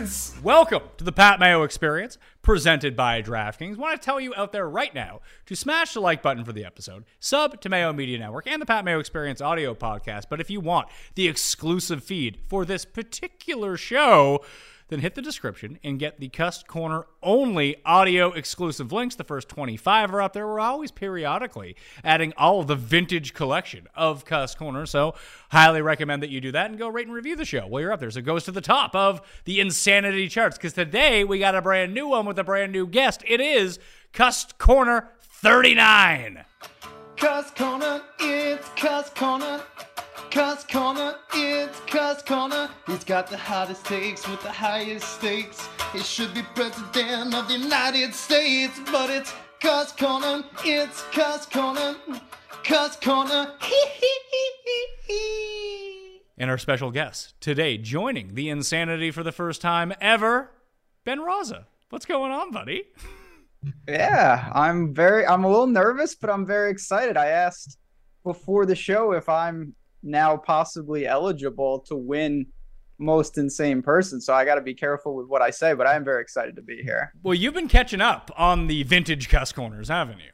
[0.00, 0.44] Experience.
[0.44, 3.76] Welcome to the Pat Mayo Experience, presented by DraftKings.
[3.76, 6.64] want to tell you out there right now to smash the like button for the
[6.64, 10.26] episode, sub to Mayo Media Network and the Pat Mayo Experience audio podcast.
[10.30, 14.44] But if you want the exclusive feed for this particular show,
[14.88, 19.14] then hit the description and get the Cuss Corner only audio exclusive links.
[19.14, 20.46] The first 25 are up there.
[20.46, 24.86] We're always periodically adding all of the vintage collection of Cuss Corner.
[24.86, 25.14] So,
[25.50, 27.92] highly recommend that you do that and go rate and review the show while you're
[27.92, 28.10] up there.
[28.10, 31.62] So, it goes to the top of the insanity charts because today we got a
[31.62, 33.22] brand new one with a brand new guest.
[33.26, 33.78] It is
[34.12, 36.44] Cuss Corner 39.
[37.18, 39.60] Cuss Corner, it's Cuss Corner.
[40.30, 40.64] Cuss
[41.34, 42.70] it's Cuss Corner.
[42.86, 45.68] He's got the hottest takes with the highest stakes.
[45.92, 51.96] He should be president of the United States, but it's Cuss Corner, it's Cuss Corner.
[52.62, 52.96] Cuss.
[56.40, 60.52] And our special guest today, joining the insanity for the first time ever,
[61.02, 61.64] Ben Raza.
[61.90, 62.84] What's going on, buddy?
[63.88, 67.16] Yeah, I'm very I'm a little nervous, but I'm very excited.
[67.16, 67.78] I asked
[68.24, 72.46] before the show if I'm now possibly eligible to win
[72.98, 74.20] most insane person.
[74.20, 76.56] So I got to be careful with what I say, but I am very excited
[76.56, 77.12] to be here.
[77.22, 80.30] Well, you've been catching up on the vintage cuss corners, haven't you?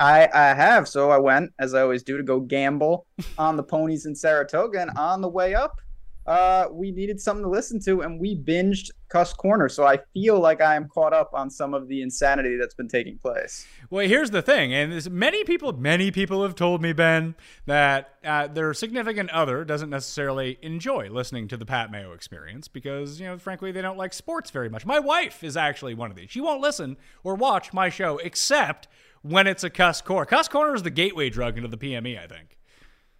[0.00, 0.86] I I have.
[0.88, 3.06] So I went as I always do to go gamble
[3.38, 5.80] on the ponies in Saratoga and on the way up
[6.28, 9.66] uh, we needed something to listen to, and we binged Cuss Corner.
[9.70, 12.86] So I feel like I am caught up on some of the insanity that's been
[12.86, 13.66] taking place.
[13.88, 17.34] Well, here's the thing, and many people, many people have told me, Ben,
[17.64, 23.18] that uh, their significant other doesn't necessarily enjoy listening to the Pat Mayo experience because,
[23.18, 24.84] you know, frankly, they don't like sports very much.
[24.84, 26.30] My wife is actually one of these.
[26.30, 28.86] She won't listen or watch my show except
[29.22, 30.26] when it's a Cuss Corner.
[30.26, 32.58] Cuss Corner is the gateway drug into the PME, I think.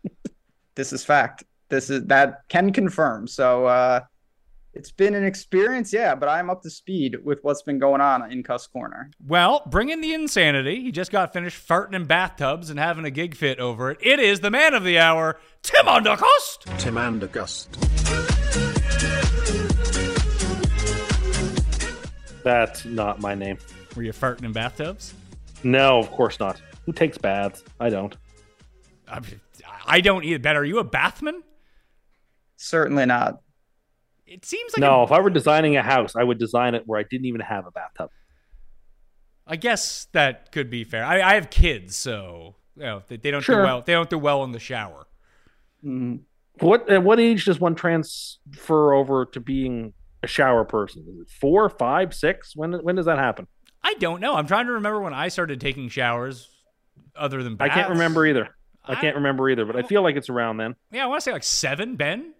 [0.75, 3.27] This is fact this is that can confirm.
[3.27, 4.01] So uh,
[4.75, 8.31] it's been an experience, yeah, but I'm up to speed with what's been going on
[8.31, 9.11] in Cuss Corner.
[9.27, 10.83] Well, bring in the insanity.
[10.83, 13.99] He just got finished farting in bathtubs and having a gig fit over it.
[14.01, 16.79] It is the man of the hour, Tim Undergust.
[16.79, 17.69] Tim Andergust.
[22.45, 23.59] That's not my name.
[23.97, 25.13] Were you farting in bathtubs?
[25.65, 26.63] No, of course not.
[26.87, 27.65] Who takes baths?
[27.81, 28.17] I don't.
[29.09, 29.21] I,
[29.85, 30.39] I don't either.
[30.39, 31.43] Ben, are you a bathman?
[32.59, 33.41] Certainly not.
[34.27, 35.01] It seems like no.
[35.01, 37.41] a- if I were designing a house, I would design it where I didn't even
[37.41, 38.11] have a bathtub.
[39.47, 41.05] I guess that could be fair.
[41.05, 43.81] I, I have kids, so you know, they, they don't do well.
[43.83, 45.07] They don't do well in the shower.
[45.85, 46.21] Mm,
[46.61, 51.07] What at what age does one transfer over to being a shower person?
[51.09, 52.55] Is it four, five, six?
[52.55, 53.47] When when does that happen?
[53.83, 54.35] I don't know.
[54.35, 56.51] I'm trying to remember when I started taking showers,
[57.17, 58.49] other than I can't remember either.
[58.85, 60.75] I, I- can't remember either, but I feel like it's around then.
[60.93, 61.97] Yeah, I want to say like seven.
[61.97, 62.35] Ben,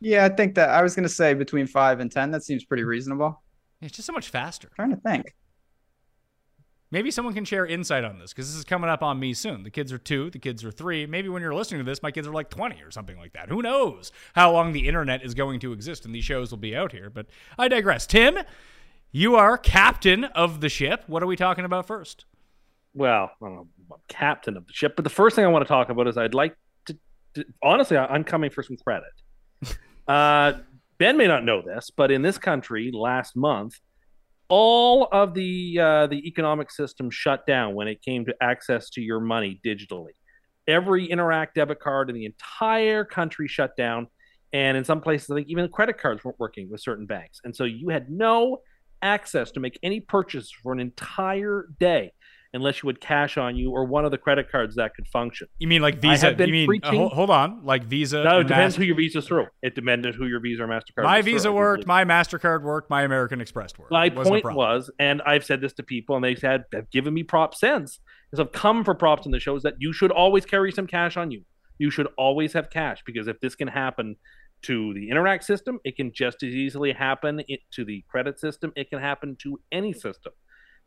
[0.00, 2.30] Yeah, I think that I was going to say between five and 10.
[2.30, 3.42] That seems pretty reasonable.
[3.80, 4.70] it's just so much faster.
[4.74, 5.34] trying to think.
[6.92, 9.62] Maybe someone can share insight on this because this is coming up on me soon.
[9.62, 11.06] The kids are two, the kids are three.
[11.06, 13.48] Maybe when you're listening to this, my kids are like 20 or something like that.
[13.48, 16.74] Who knows how long the internet is going to exist and these shows will be
[16.74, 17.08] out here.
[17.08, 17.26] But
[17.56, 18.08] I digress.
[18.08, 18.38] Tim,
[19.12, 21.04] you are captain of the ship.
[21.06, 22.24] What are we talking about first?
[22.92, 25.64] Well, I don't know, I'm captain of the ship, but the first thing I want
[25.64, 26.56] to talk about is I'd like
[26.86, 26.98] to,
[27.34, 29.10] to honestly, I- I'm coming for some credit.
[30.10, 30.58] Uh,
[30.98, 33.78] ben may not know this, but in this country last month,
[34.48, 39.00] all of the uh, the economic system shut down when it came to access to
[39.00, 40.16] your money digitally.
[40.66, 44.08] Every Interac debit card in the entire country shut down,
[44.52, 47.40] and in some places, I think even the credit cards weren't working with certain banks,
[47.44, 48.62] and so you had no
[49.02, 52.10] access to make any purchase for an entire day
[52.52, 55.46] unless you had cash on you or one of the credit cards that could function.
[55.58, 56.34] You mean like Visa?
[56.38, 58.24] You mean, uh, hold, hold on, like Visa?
[58.24, 59.46] No, it depends Master- who your Visa's through.
[59.62, 61.04] It depended who your Visa or Mastercard.
[61.04, 63.92] my through, Visa I worked, my MasterCard worked, my American Express worked.
[63.92, 66.64] My It wasn't a point was, and I've said this to people, and they said
[66.72, 68.00] have given me prop sense,
[68.32, 71.16] is I've come for props in the shows that you should always carry some cash
[71.16, 71.42] on you.
[71.78, 74.16] You should always have cash because if this can happen
[74.62, 78.72] to the Interac system, it can just as easily happen it, to the credit system.
[78.76, 80.32] It can happen to any system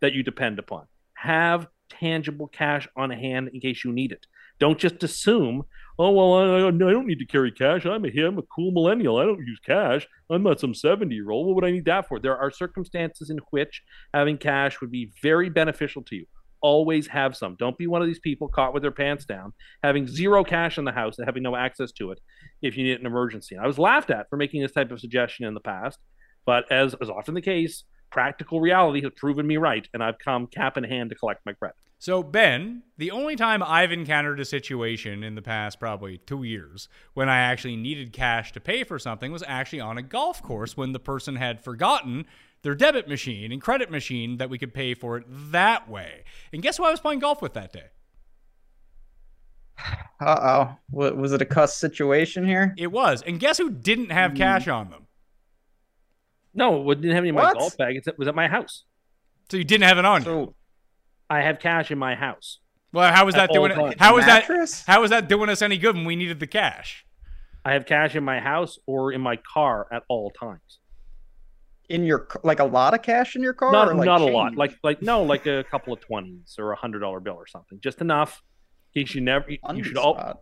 [0.02, 0.86] that you depend upon.
[1.24, 4.26] Have tangible cash on hand in case you need it.
[4.60, 5.64] Don't just assume,
[5.98, 7.86] oh well, I, I don't need to carry cash.
[7.86, 9.18] I'm a I'm a cool millennial.
[9.18, 10.06] I don't use cash.
[10.30, 11.48] I'm not some 70 year old.
[11.48, 12.20] What would I need that for?
[12.20, 13.82] There are circumstances in which
[14.14, 16.26] having cash would be very beneficial to you.
[16.62, 17.56] Always have some.
[17.58, 20.84] Don't be one of these people caught with their pants down, having zero cash in
[20.84, 22.20] the house and having no access to it
[22.62, 23.56] if you need an emergency.
[23.56, 26.00] And I was laughed at for making this type of suggestion in the past,
[26.46, 30.48] but as is often the case, practical reality has proven me right, and I've come
[30.48, 31.76] cap in hand to collect my credit.
[31.98, 36.90] So, Ben, the only time I've encountered a situation in the past probably two years
[37.14, 40.78] when I actually needed cash to pay for something was actually on a golf course
[40.78, 42.26] when the person had forgotten
[42.62, 46.24] their debit machine and credit machine that we could pay for it that way.
[46.52, 47.88] And guess who I was playing golf with that day?
[50.22, 50.78] Uh oh.
[50.92, 52.74] Was it a cuss situation here?
[52.78, 53.22] It was.
[53.24, 55.08] And guess who didn't have cash on them?
[56.54, 57.58] No, it didn't have any of my What?
[57.58, 57.96] golf bag.
[57.96, 58.84] It was at my house.
[59.50, 60.26] So you didn't have it on you.
[60.26, 60.56] So
[61.30, 62.60] I have cash in my house.
[62.92, 63.90] Well, how was At that doing all it?
[63.90, 63.96] times.
[64.00, 64.48] How was that?
[64.48, 64.84] Mattress?
[64.86, 67.06] How was that doing us any good when we needed the cash?
[67.66, 70.80] I have cash in my house or in my car at all times.
[71.90, 73.72] in your c- like a lot of cash in your car?
[73.72, 74.50] not or, like, not a lot.
[74.50, 74.58] change?
[74.58, 77.80] Like like no, like a couple of twenties or a hundred dollar bill or something.
[77.84, 78.42] Just enough.
[78.96, 80.40] In case you never you Undies should all spot.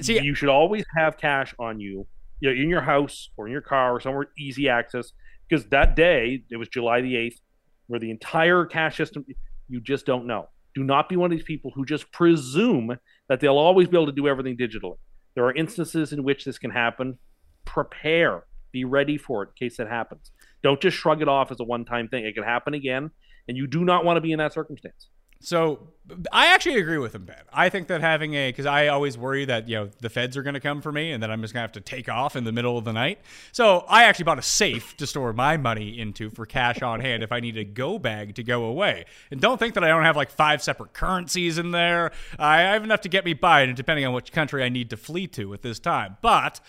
[0.00, 2.06] See, you should always have cash on you,
[2.40, 5.12] you know, in your house or in your car or somewhere easy access.
[5.48, 7.40] Because that day, it was July the 8th,
[7.86, 9.24] where the entire cash system,
[9.68, 10.48] you just don't know.
[10.74, 12.96] Do not be one of these people who just presume
[13.28, 14.96] that they'll always be able to do everything digitally.
[15.34, 17.18] There are instances in which this can happen.
[17.64, 20.32] Prepare, be ready for it in case it happens.
[20.62, 22.24] Don't just shrug it off as a one time thing.
[22.24, 23.10] It can happen again,
[23.46, 25.08] and you do not want to be in that circumstance.
[25.44, 25.88] So
[26.32, 27.36] I actually agree with him, Ben.
[27.52, 30.42] I think that having a because I always worry that you know the feds are
[30.42, 32.34] going to come for me and that I'm just going to have to take off
[32.34, 33.20] in the middle of the night.
[33.52, 37.22] So I actually bought a safe to store my money into for cash on hand
[37.22, 39.04] if I need a go bag to go away.
[39.30, 42.12] And don't think that I don't have like five separate currencies in there.
[42.38, 44.96] I have enough to get me by, and depending on which country I need to
[44.96, 46.16] flee to at this time.
[46.22, 46.60] But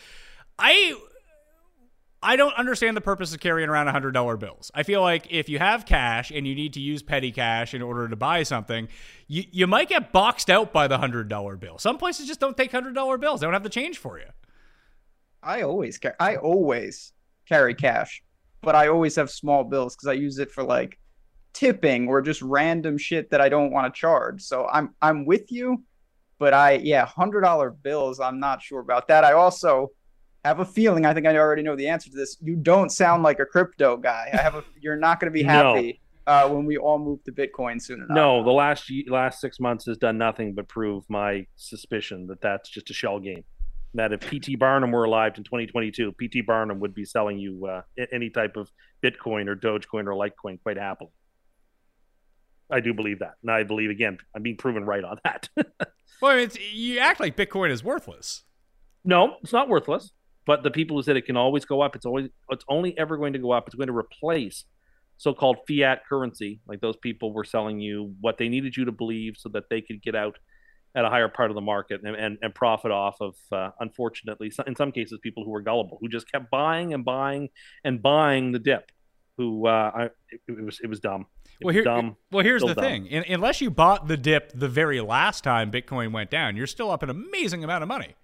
[0.59, 0.95] I
[2.25, 4.71] I don't understand the purpose of carrying around $100 bills.
[4.73, 7.83] I feel like if you have cash and you need to use petty cash in
[7.83, 8.87] order to buy something,
[9.27, 11.77] you, you might get boxed out by the $100 bill.
[11.77, 13.39] Some places just don't take $100 bills.
[13.39, 14.25] They don't have the change for you.
[15.43, 16.15] I always carry.
[16.19, 17.13] I always
[17.47, 18.23] carry cash,
[18.61, 20.97] but I always have small bills because I use it for like
[21.53, 24.41] tipping or just random shit that I don't want to charge.
[24.41, 25.83] So I'm I'm with you,
[26.39, 28.19] but I yeah, hundred dollar bills.
[28.19, 29.23] I'm not sure about that.
[29.23, 29.91] I also
[30.45, 31.05] have a feeling.
[31.05, 32.37] I think I already know the answer to this.
[32.41, 34.29] You don't sound like a crypto guy.
[34.33, 34.63] I have a.
[34.81, 35.73] You're not going to be No.
[35.75, 38.15] happy uh, when we all move to Bitcoin soon enough.
[38.15, 42.69] No, the last last six months has done nothing but prove my suspicion that that's
[42.69, 43.43] just a shell game.
[43.95, 47.81] That if PT Barnum were alive in 2022, PT Barnum would be selling you uh,
[48.11, 48.69] any type of
[49.03, 51.11] Bitcoin or Dogecoin or Litecoin quite happily.
[52.69, 55.49] I do believe that, and I believe again I'm being proven right on that.
[56.21, 58.43] Well, it's, you act like Bitcoin is worthless.
[59.03, 60.11] no, it's not worthless.
[60.45, 63.17] But the people who said it can always go up, it's always it's only ever
[63.17, 63.67] going to go up.
[63.67, 64.65] It's going to replace
[65.17, 66.59] so-called fiat currency.
[66.67, 69.81] Like those people were selling you what they needed you to believe so that they
[69.81, 70.37] could get out
[70.95, 74.51] at a higher part of the market and, and, and profit off of, uh, unfortunately,
[74.65, 77.49] in some cases, people who were gullible, who just kept buying and buying
[77.83, 78.91] and buying the dip.
[79.37, 81.25] Who uh, I, it, it was it was dumb.
[81.59, 82.15] It Well, here, dumb.
[82.31, 82.83] well, here's the dumb.
[82.83, 83.05] thing.
[83.07, 86.89] In, unless you bought the dip the very last time Bitcoin went down, you're still
[86.89, 88.15] up an amazing amount of money.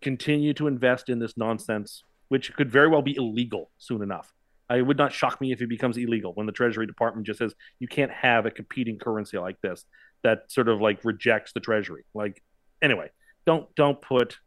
[0.00, 4.32] Continue to invest in this nonsense, which could very well be illegal soon enough.
[4.68, 7.54] I would not shock me if it becomes illegal when the Treasury Department just says
[7.78, 9.84] you can't have a competing currency like this
[10.24, 12.04] that sort of like rejects the Treasury.
[12.14, 12.42] Like
[12.82, 13.10] anyway,
[13.46, 14.38] don't don't put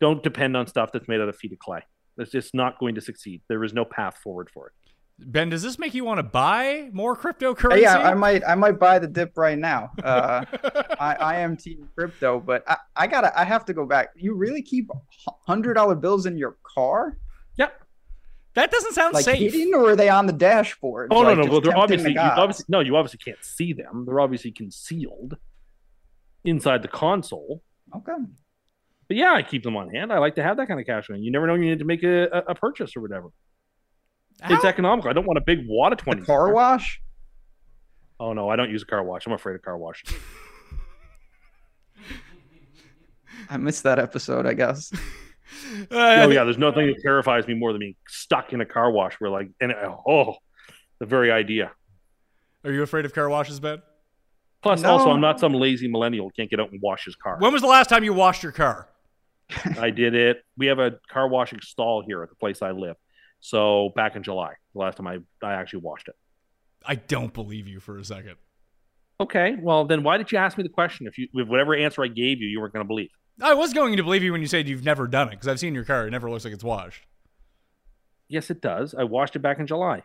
[0.00, 1.80] don't depend on stuff that's made out of feet of clay.
[2.18, 3.42] It's just not going to succeed.
[3.48, 4.72] There is no path forward for it.
[5.18, 7.80] Ben, does this make you want to buy more cryptocurrency?
[7.80, 9.90] Yeah, I might I might buy the dip right now.
[10.02, 10.44] Uh,
[11.00, 14.10] I, I am team crypto, but I, I gotta I have to go back.
[14.14, 14.90] You really keep
[15.46, 17.16] hundred dollar bills in your car?
[17.56, 17.80] Yep.
[18.54, 19.52] that doesn't sound Like safe.
[19.54, 21.08] hidden, or are they on the dashboard?
[21.10, 21.50] Oh Like, no, no.
[21.50, 22.80] Well, they're obviously, the you obviously no.
[22.80, 24.04] You obviously can't see them.
[24.06, 25.38] They're obviously concealed
[26.44, 27.62] inside the console.
[27.96, 28.12] Okay.
[29.08, 30.12] But yeah, I keep them on hand.
[30.12, 31.22] I like to have that kind of cash on.
[31.22, 33.28] You never know when you need to make a, a, a purchase or whatever.
[34.44, 35.10] It's economical.
[35.10, 36.22] I don't want a big wad of The twenty.
[36.22, 37.00] car wash?
[38.20, 39.26] Oh no, I don't use a car wash.
[39.26, 40.04] I'm afraid of car wash.
[43.50, 44.92] I missed that episode, I guess.
[44.94, 48.90] Uh, oh yeah, there's nothing that terrifies me more than being stuck in a car
[48.90, 49.14] wash.
[49.20, 49.72] Where like, and
[50.06, 50.34] oh,
[50.98, 51.70] the very idea.
[52.64, 53.80] Are you afraid of car washes, Ben?
[54.62, 54.90] Plus, No.
[54.90, 57.36] also, I'm not some lazy millennial who can't get out and wash his car.
[57.38, 58.88] When was the last time you washed your car?
[59.78, 60.42] I did it.
[60.58, 62.96] We have a car washing stall here at the place I live.
[63.46, 66.16] So back in July, the last time I, I actually washed it.
[66.84, 68.34] I don't believe you for a second.
[69.20, 71.06] Okay, well then why did you ask me the question?
[71.06, 73.10] If you with whatever answer I gave you, you weren't going to believe.
[73.40, 75.60] I was going to believe you when you said you've never done it because I've
[75.60, 76.08] seen your car.
[76.08, 77.06] It never looks like it's washed.
[78.26, 78.96] Yes, it does.
[78.96, 80.02] I washed it back in July.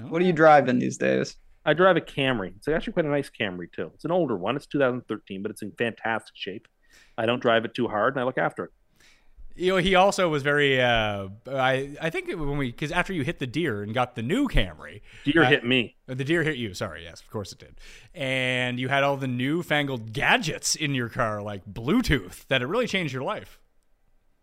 [0.00, 1.34] What are you driving these days?
[1.64, 2.54] I drive a Camry.
[2.58, 3.90] It's actually quite a nice Camry too.
[3.94, 4.54] It's an older one.
[4.54, 6.68] It's 2013, but it's in fantastic shape.
[7.18, 8.70] I don't drive it too hard, and I look after it.
[9.54, 10.80] You know, he also was very.
[10.80, 14.22] Uh, I I think when we because after you hit the deer and got the
[14.22, 15.96] new Camry, Deer Uh, hit me.
[16.08, 16.72] uh, the deer hit you.
[16.74, 17.74] Sorry, yes, of course it did.
[18.14, 22.86] And you had all the newfangled gadgets in your car, like Bluetooth, that it really
[22.86, 23.58] changed your life.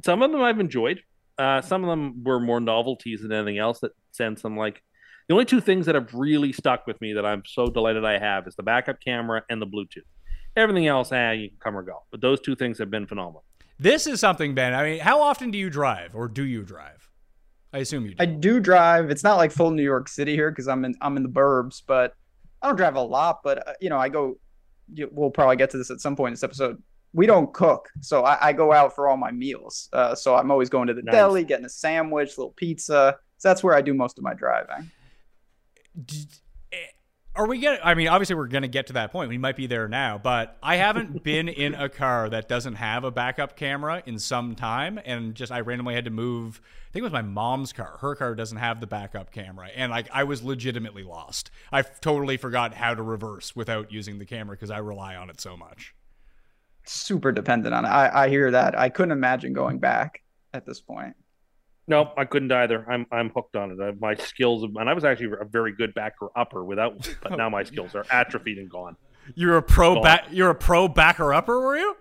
[0.06, 1.02] Some of them I've enjoyed.
[1.38, 4.84] Uh, some of them were more novelties than anything else that send some like.
[5.28, 8.18] The only two things that have really stuck with me that I'm so delighted I
[8.20, 10.04] have is the backup camera and the Bluetooth.
[10.56, 12.04] Everything else, ah, you can come or go.
[12.12, 13.44] But those two things have been phenomenal.
[13.80, 14.74] This is something, Ben.
[14.74, 17.10] I mean, how often do you drive, or do you drive?
[17.72, 18.16] I assume you do.
[18.20, 19.10] I do drive.
[19.10, 21.82] It's not like full New York City here because I'm in I'm in the burbs,
[21.86, 22.14] but
[22.62, 23.40] I don't drive a lot.
[23.44, 24.38] But uh, you know, I go.
[25.12, 26.82] We'll probably get to this at some point in this episode.
[27.14, 29.88] We don't cook, so I, I go out for all my meals.
[29.94, 31.14] Uh, so I'm always going to the Nice.
[31.14, 33.18] deli, getting a sandwich, little pizza.
[33.38, 34.92] So that's where I do most of my driving.
[36.06, 36.26] D-
[37.40, 37.80] Are we getting?
[37.82, 39.30] I mean, obviously, we're going to get to that point.
[39.30, 43.06] We might be there now, but I haven't been in a car that doesn't have
[43.06, 46.60] a backup camera in some time, and just I randomly had to move.
[46.90, 47.98] I think it was my mom's car.
[48.02, 51.50] Her car doesn't have the backup camera, and like I was legitimately lost.
[51.72, 55.40] I totally forgot how to reverse without using the camera because I rely on it
[55.40, 55.96] so much.
[56.84, 57.88] Super dependent on it.
[57.88, 58.78] I, I hear that.
[58.78, 61.16] I couldn't imagine going back at this point.
[61.90, 62.86] No, I couldn't either.
[62.90, 63.82] I'm I'm hooked on it.
[63.82, 67.50] I, my skills, and I was actually a very good backer upper without, but now
[67.50, 68.96] my skills are atrophied and gone.
[69.36, 70.26] You're a pro Go back.
[70.32, 71.96] You're a pro backer upper, were you?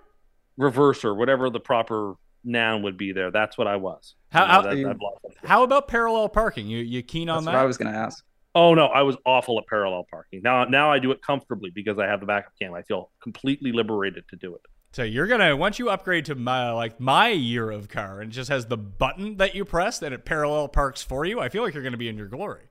[0.60, 2.14] Reverser, whatever the proper
[2.44, 3.30] noun would be there.
[3.30, 4.14] That's what I was.
[4.30, 5.46] How- You know, that- I've lost it.
[5.48, 6.66] How about parallel parking?
[6.66, 7.52] You you keen on That's that?
[7.54, 8.24] what I was gonna ask.
[8.54, 10.40] Oh no, I was awful at parallel parking.
[10.42, 12.74] Now now I do it comfortably because I have the backup cam.
[12.74, 14.60] I feel completely liberated to do it.
[14.92, 18.34] So you're gonna once you upgrade to my like my year of car and it
[18.34, 21.40] just has the button that you press that it parallel parks for you.
[21.40, 22.64] I feel like you're gonna be in your glory.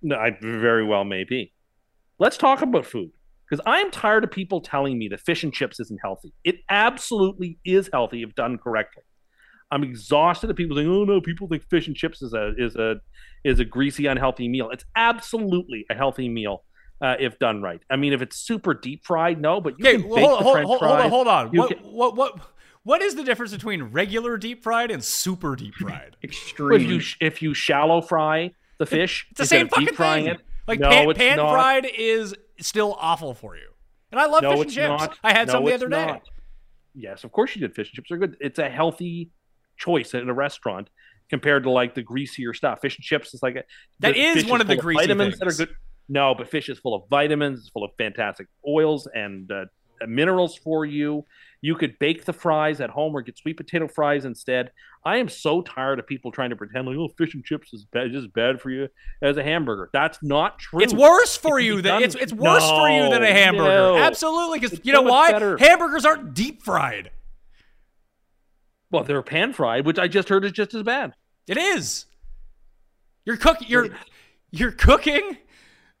[0.00, 1.52] No, I very well may be.
[2.18, 3.10] Let's talk about food
[3.48, 6.32] because I'm tired of people telling me that fish and chips isn't healthy.
[6.42, 9.02] It absolutely is healthy if done correctly.
[9.70, 12.76] I'm exhausted of people saying, "Oh no, people think fish and chips is a is
[12.76, 12.96] a
[13.44, 16.64] is a greasy, unhealthy meal." It's absolutely a healthy meal
[17.02, 17.82] uh, if done right.
[17.90, 20.38] I mean, if it's super deep fried, no, but you Okay, can well, bake hold,
[20.38, 21.52] the hold, French hold, hold on, hold on.
[21.52, 22.40] You What, can- what what
[22.84, 26.16] what is the difference between regular deep fried and super deep fried?
[26.24, 26.80] Extreme.
[26.80, 30.24] if you if you shallow fry the fish, It's the same of deep fucking frying
[30.24, 30.34] thing.
[30.34, 33.68] it, Like no, pan, it's pan fried is still awful for you.
[34.10, 35.00] And I love No, fish and chips.
[35.00, 35.18] not.
[35.24, 36.06] I had No, some the other day.
[36.06, 36.22] not.
[36.94, 37.74] Yes, of course you did.
[37.74, 38.36] Fish and chips are good.
[38.40, 39.30] It's a healthy
[39.78, 40.90] choice in a restaurant
[41.30, 42.80] compared to like the greasier stuff.
[42.82, 43.64] Fish and chips is like a,
[44.00, 45.74] That the is fish one of the full greasy vitamins that are good.
[46.12, 47.60] No, but fish is full of vitamins.
[47.60, 49.64] It's full of fantastic oils and uh,
[50.06, 51.24] minerals for you.
[51.62, 54.72] You could bake the fries at home or get sweet potato fries instead.
[55.06, 57.86] I am so tired of people trying to pretend like, oh, fish and chips is
[57.86, 58.88] bad, just bad for you
[59.22, 59.88] as a hamburger.
[59.94, 60.82] That's not true.
[60.82, 63.70] It's worse for you than it's it's worse for you than a hamburger.
[63.70, 63.96] no.
[63.96, 65.32] Absolutely, because you know so why?
[65.32, 65.56] better.
[65.56, 67.10] Hamburgers aren't deep fried.
[68.90, 71.14] Well, they're pan fried, which I just heard is just as bad.
[71.48, 72.04] It is.
[73.24, 73.68] You're cooking.
[73.70, 73.88] You're
[74.50, 75.38] you're cooking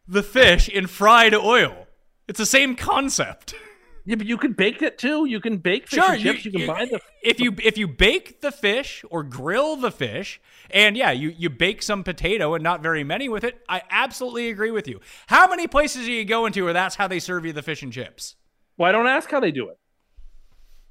[0.06, 1.86] the fish in fried oil.
[2.28, 3.54] It's the same concept.
[4.04, 5.26] Yeah, but you can bake it too.
[5.26, 6.44] You can bake fish Sure, and chips.
[6.44, 7.00] You, can buy the.
[7.22, 10.40] if you if you bake the fish or grill the fish,
[10.70, 13.62] and yeah, you you bake some potato and not very many with it.
[13.68, 14.98] I absolutely agree with you.
[15.28, 17.80] How many places are you going to where that's how they serve you the fish
[17.84, 18.34] and chips?
[18.76, 19.78] Well, I don't ask how they do it.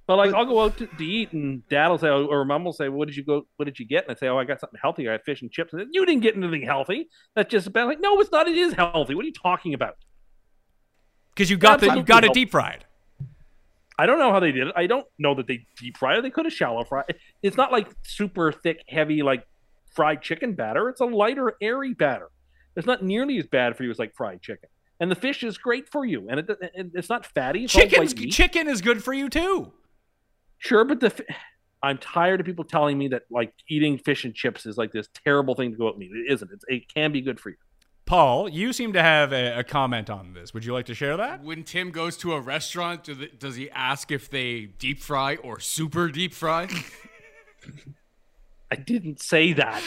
[0.07, 2.65] But like, I'll go out to, to eat, and Dad will say, oh, or Mom
[2.65, 3.43] will say, "What did you go?
[3.55, 5.07] What did you get?" And I say, "Oh, I got something healthy.
[5.07, 7.07] I had fish and chips." And you didn't get anything healthy.
[7.35, 8.47] That's just about like, no, it's not.
[8.47, 9.15] It is healthy.
[9.15, 9.95] What are you talking about?
[11.33, 12.85] Because you got the you got it deep fried.
[13.97, 14.73] I don't know how they did it.
[14.75, 16.21] I don't know that they deep fried it.
[16.23, 17.05] They could have shallow fried.
[17.43, 19.45] It's not like super thick, heavy like
[19.95, 20.89] fried chicken batter.
[20.89, 22.29] It's a lighter, airy batter.
[22.75, 24.67] It's not nearly as bad for you as like fried chicken.
[24.99, 27.63] And the fish is great for you, and it, it- it's not fatty.
[27.65, 29.71] It's Chicken's chicken is good for you too.
[30.61, 31.25] Sure, but the fi-
[31.81, 35.09] I'm tired of people telling me that like eating fish and chips is like this
[35.25, 36.11] terrible thing to go out and eat.
[36.13, 36.51] It isn't.
[36.51, 37.55] It's, it can be good for you.
[38.05, 40.53] Paul, you seem to have a, a comment on this.
[40.53, 41.41] Would you like to share that?
[41.43, 45.37] When Tim goes to a restaurant, do the, does he ask if they deep fry
[45.37, 46.67] or super deep fry?
[48.71, 49.81] I didn't say that.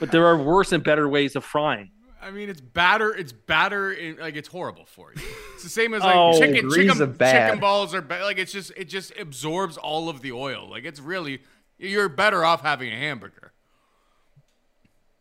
[0.00, 1.90] but there are worse and better ways of frying.
[2.26, 3.14] I mean, it's batter.
[3.14, 3.92] It's batter.
[3.92, 5.22] In, like it's horrible for you.
[5.54, 6.68] It's the same as like Oh, chicken.
[6.72, 7.46] Chicken, of bad.
[7.46, 8.22] chicken balls are bad.
[8.24, 10.68] like it's just it just absorbs all of the oil.
[10.68, 11.42] Like it's really
[11.78, 13.52] you're better off having a hamburger.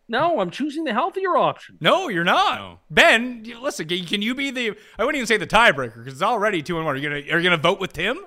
[0.07, 1.77] No, I'm choosing the healthier option.
[1.79, 2.59] No, you're not.
[2.59, 2.79] No.
[2.89, 6.21] Ben, listen, can can you be the I wouldn't even say the tiebreaker because it's
[6.24, 6.95] already 2 and 1.
[6.95, 8.17] Are you going to are you going to vote with Tim?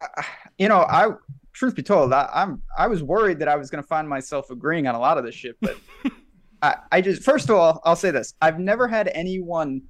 [0.58, 1.08] you know, I
[1.52, 4.50] truth be told, I, I'm I was worried that I was going to find myself
[4.50, 5.76] agreeing on a lot of this shit, but
[6.64, 9.82] I, I just first of all, I'll say this: I've never had anyone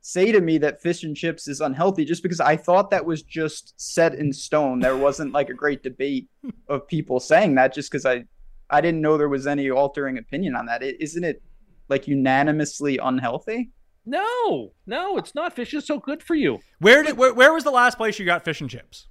[0.00, 3.22] say to me that fish and chips is unhealthy, just because I thought that was
[3.22, 4.78] just set in stone.
[4.78, 6.28] There wasn't like a great debate
[6.68, 8.24] of people saying that, just because I
[8.70, 10.84] I didn't know there was any altering opinion on that.
[10.84, 11.42] is isn't it
[11.88, 13.70] like unanimously unhealthy?
[14.06, 15.54] No, no, it's not.
[15.56, 16.60] Fish is so good for you.
[16.78, 19.08] Where did where, where was the last place you got fish and chips?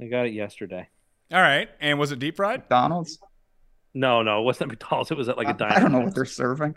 [0.00, 0.88] I got it yesterday.
[1.32, 1.68] All right.
[1.80, 2.60] And was it deep fried?
[2.60, 3.18] McDonald's.
[3.94, 5.10] No, no, it wasn't at McDonald's.
[5.10, 5.74] It was at like a I- diner.
[5.76, 6.74] I don't know what they're serving.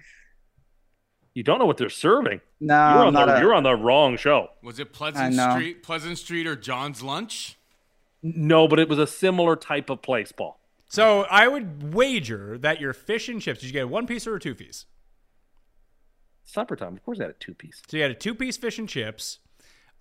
[1.33, 2.39] You don't know what they're serving.
[2.61, 4.49] No, you're, on not the, a- you're on the wrong show.
[4.63, 5.33] Was it Pleasant.
[5.35, 7.57] Street, Pleasant Street, or John's Lunch?
[8.23, 10.59] No, but it was a similar type of place, Paul.
[10.87, 14.25] So I would wager that your fish and chips, did you get a one piece
[14.25, 14.85] or a two piece?
[16.43, 16.93] Supper time.
[16.95, 17.81] Of course, I had a two piece.
[17.87, 19.39] So you had a two piece fish and chips.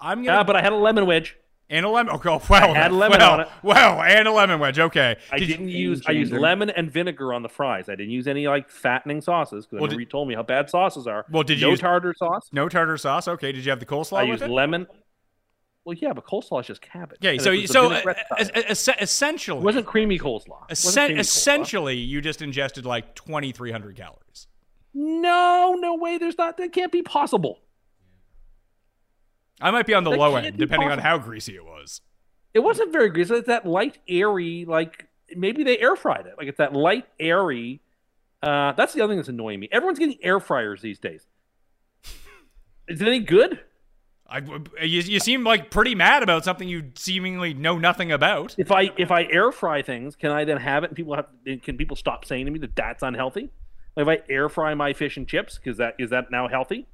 [0.00, 1.36] I'm gonna Yeah, but I had a lemon wedge.
[1.70, 2.14] And a lemon.
[2.16, 3.48] Okay, well, I had lemon well, on it.
[3.62, 4.78] Well, and a lemon wedge.
[4.78, 5.16] Okay.
[5.32, 6.02] I did didn't use.
[6.06, 7.88] I used lemon and vinegar on the fries.
[7.88, 10.42] I didn't use any like fattening sauces because Well, remember did- you told me how
[10.42, 11.24] bad sauces are.
[11.30, 12.48] Well, did you no use- tartar sauce?
[12.52, 13.26] no tartar sauce.
[13.28, 13.52] Okay.
[13.52, 14.50] Did you have the coleslaw I with used it?
[14.50, 14.86] lemon.
[15.86, 17.18] Well, yeah, but coleslaw is just cabbage.
[17.20, 18.62] Yeah, And so it you- was the so vinaigrette uh, style.
[18.68, 20.64] es- es- essentially, it wasn't creamy coleslaw.
[20.64, 21.20] It wasn't essen- creamy coleslaw.
[21.20, 24.46] essentially, you just ingested like 2,300 calories.
[24.94, 26.18] No, no way.
[26.18, 26.56] There's not.
[26.56, 27.60] That can't be possible.
[29.60, 32.00] I might be on the low end, depending on how greasy it was.
[32.52, 33.34] It wasn't very greasy.
[33.34, 36.34] It's that light, airy, like maybe they air fried it.
[36.38, 37.80] Like it's that light, airy.
[38.42, 39.68] Uh, that's the other thing that's annoying me.
[39.72, 41.26] Everyone's getting air fryers these days.
[42.88, 43.60] Is it any good?
[44.26, 44.38] I,
[44.82, 48.54] you, you seem like pretty mad about something you seemingly know nothing about.
[48.58, 50.90] If I if I air fry things, can I then have it?
[50.90, 51.26] And people have
[51.62, 53.50] can people stop saying to me that that's unhealthy?
[53.96, 56.88] Like if I air fry my fish and chips, because that is that now healthy?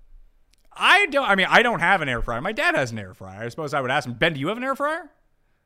[0.72, 1.28] I don't.
[1.28, 2.40] I mean, I don't have an air fryer.
[2.40, 3.42] My dad has an air fryer.
[3.42, 4.14] I suppose I would ask him.
[4.14, 5.10] Ben, do you have an air fryer?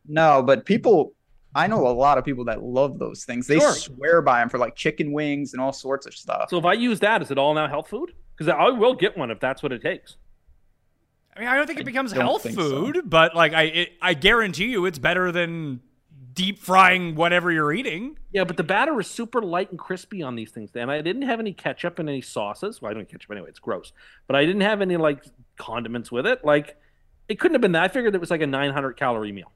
[0.06, 1.12] No, but people,
[1.54, 3.46] I know a lot of people that love those things.
[3.46, 3.72] They Sure.
[3.72, 6.50] swear by them for like chicken wings and all sorts of stuff.
[6.50, 8.12] So if I use that, is it all now health food?
[8.36, 10.16] Because I will get one if that's what it takes.
[11.36, 12.62] I mean, I don't think it becomes health think so.
[12.68, 15.80] food, but like I, it, I guarantee you, it's better than
[16.34, 18.18] deep frying whatever you're eating.
[18.32, 20.70] Yeah, but the batter is super light and crispy on these things.
[20.74, 22.82] And I didn't have any ketchup and any sauces.
[22.82, 23.92] Well, I don't ketchup anyway; it's gross.
[24.26, 25.24] But I didn't have any like
[25.56, 26.44] condiments with it.
[26.44, 26.76] Like
[27.28, 27.84] it couldn't have been that.
[27.84, 29.52] I figured it was like a 900 calorie meal.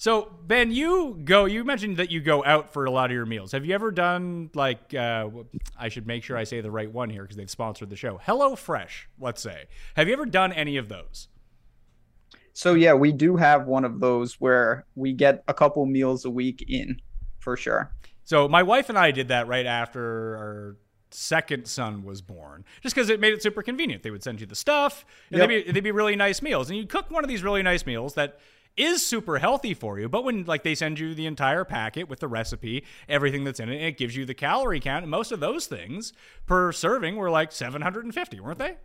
[0.00, 1.46] So Ben, you go.
[1.46, 3.50] You mentioned that you go out for a lot of your meals.
[3.50, 4.94] Have you ever done like?
[4.94, 5.28] Uh,
[5.76, 8.20] I should make sure I say the right one here because they've sponsored the show.
[8.24, 9.64] Hello Fresh, let's say.
[9.96, 11.26] Have you ever done any of those?
[12.58, 16.30] So yeah, we do have one of those where we get a couple meals a
[16.30, 17.00] week in,
[17.38, 17.94] for sure.
[18.24, 20.76] So my wife and I did that right after our
[21.12, 24.02] second son was born, just because it made it super convenient.
[24.02, 25.48] They would send you the stuff, and Yep.
[25.48, 26.68] they'd, be, they'd be really nice meals.
[26.68, 28.40] And you cook one of these really nice meals that
[28.76, 30.08] is super healthy for you.
[30.08, 33.68] But when like they send you the entire packet with the recipe, everything that's in
[33.68, 36.12] it, and it gives you the calorie count, and most of those things
[36.46, 38.78] per serving were like 750, weren't they?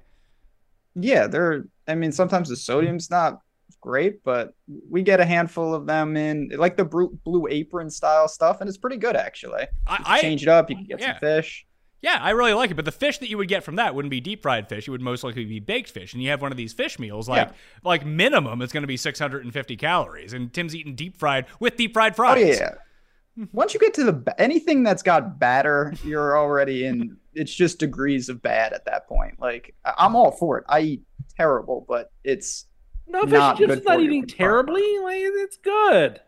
[0.94, 1.66] Yeah, they're.
[1.88, 3.40] I mean, sometimes the sodium's not
[3.82, 4.54] great, but
[4.90, 8.78] we get a handful of them in, like the blue, apron style stuff, and it's
[8.78, 9.68] pretty good actually.
[9.88, 11.14] I, change it up, you can get yeah.
[11.14, 11.66] some fish.
[12.02, 12.74] Yeah, I really like it.
[12.74, 14.88] But the fish that you would get from that wouldn't be deep fried fish.
[14.90, 16.14] It would most likely be baked fish.
[16.14, 17.54] And you have one of these fish meals, like Yeah.
[17.84, 20.34] like minimum, it's going to be 650 calories.
[20.34, 22.38] And Tim's eating deep fried with deep fried fries.
[22.38, 22.60] Oh fries.
[22.60, 23.46] yeah.
[23.54, 27.18] Once you get to the anything that's got batter, you're already in.
[27.34, 29.40] It's just degrees of bad at that point.
[29.40, 30.66] Like I'm all for it.
[30.68, 31.02] I eat
[31.38, 32.66] terrible, but it's
[33.14, 35.00] No, fish Not and chips good is not eating terribly.
[35.00, 36.20] Like it's good.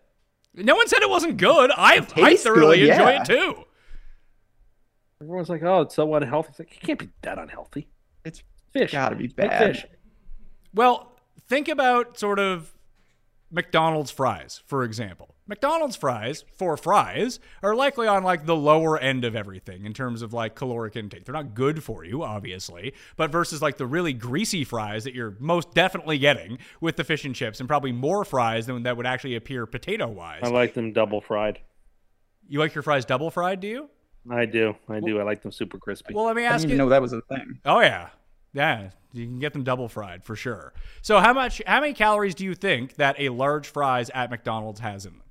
[0.53, 1.71] No one said it wasn't good.
[1.75, 3.21] I I thoroughly good, enjoy yeah.
[3.21, 3.63] it too.
[5.21, 7.87] Everyone's like, "Oh, it's so unhealthy." It's like it can't be that unhealthy.
[8.23, 8.91] it's Fish.
[8.91, 9.75] gotta be Like bad.
[9.75, 9.85] Fish.
[10.73, 11.11] Well,
[11.47, 12.73] think about sort of
[13.51, 15.34] McDonald's fries, for example.
[15.47, 20.23] McDonald's fries, for fries, are likely on like the lower end of everything in terms
[20.23, 21.23] of like caloric intake.
[21.25, 25.35] They're not good for you, obviously, but versus like the really greasy fries that you're
[25.39, 29.05] most definitely getting with the fish and chips, and probably more fries than that would
[29.05, 30.39] actually appear potato wise.
[30.41, 31.59] I like them double fried.
[32.47, 33.89] you like your fries double fried, do you?
[34.31, 34.75] I do.
[34.89, 35.19] I do.
[35.19, 36.15] I like them super crispy.
[36.15, 36.75] Well, let me I ask didn't you.
[36.77, 37.59] even know that was a thing.
[37.65, 38.09] Oh yeah,
[38.53, 38.89] yeah.
[39.13, 40.73] You can get them double fried for sure.
[41.03, 41.61] So how much?
[41.67, 45.21] How many calories do you think that a large fries at McDonald's has in them?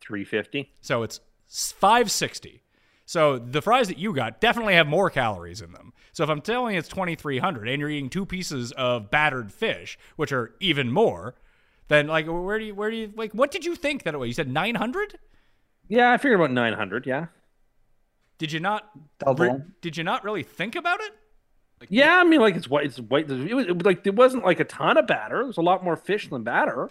[0.00, 0.72] Three fifty.
[0.80, 2.62] So it's 560.
[3.04, 5.92] So the fries that you got definitely have more calories in them.
[6.12, 9.96] So if I'm telling you it's 2300 and you're eating two pieces of battered fish,
[10.16, 11.36] which are even more,
[11.88, 14.18] then like where do you where do you like what did you think that it
[14.18, 14.28] was?
[14.28, 15.18] You said 900?
[15.88, 17.06] Yeah, I figured about nine hundred.
[17.06, 17.26] Yeah.
[18.38, 18.90] Did you not
[19.38, 21.12] re- did you not really think about it?
[21.88, 22.86] Yeah, I mean, like it's white.
[22.86, 23.30] It's white.
[23.30, 25.36] It was, it like there wasn't like a ton of batter.
[25.38, 26.90] There was a lot more fish than batter.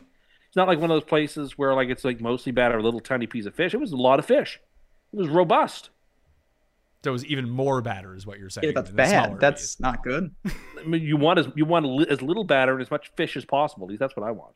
[0.55, 3.01] It's not like one of those places where like it's like mostly batter, a little
[3.01, 3.73] tiny piece of fish.
[3.73, 4.61] It was a lot of fish.
[5.11, 5.89] It was robust.
[7.03, 8.67] So it was even more batter is what you're saying.
[8.67, 9.39] Yeah, that's than the smaller bad.
[9.41, 9.79] That's piece.
[9.81, 10.33] not good.
[10.45, 13.35] I mean, you want as you want li- as little batter and as much fish
[13.35, 13.85] as possible.
[13.87, 14.55] At least that's what I want.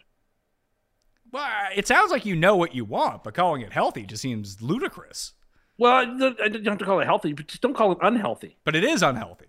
[1.33, 4.61] Well, it sounds like you know what you want, but calling it healthy just seems
[4.61, 5.33] ludicrous.
[5.77, 7.97] Well, I don't I don't have to call it healthy, but just don't call it
[8.01, 8.55] unhealthy.
[8.63, 9.47] But it is unhealthy.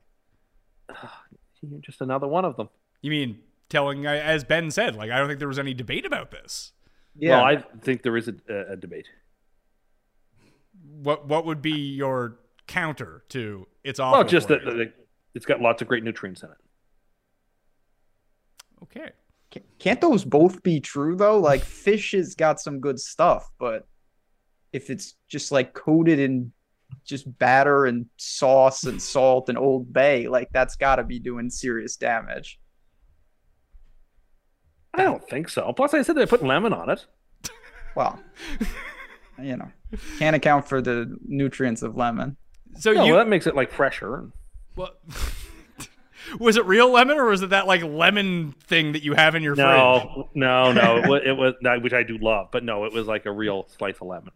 [1.63, 2.71] You're just another one of them.
[3.03, 3.39] You mean
[3.71, 6.73] telling, uh, as Ben said, like I don't think there was any debate about this.
[7.17, 7.37] Yeah.
[7.37, 9.09] Well, I think there is a, a, a debate.
[11.03, 14.19] What what would be your counter to it's awful?
[14.19, 14.77] Well, just that you?
[14.77, 14.93] that
[15.35, 16.57] it's got lots of great nutrients in it.
[18.83, 19.13] okay.
[19.81, 21.39] Can't those both be true though?
[21.39, 23.89] Like fish has got some good stuff, but
[24.73, 26.53] if it's just like coated in
[27.05, 31.51] just batter and sauce and salt and Old Bay, like that's got to be doing
[31.51, 32.61] serious damage.
[34.95, 35.73] I don't think so.
[35.73, 37.07] Plus, I said they put lemon on it.
[37.95, 38.21] Well,
[39.41, 39.71] you know,
[40.19, 42.37] can't account for the nutrients of lemon.
[42.79, 44.31] So No, you well, that makes it like fresher.
[44.75, 45.01] what,
[46.39, 49.43] was it real lemon or was it that like lemon thing that you have in
[49.43, 49.67] your fridge?
[49.67, 50.99] No, no, no.
[50.99, 53.67] It was, it was which I do love, but no, it was like a real
[53.77, 54.33] slice of lemon.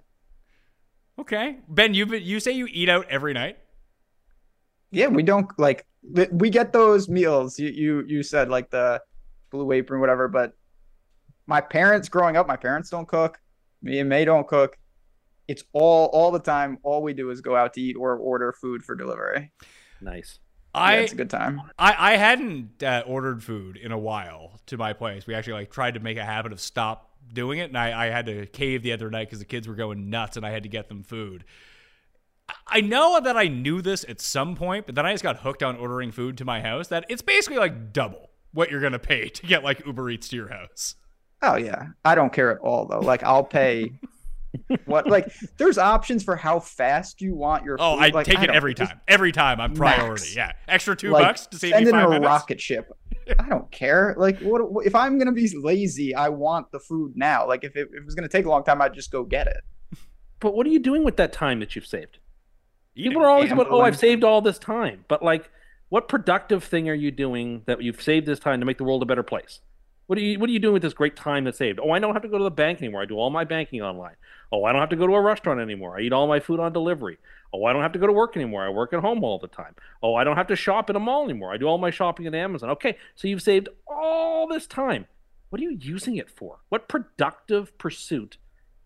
[1.19, 3.59] Okay, Ben, you you say you eat out every night.
[4.91, 5.87] Yeah, we don't like
[6.33, 7.59] we get those meals.
[7.59, 9.01] You you you said like the
[9.55, 10.29] blue apron, whatever.
[10.29, 10.53] But
[11.47, 13.41] my parents growing up, my parents don't cook.
[13.83, 14.77] Me and May don't cook.
[15.47, 16.79] It's all all the time.
[16.83, 19.53] All we do is go out to eat or order food for delivery.
[20.01, 20.39] Nice.
[20.77, 21.61] I yeah, it's a good time.
[21.79, 25.25] I, I hadn't uh, ordered food in a while to my place.
[25.27, 28.11] We actually like tried to make a habit of stop doing it, and I, I
[28.11, 30.65] had to cave the other night because the kids were going nuts, and I had
[30.65, 31.45] to get them food.
[32.49, 35.39] I- I know that I knew this at some point, but then I just got
[35.39, 36.89] hooked on ordering food to my house.
[36.89, 40.37] That it's basically like double what you're gonna pay to get like Uber Eats to
[40.37, 40.95] your house.
[41.43, 43.01] Oh yeah, I don't care at all though.
[43.01, 43.93] Like I'll pay.
[44.87, 47.99] what like there's options for how fast you want your Oh.
[47.99, 49.01] I Like, take it every time.
[49.09, 50.11] Every time I'm priority.
[50.11, 50.37] Max.
[50.37, 52.25] Yeah, extra two like, bucks to save send me it in a minutes.
[52.27, 52.91] rocket ship.
[53.39, 54.15] I don't care.
[54.17, 56.15] Like, what if I'm gonna be lazy?
[56.15, 57.49] I want the food now.
[57.49, 59.47] Like, if it, if it was gonna take a long time, I'd just go get
[59.49, 59.63] it.
[60.41, 62.19] But what are you doing with that time that you've saved?
[62.95, 63.13] Eating.
[63.13, 65.05] People are always about, oh, I've saved all this time.
[65.09, 65.51] But like,
[65.89, 69.03] what productive thing are you doing that you've saved this time to make the world
[69.03, 69.61] a better place?
[70.07, 71.81] What are you What are you doing with this great time that's saved?
[71.83, 73.03] Oh, I don't have to go to the bank anymore.
[73.03, 74.17] I do all my banking online.
[74.53, 75.97] Oh, I don't have to go to a restaurant anymore.
[75.97, 77.19] I eat all my food on delivery.
[77.53, 78.65] Oh, I don't have to go to work anymore.
[78.65, 79.75] I work at home all the time.
[80.03, 81.53] Oh, I don't have to shop at a mall anymore.
[81.53, 82.71] I do all my shopping at Amazon.
[82.71, 85.07] Okay, so you've saved all this time.
[85.51, 86.59] What are you using it for?
[86.69, 88.39] What productive pursuit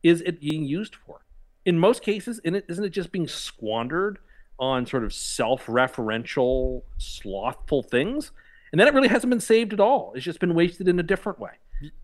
[0.02, 1.22] is it being used for?
[1.64, 4.18] In most cases, isn't it just being squandered
[4.58, 8.32] on sort of self-referential, slothful things?
[8.72, 10.12] And then it really hasn't been saved at all.
[10.14, 11.52] It's just been wasted in a different way.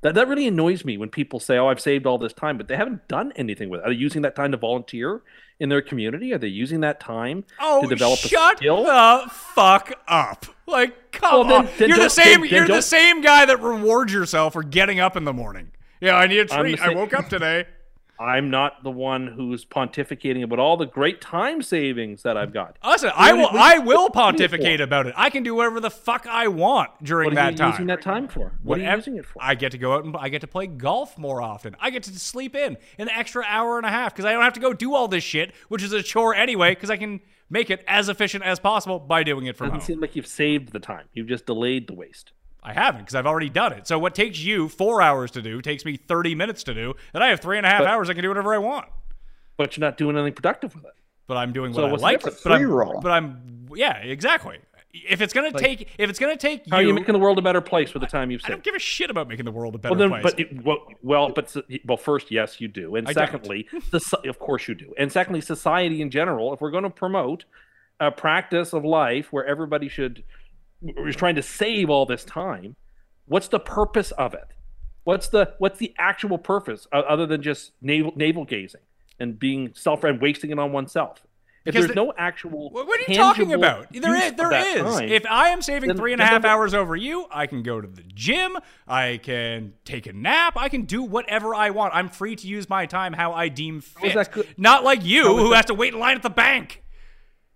[0.03, 2.69] That that really annoys me when people say, "Oh, I've saved all this time," but
[2.69, 3.87] they haven't done anything with it.
[3.87, 5.23] Are they using that time to volunteer
[5.59, 6.33] in their community?
[6.33, 8.85] Are they using that time Oh, to develop shut a skill?
[8.85, 10.47] the fuck up!
[10.69, 12.43] Like, come Well, on, then you're the same.
[12.43, 15.73] then- you're the same guy that rewards yourself for getting up in the morning.
[16.01, 16.81] Yeah, I need a treat.
[16.81, 17.67] I woke up today.
[18.19, 22.77] I'm not the one who's pontificating about all the great time savings that I've got.
[22.85, 23.49] Listen, I will.
[23.53, 25.15] I will pontificate about it.
[25.17, 27.41] I can do whatever the fuck I want during that time.
[27.41, 27.71] What are that you time.
[27.73, 28.53] using that time for?
[28.63, 29.43] What are you using it for?
[29.43, 31.75] I get to go out and I get to play golf more often.
[31.81, 34.55] I get to sleep in an extra hour and a half because I don't have
[34.55, 36.71] to go do all this shit, which is a chore anyway.
[36.71, 39.87] Because I can make it as efficient as possible by doing it from Doesn't home.
[39.87, 41.07] seem like you've saved the time.
[41.13, 42.33] You've just delayed the waste.
[42.65, 43.87] I haven't because I've already done it.
[43.87, 47.23] So what takes you four hours to do takes me thirty minutes to do, and
[47.23, 48.09] I have three and a half But- hours.
[48.11, 48.87] I can do whatever I want.
[49.57, 50.93] But you're not doing anything productive with it.
[51.27, 52.19] But I'm doing So what I like.
[52.19, 52.41] difference?
[52.43, 53.01] But I'm, Free roll.
[53.01, 54.59] but I'm yeah, exactly.
[55.09, 57.39] If it's gonna take, if it's gonna take How are you, you making the world
[57.39, 58.65] a better place with the time you've I don't saved?
[58.65, 60.23] give a shit about making the world a better Well, then, place.
[60.23, 64.39] but it, well, well, but well, first, yes, you do, and I secondly, soci- of
[64.39, 66.53] course you do, and secondly, society in general.
[66.55, 67.45] If we're going to promote
[67.99, 70.23] a practice of life where everybody should,
[70.97, 72.77] we're trying to save all this time,
[73.27, 74.49] what's the purpose of it?
[75.05, 78.81] What's the what's the actual purpose other than just navel navel gazing
[79.21, 81.21] and being self and wasting it on oneself?
[81.67, 83.87] If Because there's the- no actual, What, are you talking about?
[83.91, 84.35] There is.
[84.35, 84.83] There is.
[84.83, 87.63] time, If I am saving then- three and a half hours over you, I can
[87.63, 88.59] go to the gym.
[88.87, 90.55] I can take a nap.
[90.59, 91.95] I can do whatever I want.
[91.95, 94.15] I'm free to use my time how I deem fit.
[94.59, 96.83] Not like you, who that- has to wait in line at the bank.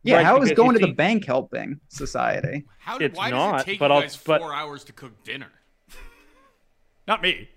[0.08, 2.64] Yeah, Right, how is going you to the bank helping society?
[2.78, 4.84] How did, It's why not, does it take but you I'll- guys but- four hours
[4.84, 5.50] to cook dinner?
[7.06, 7.48] Not me.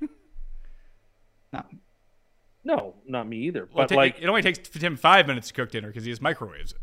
[1.54, 1.64] No.
[2.64, 3.66] no, not me either.
[3.66, 6.12] Well, but ta- like it only takes Tim five minutes to cook dinner because he
[6.12, 6.78] just microwaves it.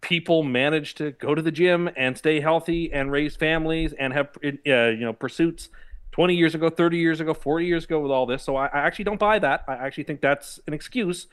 [0.00, 4.28] people manage to go to the gym and stay healthy and raise families and have
[4.44, 5.68] uh, you know pursuits
[6.12, 8.78] 20 years ago 30 years ago 40 years ago with all this so I, I
[8.80, 11.26] actually don't buy that i actually think that's an excuse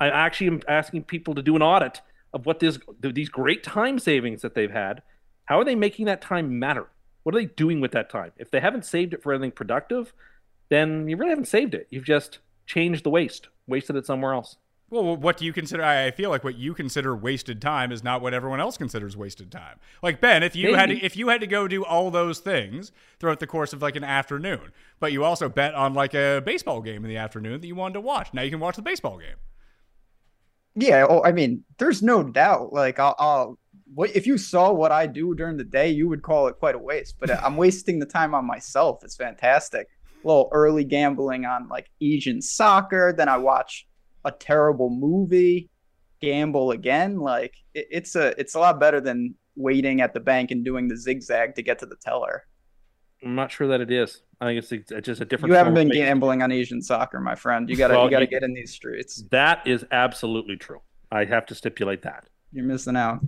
[0.00, 2.00] i actually am asking people to do an audit
[2.32, 5.02] of what this these great time savings that they've had
[5.46, 6.88] how are they making that time matter
[7.22, 10.12] what are they doing with that time if they haven't saved it for anything productive
[10.68, 14.56] then you really haven't saved it you've just changed the waste wasted it somewhere else
[14.88, 15.82] Well, what do you consider?
[15.82, 19.16] I I feel like what you consider wasted time is not what everyone else considers
[19.16, 19.80] wasted time.
[20.00, 22.92] Like Ben, if you had to, if you had to go do all those things
[23.18, 26.80] throughout the course of like an afternoon, but you also bet on like a baseball
[26.82, 28.32] game in the afternoon that you wanted to watch.
[28.32, 29.36] Now you can watch the baseball game.
[30.76, 32.72] Yeah, oh, I mean, there's no doubt.
[32.72, 33.58] Like, I'll, I'll
[33.94, 36.74] what if you saw what I do during the day, you would call it quite
[36.74, 37.16] a waste.
[37.18, 39.02] But I'm wasting the time on myself.
[39.02, 39.86] It's fantastic.
[40.22, 43.86] A little early gambling on like Asian soccer, then I watch
[44.24, 45.70] a terrible movie,
[46.20, 47.18] gamble again.
[47.20, 50.88] Like, it, it's a it's a lot better than waiting at the bank and doing
[50.88, 52.44] the zigzag to get to the teller.
[53.26, 55.74] I'm not sure that it is i think it's, it's just a different You haven't
[55.74, 55.98] been waste.
[55.98, 57.68] gambling on Asian soccer, my friend.
[57.68, 59.22] You gotta Well, you gotta you- get in these streets.
[59.30, 60.80] That is absolutely true.
[61.10, 62.24] I have to stipulate that.
[62.52, 63.20] You're missing out.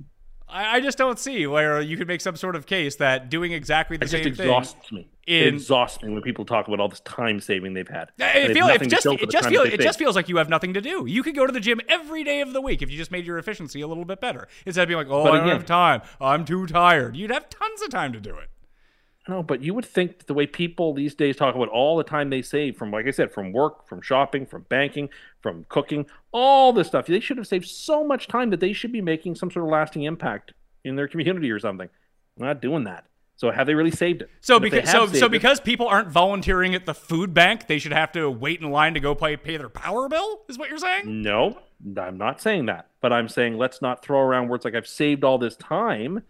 [0.50, 3.52] I, I just don't see where you could make some sort of case that doing
[3.52, 4.46] exactly the It just same thing.
[4.46, 5.08] exhausts me.
[5.26, 8.10] It exhausts me when people talk about all this time saving they've had.
[8.18, 10.72] It, feel, it just it just time feels it just feels like you have nothing
[10.74, 11.04] to do.
[11.06, 13.26] You could go to the gym every day of the week if you just made
[13.26, 14.48] your efficiency a little bit better.
[14.64, 16.00] Instead of being like, oh, But I don't have time.
[16.20, 17.14] I'm too tired.
[17.14, 18.48] You'd have tons of time to do it.
[19.28, 22.30] No, but you would think the way people these days talk about all the time
[22.30, 25.10] they save from, like I said, from work, from shopping, from banking,
[25.42, 27.06] from cooking, all this stuff.
[27.06, 29.70] They should have saved so much time that they should be making some sort of
[29.70, 31.90] lasting impact in their community or something.
[32.38, 33.04] They're not doing that.
[33.36, 34.30] So have they really saved it?
[34.40, 37.78] So And because so so it- because people aren't volunteering at the food bank, they
[37.78, 40.40] should have to wait in line to go pay pay their power bill.
[40.48, 41.22] Is what you're saying?
[41.22, 41.58] No,
[41.96, 42.88] I'm not saying that.
[43.00, 46.22] But I'm saying let's not throw around words like I've saved all this time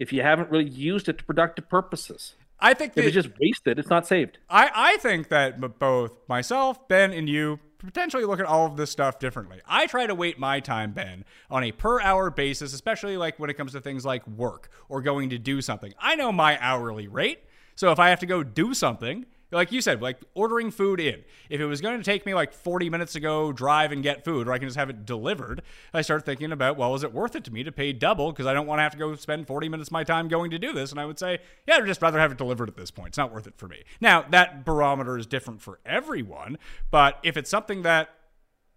[0.00, 2.34] if you haven't really used it to productive purposes.
[2.58, 4.38] I think that it's just wasted, it's not saved.
[4.48, 8.90] I, I think that both myself, Ben, and you potentially look at all of this
[8.90, 9.60] stuff differently.
[9.66, 13.50] I try to weight my time, Ben, on a per hour basis, especially like when
[13.50, 15.92] it comes to things like work or going to do something.
[15.98, 17.40] I know my hourly rate.
[17.74, 21.22] So if I have to go do something, like you said, like ordering food in,
[21.48, 24.24] if it was going to take me like 40 minutes to go drive and get
[24.24, 25.62] food, or I can just have it delivered,
[25.94, 28.46] I start thinking about, well, is it worth it to me to pay double because
[28.46, 30.58] I don't want to have to go spend 40 minutes of my time going to
[30.58, 30.90] do this?
[30.90, 33.08] And I would say, yeah, I'd just rather have it delivered at this point.
[33.08, 33.84] It's not worth it for me.
[34.00, 36.58] Now, that barometer is different for everyone,
[36.90, 38.10] but if it's something that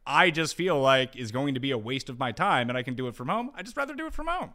[0.06, 2.84] I just feel like is going to be a waste of my time and I
[2.84, 4.54] can do it from home, I'd just rather do it from home.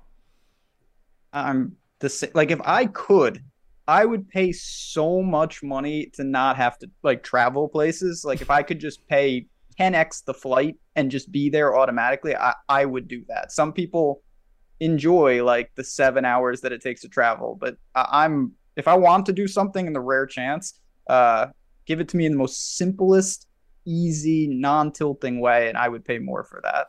[1.33, 3.43] I'm the like if I could,
[3.87, 8.25] I would pay so much money to not have to like travel places.
[8.25, 9.47] Like if I could just pay
[9.79, 13.53] 10x the flight and just be there automatically, I I would do that.
[13.53, 14.23] Some people
[14.81, 18.95] enjoy like the 7 hours that it takes to travel, but I, I'm if I
[18.95, 21.49] want to do something in the rare chance, uh
[21.87, 23.47] give it to me in the most simplest,
[23.85, 26.87] easy, non-tilting way and I would pay more for that.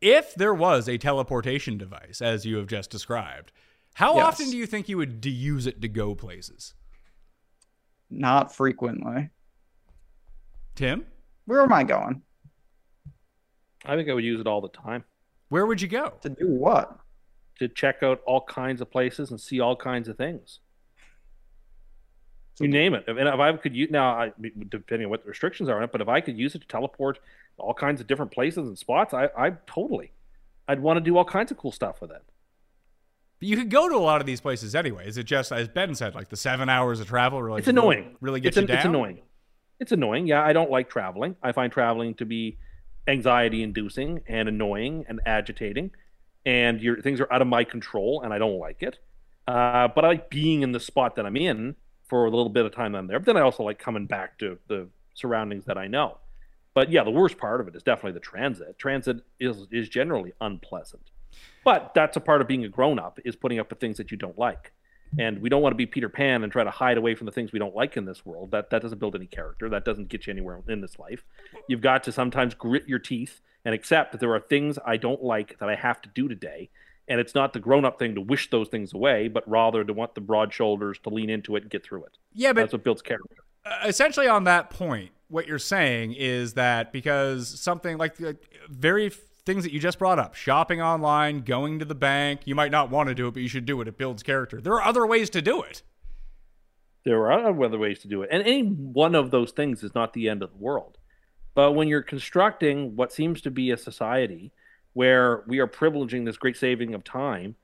[0.00, 3.52] If there was a teleportation device, as you have just described,
[4.00, 4.24] how Yes.
[4.26, 6.72] often do you think you would d- use it to go places?
[8.08, 9.28] Not frequently.
[10.74, 11.06] Tim?
[11.44, 12.22] Where am I going?
[13.84, 15.04] I think I would use it all the time
[15.48, 16.14] Where would you go?
[16.22, 16.98] To do what?
[17.58, 20.60] to check out all kinds of places and see all kinds of things.
[22.58, 23.04] You name it.
[23.06, 24.32] And if I could use now, I,
[24.70, 26.66] depending on what the restrictions are on it, but if I could use it to
[26.68, 27.18] teleport
[27.58, 30.12] all kinds of different places and spots, I, I totally,
[30.68, 32.22] I'd want to do all kinds of cool stuff with it.
[33.40, 35.08] But you could go to a lot of these places anyway.
[35.08, 37.58] Is it just as Ben said, like the seven hours of travel really?
[37.58, 38.16] it's annoying.
[38.20, 38.76] Really gets it's, you down.
[38.76, 39.22] It's annoying.
[39.80, 40.26] It's annoying.
[40.26, 41.36] Yeah, I don't like traveling.
[41.42, 42.58] I find traveling to be
[43.08, 45.90] anxiety inducing and annoying and agitating,
[46.44, 48.98] and your things are out of my control, and I don't like it.
[49.48, 51.76] Uh, but I like being in the spot that I'm in
[52.08, 53.18] for a little bit of time I'm there.
[53.18, 56.18] But then I also like coming back to the surroundings that I know.
[56.74, 58.78] But yeah, the worst part of it is definitely the transit.
[58.78, 61.10] Transit is is generally unpleasant.
[61.64, 64.10] But that's a part of being a grown up is putting up with things that
[64.10, 64.72] you don't like.
[65.18, 67.32] And we don't want to be Peter Pan and try to hide away from the
[67.32, 68.52] things we don't like in this world.
[68.52, 69.68] That that doesn't build any character.
[69.68, 71.24] That doesn't get you anywhere in this life.
[71.66, 75.22] You've got to sometimes grit your teeth and accept that there are things I don't
[75.22, 76.70] like that I have to do today.
[77.08, 79.92] And it's not the grown up thing to wish those things away, but rather to
[79.92, 82.16] want the broad shoulders to lean into it and get through it.
[82.32, 83.34] Yeah, but That's what builds character.
[83.66, 88.16] uh, essentially on that point, what you're saying is that because something like
[88.68, 89.10] very
[89.50, 92.88] things that you just brought up, shopping online, going to the bank, you might not
[92.88, 93.88] want to do it, but you should do it.
[93.88, 94.60] It builds character.
[94.60, 95.82] There are other ways to do it.
[97.04, 98.28] There are other ways to do it.
[98.30, 100.98] And any one of those things is not the end of the world.
[101.54, 104.52] But when you're constructing what seems to be a society
[104.92, 107.56] where we are privileging this great saving of time,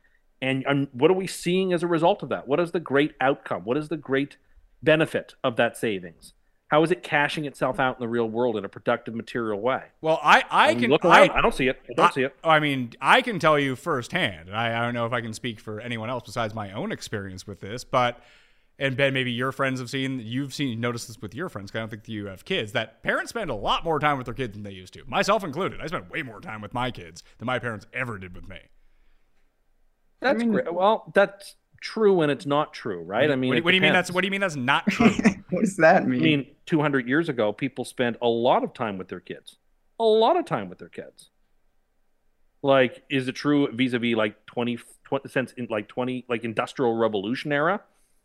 [0.42, 2.49] and, and what are we seeing as a result of that?
[2.49, 3.62] What is the great outcome?
[3.62, 4.38] What is the great
[4.83, 6.33] benefit of that savings?
[6.68, 9.85] How is it cashing itself out in the real world in a productive material way?
[10.00, 11.31] Well, I I mean, can look around.
[11.31, 11.81] I, I don't see it.
[11.88, 12.35] I don't see it.
[12.42, 14.48] I mean, I can tell you firsthand.
[14.48, 16.90] and I, I don't know if I can speak for anyone else besides my own
[16.90, 18.20] experience with this, but
[18.79, 21.70] and Ben, maybe your friends have seen, you've seen, noticed this with your friends.
[21.70, 22.72] 'cause I don't think you have kids.
[22.72, 25.05] That parents spend a lot more time with their kids than they used to.
[25.07, 25.81] Myself included.
[25.81, 28.59] I spent way more time with my kids than my parents ever did with me.
[30.20, 30.72] That's great.
[30.74, 33.31] Well, that's true and it's not true, right?
[33.31, 34.87] I mean, what, do- what do you mean that's what do you mean that's not
[34.89, 35.11] true?
[35.51, 36.21] What does that mean?
[36.21, 36.39] I mean?
[36.41, 39.59] mean, 200 years ago, people spent a lot of time with their kids.
[40.01, 41.31] A lot of time with their kids.
[42.62, 47.53] Like, is it true vis-a-vis like 20, 20 since in like 20 like industrial revolution
[47.53, 47.81] era?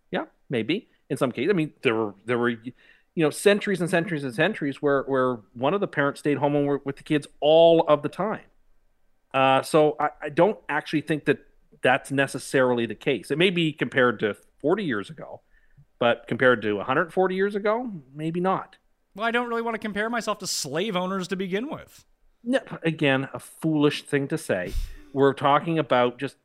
[0.10, 1.52] Yeah, maybe in some cases.
[1.52, 2.74] I mean, there were there were you
[3.16, 6.66] know centuries and centuries and centuries where where one of the parents stayed home and
[6.66, 8.46] were with the kids all of the time.
[9.34, 11.40] Uh, so I, I don't actually think that
[11.82, 13.32] that's necessarily the case.
[13.32, 15.42] It may be compared to 40 years ago,
[16.00, 18.78] but compared to 140 years ago, maybe not.
[19.16, 22.06] well, I don't really want to compare myself to slave owners to begin with.
[22.44, 24.74] No, again, a foolish thing to say.
[25.14, 26.38] We're talking about just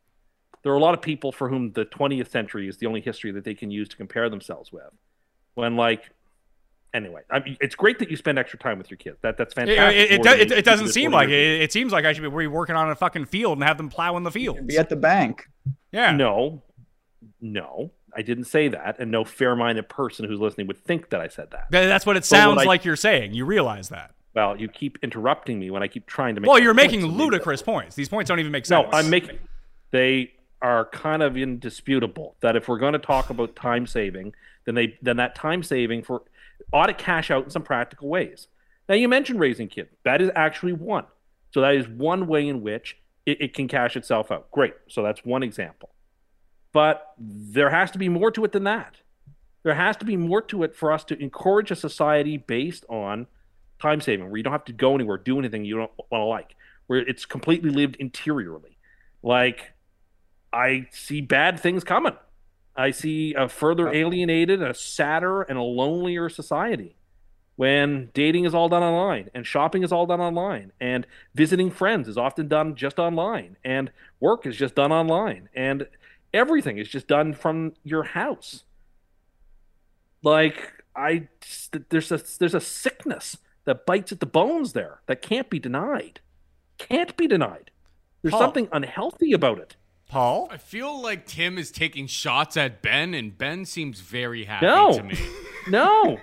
[0.62, 3.30] there are a lot of people for whom the 20th century is the only history
[3.32, 4.90] that they can use to compare themselves with.
[5.54, 6.10] When like
[6.96, 9.18] anyway, I mean, it's great that you spend extra time with your kids.
[9.22, 9.96] That that's fantastic.
[9.96, 11.60] it, it, More do- it, it doesn't seem like it.
[11.62, 14.16] It seems like I should be working on a fucking field and have them plow
[14.16, 14.66] in the field.
[14.66, 15.48] Be at the bank.
[15.92, 16.10] Yeah.
[16.16, 16.62] No,
[17.40, 21.28] no, I didn't say that, and no fair-minded person who's listening would think that I
[21.28, 21.66] said that.
[21.70, 23.34] That's what it So what sounds I- like you're saying.
[23.34, 24.12] You realize that.
[24.34, 26.48] Well, you keep interrupting me when I keep trying to make.
[26.50, 27.96] Well, you're making ludicrous points.
[27.96, 28.86] These points don't even make sense.
[28.92, 28.98] No.
[28.98, 29.38] I'm making.
[29.92, 32.36] They are kind of indisputable.
[32.40, 34.34] That if we're going to talk about time saving,
[34.66, 36.22] then they then that time saving for
[36.72, 38.48] ought to cash out in some practical ways.
[38.88, 39.90] Now you mentioned raising kids.
[40.04, 41.06] That is actually one.
[41.52, 44.50] So that is one way in which it, it can cash itself out.
[44.50, 44.74] Great.
[44.88, 45.90] So that's one example.
[46.72, 48.96] But there has to be more to it than that.
[49.62, 53.26] There has to be more to it for us to encourage a society based on
[53.80, 56.24] time saving, where you don't have to go anywhere, do anything you don't want to
[56.24, 56.54] like,
[56.86, 58.78] where it's completely lived interiorly.
[59.22, 59.72] Like,
[60.52, 62.16] I see bad things coming.
[62.76, 66.96] I see a further alienated, a sadder, and a lonelier society
[67.56, 72.06] when dating is all done online and shopping is all done online and visiting friends
[72.06, 75.86] is often done just online and work is just done online and
[76.34, 78.64] everything is just done from your house.
[80.22, 81.28] Like i
[81.90, 86.20] there's a there's a sickness that bites at the bones there that can't be denied.
[86.78, 87.70] Can't be denied.
[88.22, 88.40] There's Paul.
[88.40, 89.76] something unhealthy about it
[90.08, 90.48] Paul.
[90.50, 94.92] I feel like Tim is taking shots at Ben, and Ben seems very happy No.
[94.96, 95.16] to me.
[95.68, 96.18] no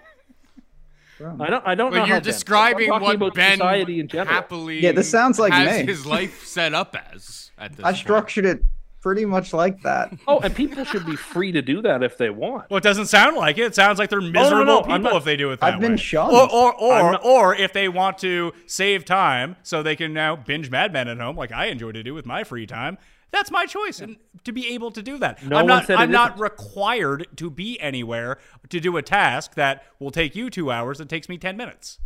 [1.40, 1.66] I don't.
[1.68, 2.00] I don't know.
[2.00, 4.34] But how you're Ben- describing I'm what about Ben society in general.
[4.34, 5.86] happily Yeah, this sounds like has me.
[5.86, 7.98] his life set up as at this I point.
[7.98, 8.64] structured it
[9.00, 10.12] pretty much like that.
[10.28, 12.70] Oh, and people should be free to do that if they want.
[12.70, 13.64] Well, it doesn't sound like it.
[13.68, 15.76] It sounds like they're oh, miserable no, people I'm not- if they do it that
[15.76, 15.98] I've been way.
[15.98, 16.34] shunned.
[16.34, 20.36] Or, or, or, not- or if they want to save time so they can now
[20.36, 22.98] binge Mad Men at home, like I enjoy to do with my free time.
[23.34, 25.90] That's my choice, and to be able to do that, No I'm not.
[25.90, 26.42] I'm not isn't.
[26.42, 28.38] required to be anywhere
[28.70, 31.98] to do a task that will take you two hours and takes me ten minutes.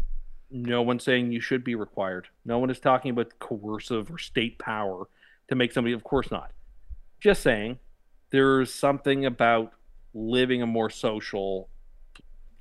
[0.49, 2.29] No one's saying you should be required.
[2.45, 5.09] No one is talking about coercive or state power
[5.49, 5.93] to make somebody.
[5.93, 6.51] Of course not.
[7.19, 7.79] Just saying
[8.29, 9.73] there's something about
[10.13, 11.67] living a more social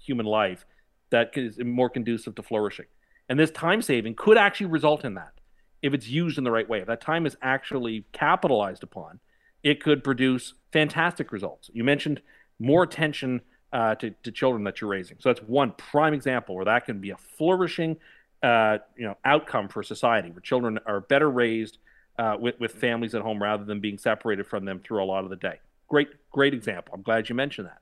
[0.00, 0.66] human life
[1.10, 2.86] that is more conducive to flourishing.
[3.28, 5.34] And this time saving could actually result in that
[5.82, 6.80] if it's used in the right way.
[6.80, 9.20] If that time is actually capitalized upon,
[9.62, 11.70] it could produce fantastic results.
[11.72, 12.22] You mentioned
[12.58, 13.40] more attention
[13.72, 15.16] uh, to, to children that you're raising.
[15.20, 17.96] So that's one prime example where that can be a flourishing
[18.42, 21.78] uh, you know, outcome for society, where children are better raised
[22.18, 25.24] uh, with, with families at home rather than being separated from them through a lot
[25.24, 25.58] of the day.
[25.88, 26.94] Great, great example.
[26.94, 27.78] I'm glad you mentioned that.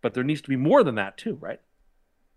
[0.00, 1.60] But there needs to be more than that too, right?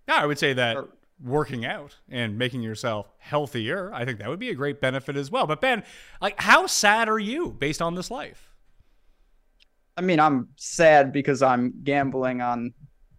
[0.08, 0.78] Yeah, I would say that
[1.22, 5.32] working out and making yourself healthier, I think that would be a great benefit as
[5.32, 5.48] well.
[5.48, 5.84] But Ben,
[6.22, 8.54] like, how sad are you based on this life?
[9.98, 12.74] I mean, I'm sad because I'm gambling on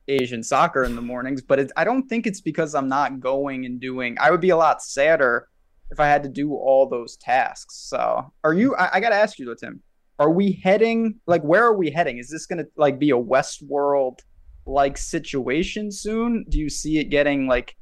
[0.08, 3.64] Asian soccer in the mornings, but it, I don't think it's because I'm not going
[3.64, 4.16] and doing.
[4.20, 5.48] I would be a lot sadder
[5.90, 7.76] if I had to do all those tasks.
[7.88, 8.76] So, are you?
[8.76, 9.82] I, I got to ask you though, Tim.
[10.18, 11.16] Are we heading?
[11.26, 12.18] Like, where are we heading?
[12.18, 14.18] Is this going to like be a Westworld
[14.66, 16.44] like situation soon?
[16.48, 17.76] Do you see it getting like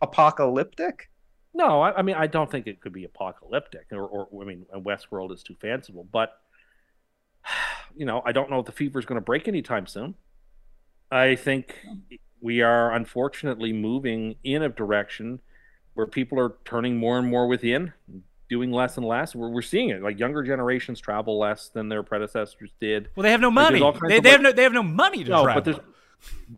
[0.00, 1.10] apocalyptic?
[1.54, 4.66] No, I, I mean I don't think it could be apocalyptic, or, or I mean,
[4.74, 6.06] Westworld is too fanciful.
[6.10, 6.38] But
[7.96, 10.14] you know, I don't know if the fever is going to break anytime soon.
[11.10, 11.74] I think
[12.40, 15.40] we are unfortunately moving in a direction
[15.94, 17.92] where people are turning more and more within,
[18.48, 19.34] doing less and less.
[19.34, 20.02] We're, we're seeing it.
[20.02, 23.08] Like younger generations travel less than their predecessors did.
[23.16, 23.80] Well, they have no money.
[24.06, 25.62] They, they have no they have no money to no, travel.
[25.62, 25.86] but there's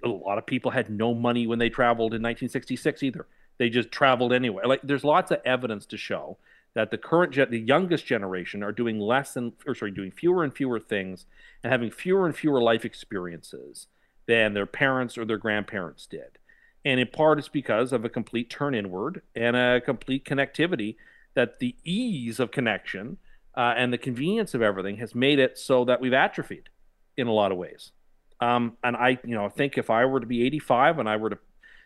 [0.03, 3.27] a lot of people had no money when they traveled in 1966 either.
[3.59, 4.65] They just traveled anyway.
[4.67, 6.39] Like there's lots of evidence to show
[6.75, 10.45] that the current gen- the youngest generation are doing less and or sorry doing fewer
[10.45, 11.27] and fewer things
[11.63, 13.89] and having fewer and fewer life experiences
[14.27, 16.39] than their parents or their grandparents did.
[16.85, 20.97] And in part it's because of a complete turn inward and a complete connectivity
[21.35, 23.19] that the ease of connection
[23.57, 26.69] uh, and the convenience of everything has made it so that we've atrophied
[27.17, 27.93] in a lot of ways.
[28.41, 31.30] Um, and I, you know, think if I were to be 85 and I were
[31.30, 31.38] to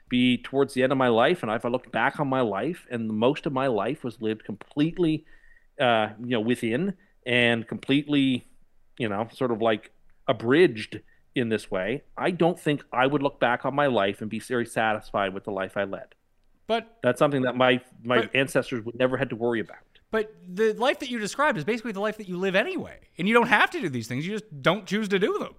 [0.08, 2.86] be towards the end of my life, and if I look back on my life,
[2.90, 5.24] and most of my life was lived completely,
[5.80, 6.94] uh, you know, within
[7.26, 8.46] and completely,
[8.98, 9.90] you know, sort of like
[10.28, 11.00] abridged
[11.34, 14.38] in this way, I don't think I would look back on my life and be
[14.38, 16.14] very satisfied with the life I led.
[16.66, 19.78] But that's something that my my but, ancestors would never had to worry about.
[20.10, 23.26] But the life that you described is basically the life that you live anyway, and
[23.26, 24.26] you don't have to do these things.
[24.26, 25.54] You just don't choose to do them.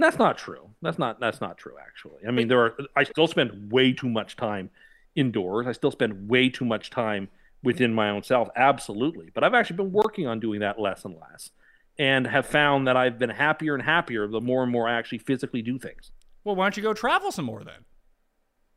[0.00, 0.70] That's not true.
[0.80, 2.26] That's not that's not true actually.
[2.26, 4.70] I mean, there are I still spend way too much time
[5.14, 5.66] indoors.
[5.66, 7.28] I still spend way too much time
[7.62, 8.48] within my own self.
[8.56, 9.30] Absolutely.
[9.34, 11.50] But I've actually been working on doing that less and less
[11.98, 15.18] and have found that I've been happier and happier the more and more I actually
[15.18, 16.12] physically do things.
[16.44, 17.84] Well, why don't you go travel some more then?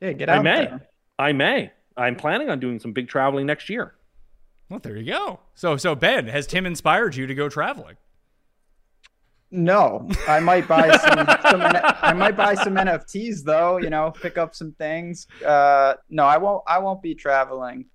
[0.01, 0.65] Yeah, get out I may.
[0.65, 0.87] there.
[1.17, 1.71] I may.
[1.95, 3.93] I'm planning on doing some big traveling next year.
[4.67, 5.39] Well, there you go.
[5.55, 7.95] So so Ben, has Tim inspired you to go traveling?
[9.55, 11.19] No, I might buy some.
[11.51, 13.77] some I might buy some NFTs though.
[13.77, 15.27] You know, pick up some things.
[15.45, 16.63] Uh, no, I won't.
[16.67, 17.85] I won't be traveling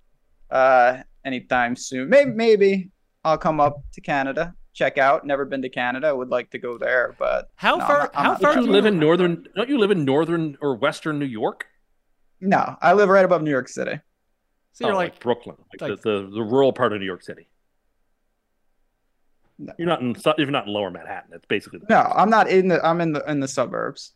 [0.49, 2.07] uh, anytime soon.
[2.07, 2.91] Maybe, maybe
[3.25, 5.25] I'll come up to Canada, check out.
[5.25, 6.15] Never been to Canada.
[6.15, 7.95] Would like to go there, but how no, far?
[7.95, 9.45] I'm not- I'm how far Don't you live in northern?
[9.55, 11.65] Don't you live in northern or western New York?
[12.39, 13.99] No, I live right above New York City.
[14.71, 17.21] So you're Oh, like, Brooklyn, like, like- the, the the rural part of New York
[17.21, 17.49] City.
[19.61, 19.73] No.
[19.77, 21.31] You're not in su- you're not in Lower Manhattan.
[21.33, 22.83] It's basically the No, I'm not in the.
[22.85, 24.13] I'm in the in the suburbs.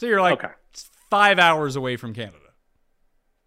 [0.00, 0.52] so you're like Okay.
[1.10, 2.38] five hours away from Canada.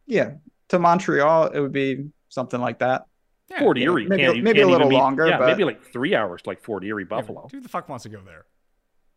[0.06, 0.34] Yeah,
[0.70, 3.06] to Montreal, it would be something like that.
[3.50, 3.60] Yeah.
[3.60, 4.06] Fort yeah, Erie.
[4.08, 6.62] maybe- maybe a little even meet- longer, Yeah, but- maybe like three hours, to, like
[6.64, 7.48] Fort Erie, Yeah, Buffalo.
[7.52, 8.46] Who the fuck wants to go there?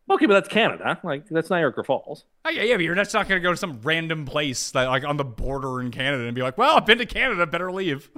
[0.09, 0.99] Okay, but that's Canada.
[1.03, 2.25] Like that's Niagara Falls.
[2.43, 4.85] Oh, yeah, yeah, but you're just not going to go to some random place that
[4.85, 7.71] like on the border in Canada and be like, well, I've been to Canada, better
[7.71, 8.09] leave.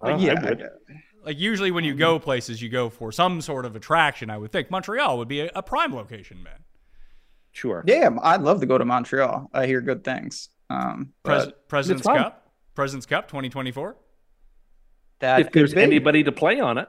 [0.00, 0.68] Uh, yeah, I would.
[1.24, 4.30] Like usually when you go places, you go for some sort of attraction.
[4.30, 6.64] I would think Montreal would be a, a prime location, man.
[7.52, 7.84] Sure.
[7.86, 9.48] yeah, I'd love to go to Montreal.
[9.54, 10.48] I hear good things.
[10.70, 12.04] Um, Pres- President's.
[12.06, 13.96] Cup, President's Cup, 2024.
[15.20, 15.80] that If there's be.
[15.82, 16.88] anybody to play on it,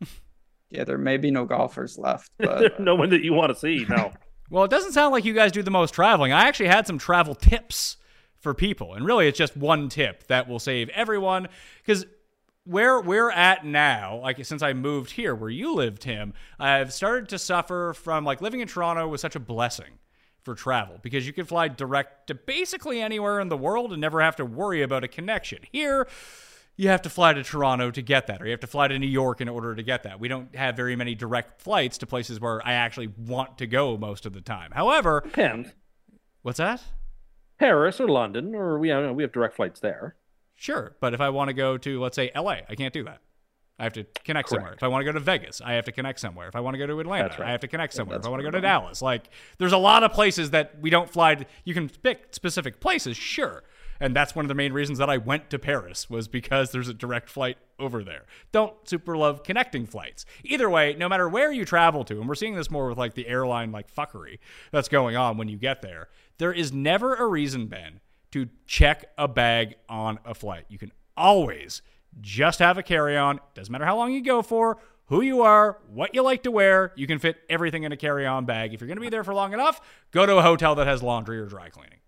[0.70, 3.58] yeah, there may be no golfers left, but there's no one that you want to
[3.58, 3.84] see.
[3.88, 4.12] No.
[4.48, 6.32] Well, it doesn't sound like you guys do the most traveling.
[6.32, 7.96] I actually had some travel tips
[8.38, 11.48] for people, and really, it's just one tip that will save everyone.
[11.84, 12.06] Because
[12.66, 17.28] where we're at now, like since I moved here, where you live, Tim, I've started
[17.30, 19.98] to suffer from like living in Toronto was such a blessing
[20.42, 24.20] for travel because you can fly direct to basically anywhere in the world and never
[24.20, 25.60] have to worry about a connection.
[25.70, 26.08] Here,
[26.76, 28.98] you have to fly to Toronto to get that, or you have to fly to
[28.98, 30.20] New York in order to get that.
[30.20, 33.96] We don't have very many direct flights to places where I actually want to go
[33.96, 34.72] most of the time.
[34.72, 35.70] However, Depends.
[36.42, 36.82] what's that?
[37.58, 40.16] Paris or London, or we have, we have direct flights there.
[40.56, 43.20] Sure, but if I want to go to let's say LA, I can't do that.
[43.78, 44.72] I have to connect somewhere.
[44.72, 46.48] If I want to go to Vegas, I have to connect somewhere.
[46.48, 47.48] If I want to go to Atlanta, right.
[47.48, 48.18] I have to connect somewhere.
[48.18, 49.28] if I want to go to Dallas, like
[49.58, 51.34] there's a lot of places that we don't fly.
[51.34, 53.64] To, you can pick specific places, sure,
[54.00, 56.88] and that's one of the main reasons that I went to Paris was because there's
[56.88, 58.24] a direct flight over there.
[58.50, 60.24] Don't super love connecting flights.
[60.42, 63.12] Either way, no matter where you travel to, and we're seeing this more with like
[63.12, 64.38] the airline like fuckery
[64.70, 66.08] that's going on when you get there.
[66.38, 68.00] There is never a reason, Ben,
[68.32, 70.64] to check a bag on a flight.
[70.68, 71.82] You can always
[72.20, 73.40] just have a carry on.
[73.54, 76.92] Doesn't matter how long you go for, who you are, what you like to wear.
[76.96, 78.74] You can fit everything in a carry on bag.
[78.74, 81.02] If you're going to be there for long enough, go to a hotel that has
[81.02, 82.00] laundry or dry cleaning.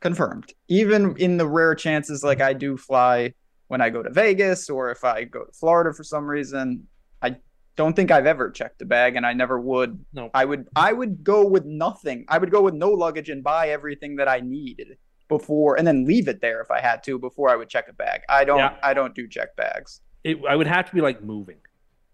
[0.00, 0.52] confirmed.
[0.68, 3.34] Even in the rare chances, like I do fly
[3.68, 6.86] when I go to Vegas or if I go to Florida for some reason,
[7.22, 7.36] I
[7.76, 10.04] don't think I've ever checked a bag, and I never would.
[10.12, 10.30] No.
[10.34, 10.68] I would.
[10.76, 12.24] I would go with nothing.
[12.28, 14.98] I would go with no luggage and buy everything that I needed
[15.28, 17.92] before, and then leave it there if I had to before I would check a
[17.92, 18.22] bag.
[18.28, 18.58] I don't.
[18.58, 18.76] Yeah.
[18.82, 20.00] I don't do check bags.
[20.24, 21.56] It, I would have to be like moving.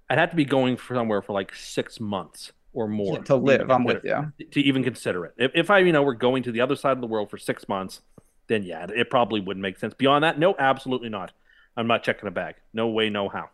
[0.09, 3.37] I'd have to be going for somewhere for like six months or more Yeah, to
[3.37, 5.35] live, I'm with consider- To even consider it.
[5.37, 7.37] If, if I, you know, were going to the other side of the world for
[7.37, 8.01] six months,
[8.47, 9.93] then yeah, it probably wouldn't make sense.
[9.95, 11.33] Beyond that, no, absolutely not.
[11.77, 12.55] I'm not checking a bag.
[12.73, 13.51] No way, no how.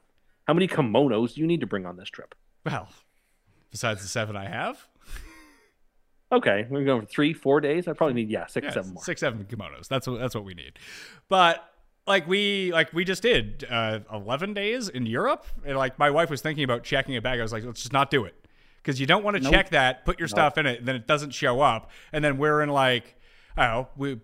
[0.47, 2.35] How many kimonos do you need to bring on this trip?
[2.65, 2.89] Well,
[3.71, 4.87] besides the seven I have,
[6.33, 7.87] Okay, we're going for three, four days.
[7.87, 9.05] I probably need yeah, six, yeah, seven more.
[9.05, 9.87] six, seven kimonos.
[9.89, 10.79] That's what that's what we need.
[11.29, 11.65] But
[12.09, 16.31] like we like we just did uh, eleven days in Europe, and like my wife
[16.31, 17.39] was thinking about checking a bag.
[17.39, 18.35] I was like, let's just not do it
[18.83, 19.53] because you don't want to Nope.
[19.53, 22.37] check that, put your stuff in it, and then it doesn't show up, and then
[22.37, 23.15] we're in like,
[23.57, 24.21] I don't know, we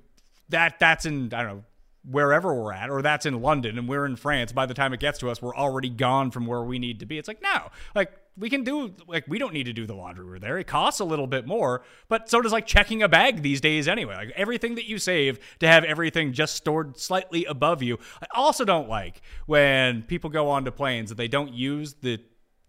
[0.49, 1.65] that that's in I don't know
[2.09, 4.53] wherever we're at, or that's in London, and we're in France.
[4.53, 7.07] By the time it gets to us, we're already gone from where we need to
[7.07, 7.19] be.
[7.19, 10.25] It's like no, like we can do like we don't need to do the laundry.
[10.25, 10.59] We're there.
[10.59, 13.87] It costs a little bit more, but so does like checking a bag these days
[13.87, 14.15] anyway.
[14.15, 17.99] Like everything that you save to have everything just stored slightly above you.
[18.23, 22.21] I also don't like when people go onto planes that they don't use the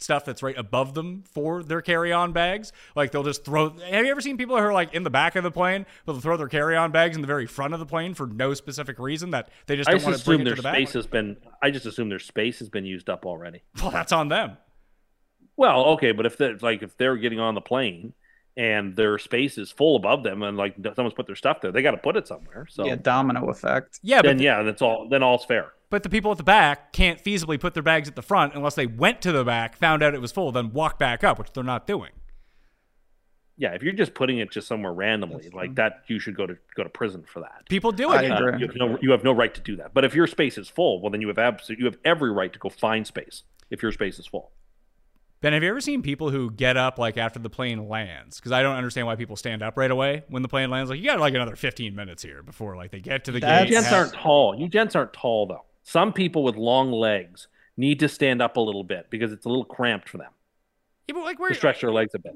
[0.01, 2.71] stuff that's right above them for their carry-on bags.
[2.95, 3.69] Like they'll just throw.
[3.69, 6.13] Have you ever seen people who are like in the back of the plane, but
[6.13, 8.99] they'll throw their carry-on bags in the very front of the plane for no specific
[8.99, 10.75] reason that they just don't just want to bring assume it to their the bag.
[10.87, 11.37] space has been.
[11.61, 13.61] I just assume their space has been used up already.
[13.81, 14.57] Well, that's on them.
[15.57, 18.13] Well, okay, but if they're like if they're getting on the plane
[18.57, 21.81] and their space is full above them and like someone's put their stuff there, they
[21.81, 22.67] got to put it somewhere.
[22.69, 23.99] So Yeah, domino effect.
[24.01, 25.07] Yeah, but then yeah, that's all.
[25.09, 25.71] Then all's fair.
[25.91, 28.75] But the people at the back can't feasibly put their bags at the front unless
[28.75, 31.51] they went to the back, found out it was full, then walk back up, which
[31.53, 32.11] they're not doing.
[33.57, 36.57] Yeah, if you're just putting it just somewhere randomly like that, you should go to
[36.75, 37.65] go to prison for that.
[37.69, 38.31] People do it.
[38.31, 39.93] Uh, you have no you have no right to do that.
[39.93, 42.51] But if your space is full, well then you have absolute you have every right
[42.53, 44.51] to go find space if your space is full.
[45.41, 48.37] Ben, have you ever seen people who get up like after the plane lands?
[48.39, 50.89] Because I don't understand why people stand up right away when the plane lands.
[50.89, 53.63] Like you got like another 15 minutes here before like they get to the That's-
[53.63, 53.69] gate.
[53.69, 54.55] You gents have- aren't tall.
[54.57, 55.65] You gents aren't tall though.
[55.83, 59.49] Some people with long legs need to stand up a little bit because it's a
[59.49, 60.31] little cramped for them
[61.07, 61.49] Yeah, but like where?
[61.49, 62.33] to stretch their legs a bit.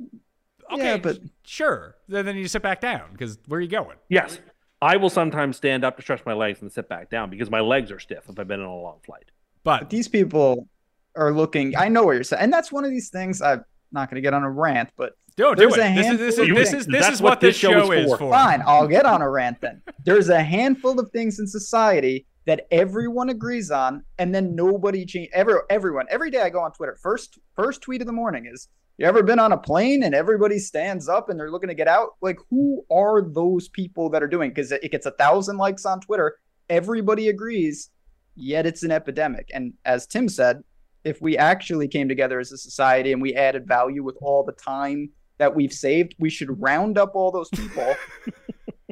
[0.71, 1.95] Okay, Yeah, but- sure.
[2.07, 3.97] Then, then you sit back down because where are you going?
[4.09, 4.39] Yes,
[4.81, 7.59] I will sometimes stand up to stretch my legs and sit back down because my
[7.59, 9.29] legs are stiff if I've been on a long flight.
[9.63, 10.67] But But these people
[11.15, 11.75] are looking.
[11.77, 13.41] I know what you're saying, and that's one of these things.
[13.41, 15.91] I'm not going to get on a rant, but don't do There's it.
[15.91, 16.81] a This is this is handful of this things.
[16.81, 18.17] is this is what what this this show show is is for.
[18.17, 18.31] for.
[18.31, 18.63] fine.
[18.65, 19.81] I'll get on a rant then.
[20.05, 25.29] There's a handful of things in society that everyone agrees on, and then nobody change.
[25.33, 26.97] Every everyone every day I go on Twitter.
[27.01, 28.67] First first tweet of the morning is.
[28.97, 31.89] You ever been on a plane and everybody stands up and they're looking to get
[31.89, 32.11] out?
[32.21, 34.51] Like, who are those people that are doing?
[34.51, 36.37] Because it gets a thousand likes on Twitter.
[36.69, 37.89] Everybody agrees,
[38.37, 39.51] yet it's an epidemic.
[39.53, 40.63] And as Tim said,
[41.03, 44.53] if we actually came together as a society and we added value with all the
[44.53, 47.95] time that we've saved, we should round up all those people,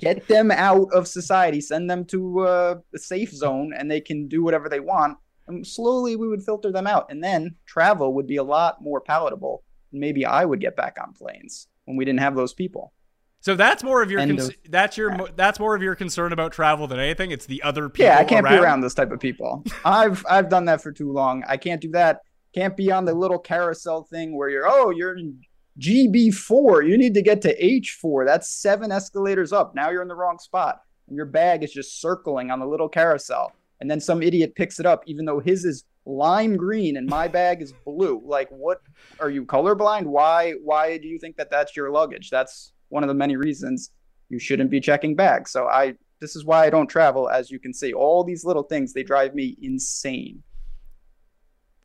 [0.04, 4.28] get them out of society, send them to uh, a safe zone, and they can
[4.28, 5.18] do whatever they want.
[5.48, 7.12] And slowly we would filter them out.
[7.12, 9.64] And then travel would be a lot more palatable.
[9.92, 12.94] Maybe I would get back on planes when we didn't have those people.
[13.42, 16.54] So that's more of your cons- of- that's your that's more of your concern about
[16.54, 17.32] travel than anything.
[17.32, 18.06] It's the other people.
[18.06, 18.56] Yeah, I can't around.
[18.56, 19.66] be around this type of people.
[19.86, 21.44] I've I've done that for too long.
[21.46, 22.22] I can't do that.
[22.56, 25.42] Can't be on the little carousel thing where you're oh you're in
[25.80, 26.84] GB four.
[26.84, 28.26] You need to get to H four.
[28.26, 29.74] That's seven escalators up.
[29.76, 32.90] Now you're in the wrong spot, and your bag is just circling on the little
[32.90, 33.54] carousel.
[33.80, 37.28] And then some idiot picks it up, even though his is lime green and my
[37.28, 38.22] bag is blue.
[38.26, 38.82] Like, what
[39.20, 40.06] are you colorblind?
[40.06, 42.30] Why why do you think that that's your luggage?
[42.30, 43.92] That's one of the many reasons
[44.30, 45.52] you shouldn't be checking bags.
[45.52, 47.30] So I this is why I don't travel.
[47.30, 50.44] As you can see, all these little things they drive me insane.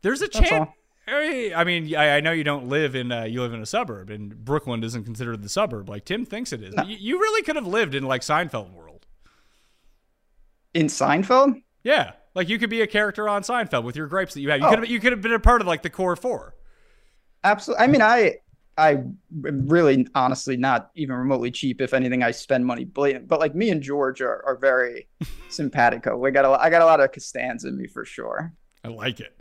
[0.03, 0.71] There's a chance.
[1.11, 4.11] I mean, I, I know you don't live in uh, you live in a suburb,
[4.11, 6.75] and Brooklyn isn't considered the suburb like Tim thinks it is.
[6.75, 9.07] But you, you really could have lived in like Seinfeld world.
[10.75, 11.63] In Seinfeld?
[11.83, 14.61] Yeah, like you could be a character on Seinfeld with your gripes that you have.
[14.61, 14.71] You Oh.
[14.71, 16.55] could have you could have been a part of like the core four.
[17.45, 17.85] Absolutely.
[17.85, 18.37] I mean, I
[18.77, 19.03] I
[19.41, 21.81] really honestly not even remotely cheap.
[21.81, 23.27] If anything, I spend money blatant.
[23.29, 25.09] But like me and George are, are very
[25.49, 26.17] simpatico.
[26.17, 28.53] We got a I got a lot of Costanza in me for sure.
[28.85, 29.41] I like it.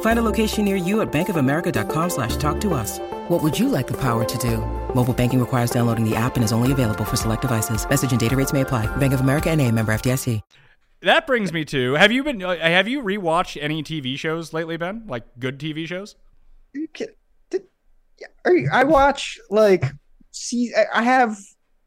[0.00, 2.98] Find a location near you at bankofamerica.com slash talk to us.
[3.28, 4.58] What would you like the power to do?
[4.94, 7.86] Mobile banking requires downloading the app and is only available for select devices.
[7.88, 8.86] Message and data rates may apply.
[8.96, 10.40] Bank of America and a member FDIC.
[11.02, 14.78] That brings me to have you been uh, have you rewatched any TV shows lately,
[14.78, 15.04] Ben?
[15.06, 16.16] Like good TV shows?
[16.72, 17.08] You can-
[17.50, 17.64] did-
[18.18, 19.84] yeah, are you- I watch like
[20.30, 21.36] see I- I have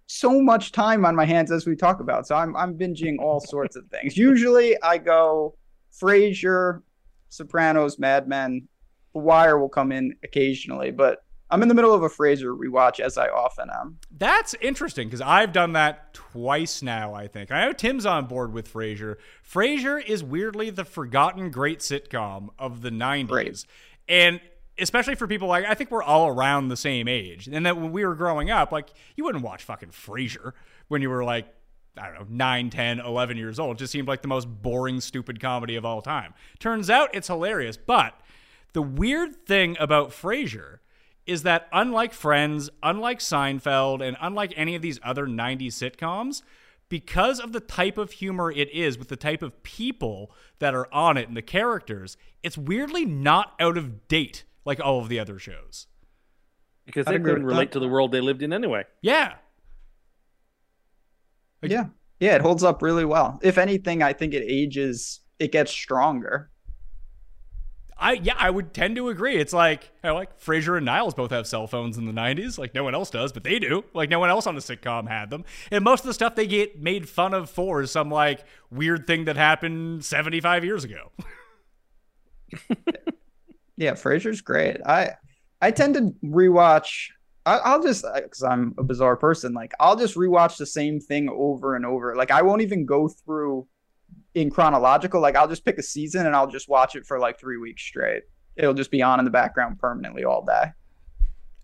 [0.05, 2.28] so much time on my hands as we talk about.
[2.28, 4.16] So I'm I'm binging all sorts of things.
[4.16, 5.55] Usually I go
[5.99, 6.82] Frasier,
[7.30, 8.67] Sopranos, Mad Men,
[9.13, 12.99] The Wire will come in occasionally, but I'm in the middle of a Frasier rewatch
[12.99, 13.97] as I often am.
[14.15, 17.51] That's interesting because I've done that twice now, I think.
[17.51, 19.15] I know Tim's on board with Frasier.
[19.43, 23.32] Frasier is weirdly the forgotten great sitcom of the 90s.
[23.32, 23.65] Right.
[24.07, 24.41] And
[24.77, 27.47] especially for people like, I think we're all around the same age.
[27.47, 30.53] And that when we were growing up, like, you wouldn't watch fucking Frasier
[30.88, 31.47] when you were like,
[31.99, 33.75] I don't know, 9, 10, 11 years old.
[33.75, 36.33] It just seemed like the most boring, stupid comedy of all time.
[36.59, 37.77] Turns out it's hilarious.
[37.77, 38.19] But
[38.73, 40.79] the weird thing about Frasier
[41.25, 46.41] is that unlike Friends, unlike Seinfeld, and unlike any of these other 90s sitcoms,
[46.87, 50.91] because of the type of humor it is with the type of people that are
[50.91, 55.19] on it and the characters, it's weirdly not out of date like all of the
[55.19, 55.85] other shows.
[56.87, 57.73] because I'd they couldn't relate that.
[57.73, 58.85] to the world they lived in anyway.
[59.01, 59.35] Yeah.
[61.62, 61.86] Like- Yeah.
[62.20, 63.39] Yeah, it holds up really well.
[63.41, 66.49] If anything, I think it ages it gets stronger.
[68.01, 69.36] I yeah, I would tend to agree.
[69.36, 72.57] It's like you know, like Frasier and Niles both have cell phones in the '90s.
[72.57, 73.84] Like no one else does, but they do.
[73.93, 75.43] Like no one else on the sitcom had them.
[75.72, 79.05] And most of the stuff they get made fun of for is some like weird
[79.07, 81.12] thing that happened 75 years ago.
[83.78, 84.78] Yeah, Frasier's great.
[84.86, 85.12] I
[85.62, 87.10] I tend to rewatch.
[87.49, 89.53] I, I'll just because I'm a bizarre person.
[89.53, 92.15] Like I'll just rewatch the same thing over and over.
[92.15, 93.67] Like I won't even go through
[94.35, 95.19] in chronological.
[95.19, 97.81] Like I'll just pick a season and I'll just watch it for like three weeks
[97.81, 98.23] straight.
[98.55, 100.71] It'll just be on in the background permanently all day.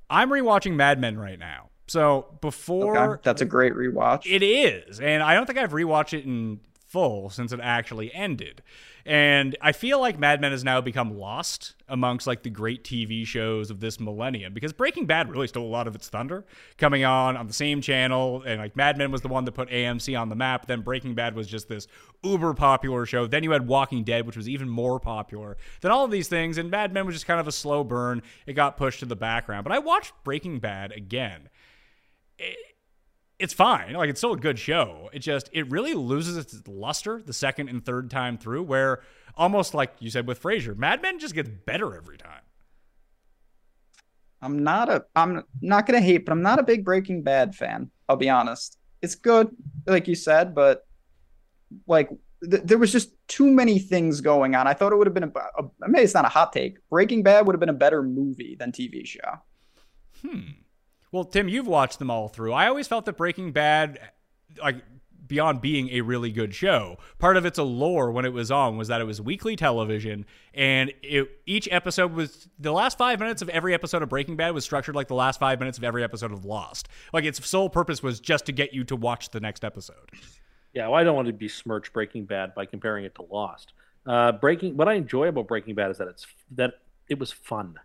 [0.10, 1.70] I'm rewatching Mad Men right now.
[1.88, 4.26] So before Okay, that's a great rewatch.
[4.26, 6.62] It is, and I don't think I've rewatched it in
[6.96, 8.64] full since it actually ended.
[9.06, 13.28] And I feel like Mad Men has now become lost amongst like the great TV
[13.28, 16.46] shows of this millennium because Breaking Bad really stole a lot of its thunder
[16.78, 18.44] coming on on the same channel.
[18.48, 20.68] And like Mad Men was the one that put AMC on the map.
[20.68, 21.86] Then Breaking Bad was just this
[22.24, 23.28] uber popular show.
[23.28, 26.58] Then you had Walking Dead, which was even more popular than all of these things.
[26.58, 28.24] And Mad Men was just kind of a slow burn.
[28.46, 29.66] It got pushed to the background.
[29.66, 31.50] But I watched Breaking Bad again.
[32.40, 32.56] It,
[33.40, 33.94] it's fine.
[33.94, 35.10] Like it's still a good show.
[35.14, 38.64] It just it really loses its luster the second and third time through.
[38.64, 39.02] Where
[39.36, 42.42] almost like you said with Frasier, Mad Men just gets better every time.
[44.42, 47.90] I'm not a I'm not gonna hate, but I'm not a big Breaking Bad fan.
[48.08, 48.78] I'll be honest.
[49.02, 49.50] It's good,
[49.86, 50.86] like you said, but
[51.88, 52.10] like
[52.50, 54.68] th- there was just too many things going on.
[54.68, 56.78] I thought it would have been a, a I mean, it's not a hot take.
[56.90, 59.40] Breaking Bad would have been a better movie than TV show.
[60.22, 60.52] Hmm.
[61.12, 62.54] Well, Tim, you've watched them all through.
[62.54, 64.00] I always felt that Breaking Bad,
[64.62, 64.84] like
[65.28, 68.88] beyond being a really good show, part of its allure when it was on was
[68.90, 73.50] that it was weekly television, and it, each episode was the last five minutes of
[73.50, 76.32] every episode of Breaking Bad was structured like the last five minutes of every episode
[76.32, 76.88] of Lost.
[77.14, 80.12] Like its sole purpose was just to get you to watch the next episode.
[80.74, 83.74] Yeah, well, I don't want to besmirch Breaking Bad by comparing it to Lost.
[84.06, 86.74] Uh, Breaking, what I enjoy about Breaking Bad is that it's that
[87.10, 87.76] it was fun.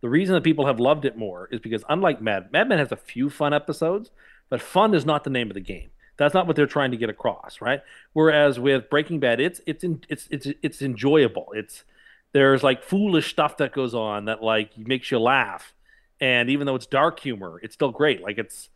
[0.00, 2.92] The reason that people have loved it more is because unlike Mad, Mad Men has
[2.92, 4.10] a few fun episodes,
[4.48, 5.90] but fun is not the name of the game.
[6.16, 7.80] That's not what they're trying to get across, right?
[8.12, 11.48] Whereas with Breaking Bad, it's it's in, it's it's it's enjoyable.
[11.54, 11.84] It's
[12.32, 15.74] there's like foolish stuff that goes on that like makes you laugh,
[16.20, 18.20] and even though it's dark humor, it's still great.
[18.20, 18.68] Like it's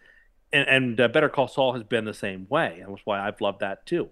[0.52, 3.40] and, and uh, Better Call Saul has been the same way, and that's why I've
[3.40, 4.08] loved that too,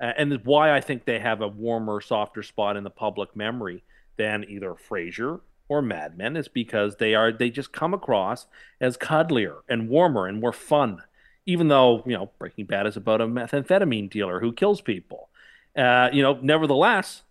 [0.00, 3.82] uh, and why I think they have a warmer, softer spot in the public memory
[4.16, 8.46] than either Frasier or Mad Men is because they are they just come across
[8.80, 11.02] as cuddlier and warmer and more fun.
[11.46, 15.28] Even though you know Breaking Bad is about a methamphetamine dealer who kills people,
[15.76, 17.22] uh, you know, nevertheless,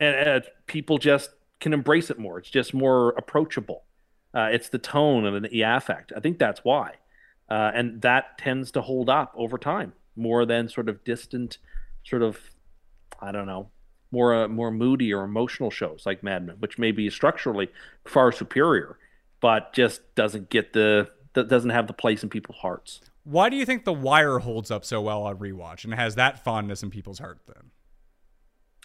[0.00, 1.30] and, and, people just
[1.60, 2.38] can embrace it more.
[2.38, 3.84] It's just more approachable.
[4.34, 6.12] Uh, it's the tone and the affect.
[6.16, 6.94] I think that's why,
[7.48, 11.58] uh, and that tends to hold up over time more than sort of distant,
[12.04, 12.38] sort of,
[13.20, 13.70] I don't know,
[14.14, 17.68] more uh, more moody or emotional shows like Mad Men, which may be structurally
[18.06, 18.98] far superior,
[19.40, 23.00] but just doesn't get the that doesn't have the place in people's hearts.
[23.24, 26.44] Why do you think The Wire holds up so well on rewatch and has that
[26.44, 27.70] fondness in people's heart then?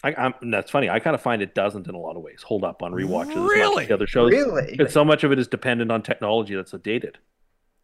[0.01, 0.89] I, I'm, that's funny.
[0.89, 3.35] I kind of find it doesn't in a lot of ways hold up on rewatches.
[3.35, 3.85] Really?
[3.85, 4.31] The other shows.
[4.31, 4.77] Really?
[4.79, 7.17] And so much of it is dependent on technology that's dated.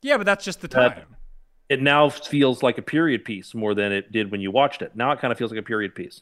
[0.01, 0.91] Yeah, but that's just the time.
[0.91, 1.07] That,
[1.67, 4.95] it now feels like a period piece more than it did when you watched it.
[4.95, 6.21] Now it kind of feels like a period piece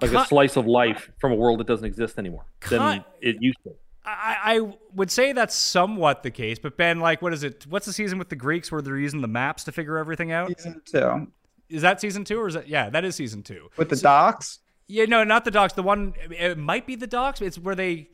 [0.00, 3.58] like a slice of life from a world that doesn't exist anymore than it used
[3.64, 3.74] to.
[4.04, 7.66] I, I would say that's somewhat the case, but Ben, like, what is it?
[7.68, 10.48] What's the season with the Greeks where they're using the maps to figure everything out?
[10.48, 11.28] Season two.
[11.68, 12.68] Is that season two or is that?
[12.68, 13.70] Yeah, that is season two.
[13.76, 14.58] With the so, docks?
[14.88, 15.74] Yeah, no, not the docks.
[15.74, 17.40] The one, it might be the docks.
[17.40, 18.10] It's where they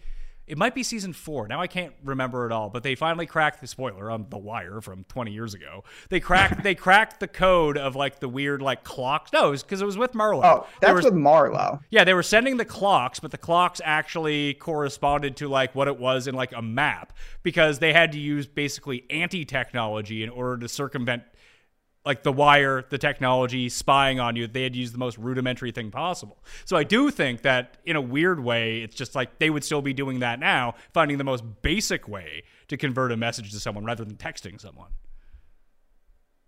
[0.49, 1.47] it might be season four.
[1.47, 4.81] Now I can't remember it all, but they finally cracked the spoiler on The Wire
[4.81, 5.85] from 20 years ago.
[6.09, 9.33] They cracked they cracked the code of like the weird like clocks.
[9.33, 10.45] No, because it, it, was with Marlo.
[10.45, 11.81] Oh, that's were, with Marlo.
[11.91, 15.99] Yeah, they were sending the clocks, but the clocks actually corresponded to like what it
[15.99, 20.57] was in like a map because they had to use basically anti technology in order
[20.59, 21.23] to circumvent
[22.05, 25.91] like the wire, the technology, spying on you, they had used the most rudimentary thing
[25.91, 26.43] possible.
[26.65, 29.83] So I do think that in a weird way, it's just like they would still
[29.83, 33.85] be doing that now, finding the most basic way to convert a message to someone
[33.85, 34.91] rather than texting someone.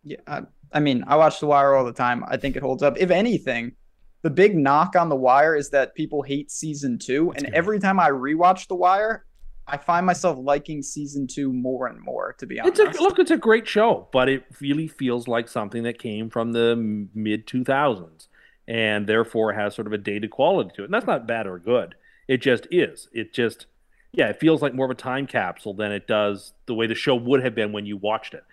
[0.02, 0.42] Yeah, I,
[0.72, 2.24] I mean, I watch The Wire all the time.
[2.26, 2.96] I think it holds up.
[2.98, 3.72] If anything,
[4.22, 7.26] the big knock on The Wire is that people hate season two.
[7.32, 7.58] That's and good.
[7.58, 9.26] every time I rewatch The Wire,
[9.66, 12.34] I find myself liking season two more and more.
[12.38, 15.48] To be honest, it's a, look, it's a great show, but it really feels like
[15.48, 16.74] something that came from the
[17.14, 18.28] mid two thousands,
[18.66, 20.86] and therefore has sort of a dated quality to it.
[20.86, 21.94] And that's not bad or good.
[22.26, 23.08] It just is.
[23.12, 23.66] It just,
[24.12, 26.94] yeah, it feels like more of a time capsule than it does the way the
[26.94, 28.44] show would have been when you watched it.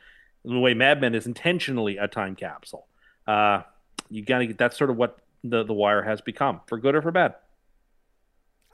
[0.44, 2.88] And the way Mad Men is intentionally a time capsule.
[3.26, 3.64] Uh,
[4.10, 6.96] you got to get that's sort of what the the Wire has become, for good
[6.96, 7.36] or for bad.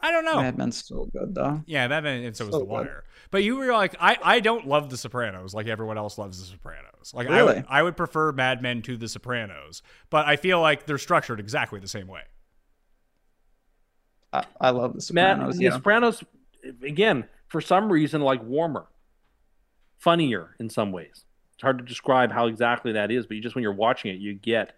[0.03, 0.41] I don't know.
[0.41, 1.63] Mad Men's so good though.
[1.65, 2.83] Yeah, Mad Men and so, so was The Wire.
[2.83, 3.29] Good.
[3.31, 6.45] But you were like, I, I don't love The Sopranos like everyone else loves The
[6.45, 7.13] Sopranos.
[7.13, 7.53] Like really?
[7.53, 10.97] I would, I would prefer Mad Men to The Sopranos, but I feel like they're
[10.97, 12.21] structured exactly the same way.
[14.33, 15.55] I, I love The Sopranos.
[15.55, 15.69] Mad, yeah.
[15.69, 16.23] The Sopranos,
[16.83, 18.87] again, for some reason, like warmer,
[19.99, 21.23] funnier in some ways.
[21.53, 24.19] It's hard to describe how exactly that is, but you just when you're watching it,
[24.19, 24.73] you get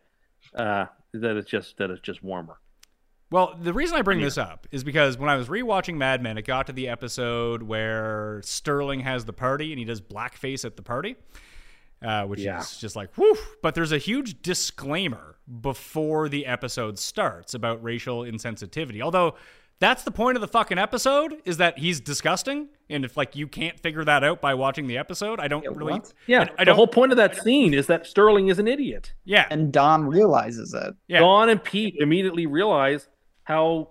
[0.54, 2.58] uh, that it's just that it's just warmer.
[3.36, 4.28] Well, the reason I bring yeah.
[4.28, 7.64] this up is because when I was rewatching Mad Men, it got to the episode
[7.64, 11.18] where Sterling has the party and he does blackface at the party.
[12.02, 12.60] uh, which Yeah.
[12.62, 13.36] is just like whew.
[13.62, 19.02] But there's a huge disclaimer before the episode starts about racial insensitivity.
[19.02, 19.36] Although
[19.80, 23.48] that's the point of the fucking episode is that he's disgusting, and if like you
[23.48, 25.94] can't figure that out by watching the episode, I don't really.
[25.94, 26.14] what?
[26.28, 26.76] Yeah, I, I the don't.
[26.78, 29.14] whole point of that scene is that Sterling is an idiot.
[29.26, 30.96] yeah, And Don realizes it.
[31.10, 31.20] yeah.
[31.20, 33.10] Don and Pete immediately realize
[33.46, 33.90] how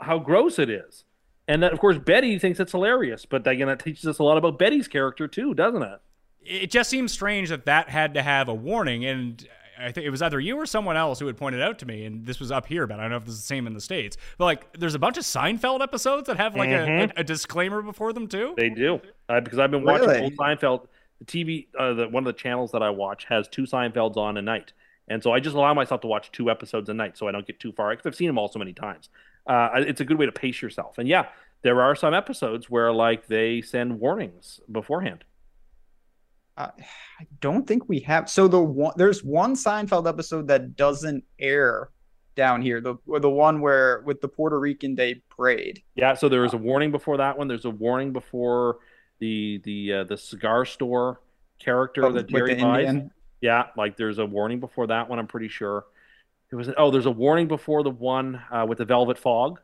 [0.00, 1.04] how gross it is,
[1.48, 3.26] and that of course Betty thinks it's hilarious.
[3.26, 6.00] But again, that teaches us a lot about Betty's character too, doesn't it?
[6.44, 9.46] it just seems strange that that had to have a warning and
[9.78, 12.04] I think it was either you or someone else who had pointed out to me,
[12.04, 13.74] and this was up here, but I don't know if this is the same in
[13.74, 14.16] the states.
[14.38, 17.12] But like, there's a bunch of Seinfeld episodes that have like a, Mhm.
[17.16, 18.54] a, a disclaimer before them too.
[18.56, 20.22] They do uh, because I've been watching Really?
[20.22, 20.86] old Seinfeld.
[21.20, 24.36] The TV, uh, the, one of the channels that I watch has two Seinfelds on
[24.36, 24.72] a night,
[25.08, 27.46] and so I just allow myself to watch two episodes a night, so I don't
[27.46, 27.90] get too far.
[27.90, 29.08] Because I've seen them all so many times.
[29.46, 30.98] Uh, it's a good way to pace yourself.
[30.98, 31.26] And yeah,
[31.62, 35.24] there are some episodes where like they send warnings beforehand.
[36.56, 36.68] Uh,
[37.20, 38.28] I don't think we have.
[38.28, 41.90] So the one there's one Seinfeld episode that doesn't air
[42.36, 42.80] down here.
[42.80, 45.82] The the one where with the Puerto Rican Day Parade.
[45.94, 47.48] Yeah, so there is a warning before that one.
[47.48, 48.78] There's a warning before
[49.18, 51.20] the the uh, the cigar store
[51.58, 52.88] character Oh, that Jerry buys.
[52.88, 53.10] Indian?
[53.42, 55.18] Yeah, like there's a warning before that one.
[55.18, 55.84] I'm pretty sure.
[56.50, 59.60] It was oh, there's a warning before the one uh, with the velvet fog,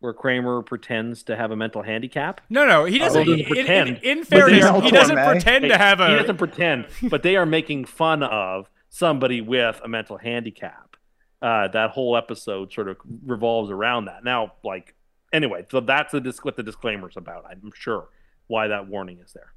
[0.00, 2.40] where Kramer pretends to have a mental handicap.
[2.50, 3.28] No, no, he doesn't.
[3.28, 3.98] Oh, in, he doesn't in- pretend.
[4.02, 6.08] in fairness, he doesn't pretend to have a.
[6.08, 10.96] He doesn't pretend, but they are making fun of somebody with a mental handicap.
[11.40, 12.96] Uh, that whole episode sort of
[13.26, 14.22] revolves around that.
[14.24, 14.94] Now, like,
[15.32, 17.44] anyway, so that's the dis- what the disclaimer's about.
[17.50, 18.08] I'm sure
[18.48, 19.52] why that warning is there.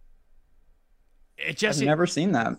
[1.37, 2.57] It just I've just never seen that.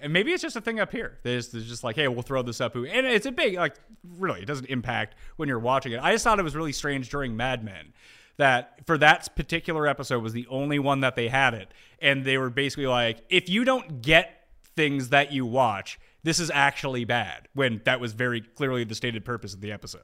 [0.00, 1.18] And maybe it's just a thing up here.
[1.22, 2.74] There's, there's just like, hey, we'll throw this up.
[2.74, 3.74] And it's a big, like,
[4.16, 6.00] really, it doesn't impact when you're watching it.
[6.00, 7.92] I just thought it was really strange during Mad Men
[8.36, 11.72] that for that particular episode was the only one that they had it.
[12.00, 14.46] And they were basically like, if you don't get
[14.76, 17.48] things that you watch, this is actually bad.
[17.54, 20.02] When that was very clearly the stated purpose of the episode.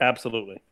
[0.00, 0.62] Absolutely.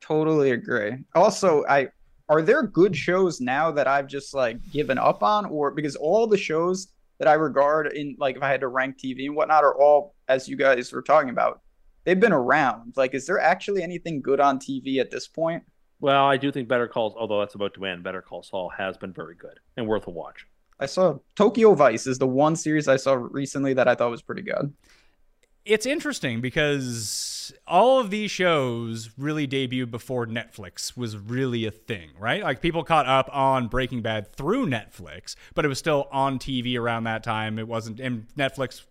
[0.00, 0.98] Totally agree.
[1.14, 1.88] Also, I
[2.28, 6.26] are there good shows now that I've just like given up on, or because all
[6.26, 6.88] the shows
[7.20, 10.16] that I regard in like if I had to rank TV and whatnot are all
[10.26, 11.60] as you guys were talking about,
[12.04, 12.94] they've been around.
[12.96, 15.62] Like, is there actually anything good on TV at this point?
[16.00, 18.96] Well, I do think Better Calls, although that's about to end, Better Call Saul has
[18.96, 20.46] been very good and worth a watch.
[20.80, 24.22] I saw Tokyo Vice is the one series I saw recently that I thought was
[24.22, 24.72] pretty good.
[25.64, 32.10] It's interesting because all of these shows really debuted before Netflix was really a thing,
[32.18, 32.42] right?
[32.42, 36.78] Like people caught up on Breaking Bad through Netflix, but it was still on TV
[36.78, 37.58] around that time.
[37.58, 38.84] It wasn't, and Netflix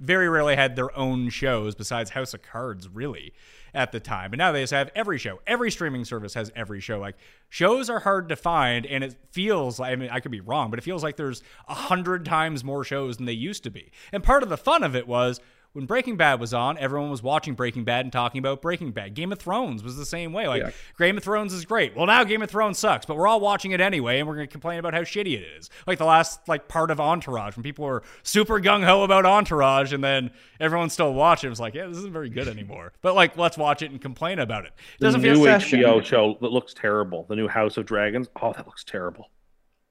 [0.00, 3.32] very rarely had their own shows besides House of Cards, really,
[3.74, 4.30] at the time.
[4.30, 5.40] But now they just have every show.
[5.46, 6.98] Every streaming service has every show.
[6.98, 7.16] Like
[7.50, 10.70] shows are hard to find, and it feels like I mean I could be wrong,
[10.70, 13.92] but it feels like there's a hundred times more shows than they used to be.
[14.12, 15.40] And part of the fun of it was
[15.72, 19.14] when Breaking Bad was on, everyone was watching Breaking Bad and talking about Breaking Bad.
[19.14, 20.48] Game of Thrones was the same way.
[20.48, 20.70] Like, Yeah.
[20.98, 21.94] Game of Thrones is great.
[21.94, 24.48] Well, now Game of Thrones sucks, but we're all watching it anyway, and we're going
[24.48, 25.70] to complain about how shitty it is.
[25.86, 29.92] Like the last like part of Entourage, when people were super gung ho about Entourage,
[29.92, 31.48] and then everyone still watching.
[31.48, 32.92] It was like, yeah, this isn't very good anymore.
[33.00, 34.72] But like, let's watch it and complain about it.
[34.98, 35.80] It doesn't new feel Succession.
[35.80, 37.26] HBO show that looks terrible.
[37.28, 38.28] The new House of Dragons.
[38.42, 39.30] Oh, that looks terrible.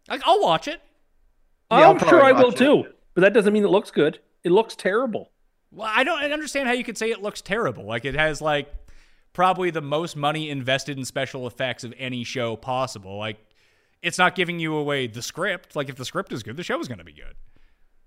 [0.09, 0.81] like I'll watch it.
[1.71, 2.57] Yeah, I'll I'm sure I will it.
[2.57, 4.19] too, but that doesn't mean it looks good.
[4.43, 5.31] It looks terrible.
[5.71, 7.85] Well, I don't understand how you could say it looks terrible.
[7.85, 8.71] Like it has like
[9.33, 13.17] probably the most money invested in special effects of any show possible.
[13.17, 13.37] Like
[14.01, 15.75] it's not giving you away the script.
[15.75, 17.35] Like if the script is good, the show is going to be good.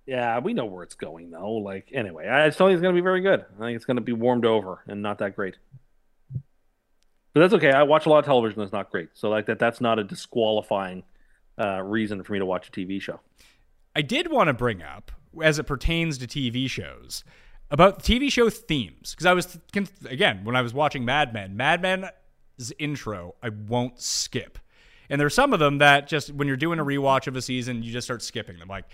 [0.07, 1.53] Yeah, we know where it's going though.
[1.53, 3.45] Like anyway, I still think it's going to be very good.
[3.57, 5.57] I think it's going to be warmed over and not that great.
[7.35, 7.71] But that's okay.
[7.71, 9.11] I watch a lot of television that's not great.
[9.15, 11.05] So like that that's not a disqualifying
[11.59, 13.21] uh, reason for me to watch a TV show.
[13.95, 17.25] I did want to bring up, as it pertains to TV shows,
[17.73, 19.11] about TV show themes.
[19.11, 19.59] Because I was,
[20.09, 24.59] again, when I was watching Mad Men, Mad Men's intro, I won't skip.
[25.11, 27.83] And there's some of them that just, when you're doing a rewatch of a season,
[27.83, 28.69] you just start skipping them.
[28.69, 28.85] Like,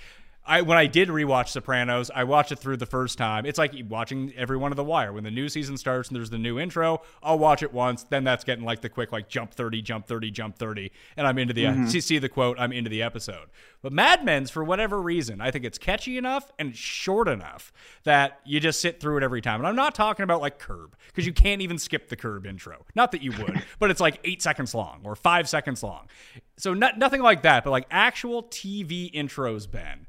[0.48, 3.44] I, when I did rewatch Sopranos, I watched it through the first time.
[3.44, 5.12] It's like watching every one of The Wire.
[5.12, 8.04] When the new season starts and there's the new intro, I'll watch it once.
[8.04, 11.36] Then that's getting like the quick like jump thirty, jump thirty, jump thirty, and I'm
[11.36, 11.86] into the mm-hmm.
[11.86, 12.58] see, see the quote.
[12.58, 13.48] I'm into the episode.
[13.82, 17.70] But Mad Men's for whatever reason, I think it's catchy enough and short enough
[18.04, 19.60] that you just sit through it every time.
[19.60, 22.86] And I'm not talking about like Curb because you can't even skip the Curb intro.
[22.94, 26.08] Not that you would, but it's like eight seconds long or five seconds long.
[26.56, 30.07] So not, nothing like that, but like actual TV intros, Ben.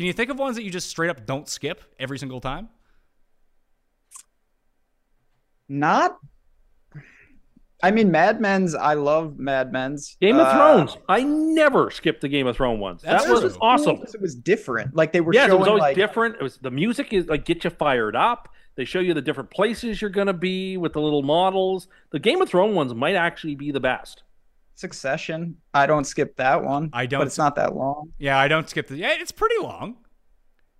[0.00, 2.70] Can you think of ones that you just straight up don't skip every single time?
[5.68, 6.16] Not
[7.82, 8.74] I mean, Mad Men's.
[8.74, 10.16] I love Mad Men's.
[10.18, 10.96] Game of Uh, Thrones.
[11.06, 13.02] I never skipped the Game of Thrones ones.
[13.02, 13.56] That was true.
[13.60, 13.96] awesome.
[13.96, 14.96] because It was different.
[14.96, 16.36] Like they were Yes, it was always like different.
[16.36, 18.48] It was the music is like get you fired up.
[18.76, 21.88] They show you the different places you're gonna be with the little models.
[22.08, 24.22] The Game of Thrones ones might actually be the best.
[24.80, 25.56] Succession.
[25.74, 26.88] I don't skip that one.
[26.92, 28.12] I don't But it's not that long.
[28.18, 28.96] Yeah, I don't skip the.
[28.96, 29.96] Yeah, it's pretty long.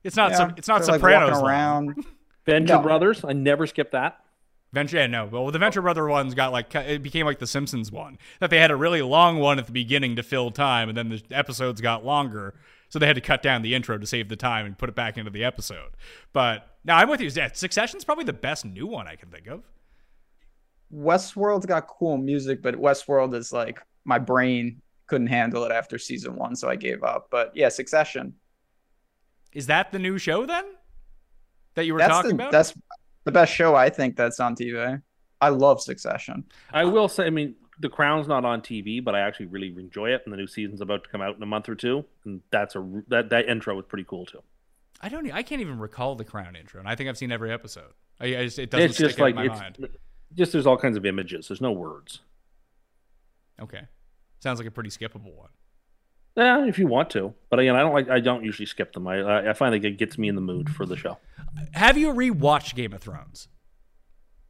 [0.02, 0.30] It's not.
[0.30, 1.42] Yeah, so, it's not they're, like, Sopranos.
[1.42, 2.06] around.
[2.46, 2.82] Venture No.
[2.82, 3.24] Brothers.
[3.24, 4.18] I never skip that.
[4.72, 5.26] Venture, yeah, no.
[5.26, 8.58] Well, the Venture Brother ones got like it became like the Simpsons one that they
[8.58, 11.80] had a really long one at the beginning to fill time, and then the episodes
[11.80, 12.54] got longer,
[12.88, 14.94] so they had to cut down the intro to save the time and put it
[14.94, 15.90] back into the episode.
[16.32, 17.28] But now I'm with you.
[17.34, 19.64] Yeah, Succession's probably the best new one I can think of.
[20.94, 26.36] Westworld's got cool music, but Westworld is like my brain couldn't handle it after season
[26.36, 27.28] one, so I gave up.
[27.30, 28.34] But yeah, Succession.
[29.52, 30.64] Is that the new show then
[31.74, 32.52] that you were That's talking the about?
[32.52, 32.72] that's
[33.24, 35.02] the best show I think that's on TV.
[35.40, 36.44] I love Succession.
[36.72, 40.10] I will say, I mean, The Crown's not on TV, but I actually really enjoy
[40.10, 42.40] it, and the new season's about to come out in a month or two, and
[42.50, 44.42] that's a that that intro was pretty cool too.
[45.00, 45.30] I don't.
[45.32, 47.92] I can't even recall the Crown intro, and I think I've seen every episode.
[48.20, 49.88] I, I just, it doesn't It's just stick like in my it's mind.
[50.34, 51.48] just there's all kinds of images.
[51.48, 52.20] There's no words.
[53.60, 53.82] Okay,
[54.40, 55.50] sounds like a pretty skippable one.
[56.36, 58.08] Yeah, if you want to, but again, I don't like.
[58.08, 59.06] I don't usually skip them.
[59.06, 61.18] I I- I find like it gets me in the mood for the show.
[61.72, 63.48] Have you rewatched Game of Thrones?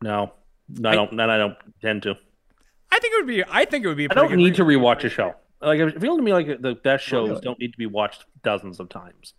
[0.03, 0.33] No,
[0.85, 1.17] I don't.
[1.17, 2.17] Then I don't tend to.
[2.93, 3.45] I think it would be.
[3.49, 4.11] I think it would be.
[4.11, 5.35] I don't need to re- rewatch a show.
[5.61, 7.41] Like it feels to me like the best shows Really?
[7.43, 9.35] don't need to be watched dozens of times.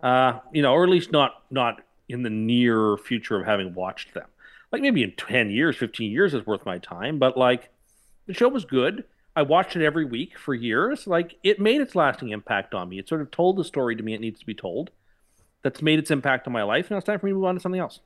[0.00, 4.14] Uh, you know, or at least not not in the near future of having watched
[4.14, 4.26] them.
[4.72, 7.18] Like maybe in ten years, fifteen years is worth my time.
[7.18, 7.70] But like,
[8.26, 9.04] the show was good.
[9.34, 11.06] I watched it every week for years.
[11.06, 12.98] Like it made its lasting impact on me.
[12.98, 14.90] It sort of told the story to me it needs to be told.
[15.62, 16.90] That's made its impact on my life.
[16.90, 18.00] Now it's time for me to move on to something else.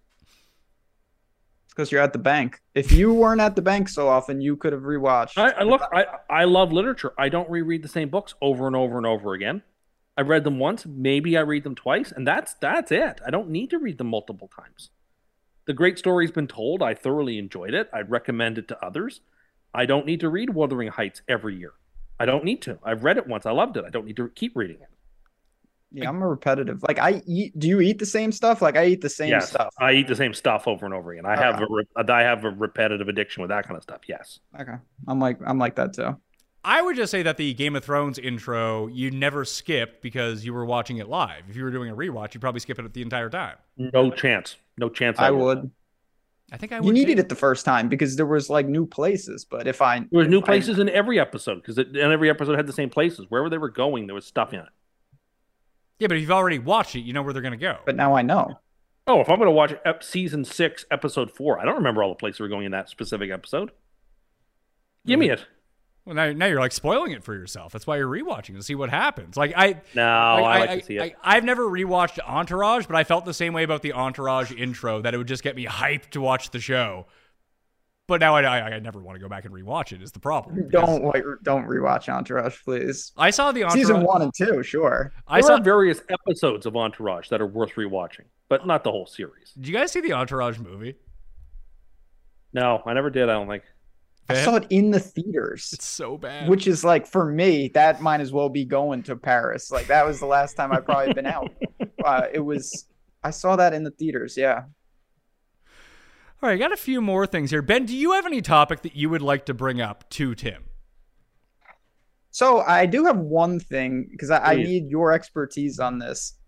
[1.64, 2.60] It's because you're at the bank.
[2.74, 5.38] If you weren't at the bank so often, you could have rewatched.
[5.38, 7.12] I, I look, I, I love literature.
[7.16, 9.62] I don't reread the same books over and over and over again.
[10.16, 13.20] I read them once, maybe I read them twice, and that's that's it.
[13.24, 14.90] I don't need to read them multiple times.
[15.66, 16.82] The great story's been told.
[16.82, 17.88] I thoroughly enjoyed it.
[17.92, 19.20] I'd recommend it to others.
[19.74, 21.72] I don't need to read Wuthering Heights every year.
[22.18, 22.78] I don't need to.
[22.84, 23.46] I've read it once.
[23.46, 23.84] I loved it.
[23.84, 24.88] I don't need to keep reading it.
[25.92, 26.82] yeah, I'm a repetitive.
[26.86, 27.58] Like I eat.
[27.58, 28.60] Do you eat the same stuff?
[28.62, 29.72] Like I eat the same yes, stuff.
[29.78, 31.24] I eat the same stuff over and over again.
[31.26, 31.64] I have Okay.
[31.64, 34.02] a re- I have a repetitive addiction with that kind of stuff.
[34.08, 34.40] Yes.
[34.60, 34.74] Okay,
[35.08, 36.16] I'm like I'm like that too.
[36.62, 40.52] I would just say that the Game of Thrones intro you never skipped because you
[40.52, 41.44] were watching it live.
[41.48, 43.56] If you were doing a rewatch, you'd probably skip it the entire time.
[43.78, 44.56] No chance.
[44.76, 45.18] No chance.
[45.18, 45.70] I would.
[46.52, 46.86] I think I would.
[46.86, 47.20] You needed too.
[47.20, 49.44] it the first time because there was like new places.
[49.44, 52.28] But if I There was new if I- places in every episode because and every
[52.30, 53.26] episode had the same places.
[53.28, 54.68] Wherever they were going, there was stuff in it.
[55.98, 57.78] Yeah, but if you've already watched it, you know where they're gonna go.
[57.84, 58.58] but now I know.
[59.06, 62.10] Oh, if I'm going to watch ep- season six, episode four, I don't remember all
[62.10, 63.72] the places we're going in that specific episode.
[65.04, 65.32] Give me hmm.
[65.32, 65.46] it.
[66.04, 67.72] Well, now, now you're like spoiling it for yourself.
[67.72, 69.36] That's why you're rewatching to see what happens.
[69.36, 71.14] Like I, No, I, like I, to see it.
[71.22, 75.02] I, have never rewatched Entourage, but I felt the same way about the Entourage intro
[75.02, 77.06] that it would just get me hyped to watch the show.
[78.06, 80.02] But now I, I, I never want to go back and rewatch it.
[80.02, 80.68] Is the problem?
[80.70, 83.12] Don't like don't rewatch Entourage, please.
[83.16, 83.80] I saw the Entourage.
[83.80, 85.12] Season one and two, sure.
[85.28, 85.54] I there saw.
[85.54, 89.52] are various episodes of Entourage that are worth rewatching, but not the whole series.
[89.52, 90.96] Did you guys see the Entourage movie?
[92.52, 93.28] No, I never did.
[93.28, 93.62] I don't think.
[94.30, 96.48] I saw it in the theaters, It's so bad.
[96.48, 99.70] which is like for me that might as well be going to Paris.
[99.70, 101.50] Like that was the last time I've probably been out.
[102.04, 102.86] Uh, it was.
[103.22, 104.34] I saw that in the theaters.
[104.34, 104.62] Yeah.
[106.42, 107.60] All right, I got a few more things here.
[107.60, 110.64] Ben, do you have any topic that you would like to bring up to Tim?
[112.30, 116.38] So I do have one thing because I, I need your expertise on this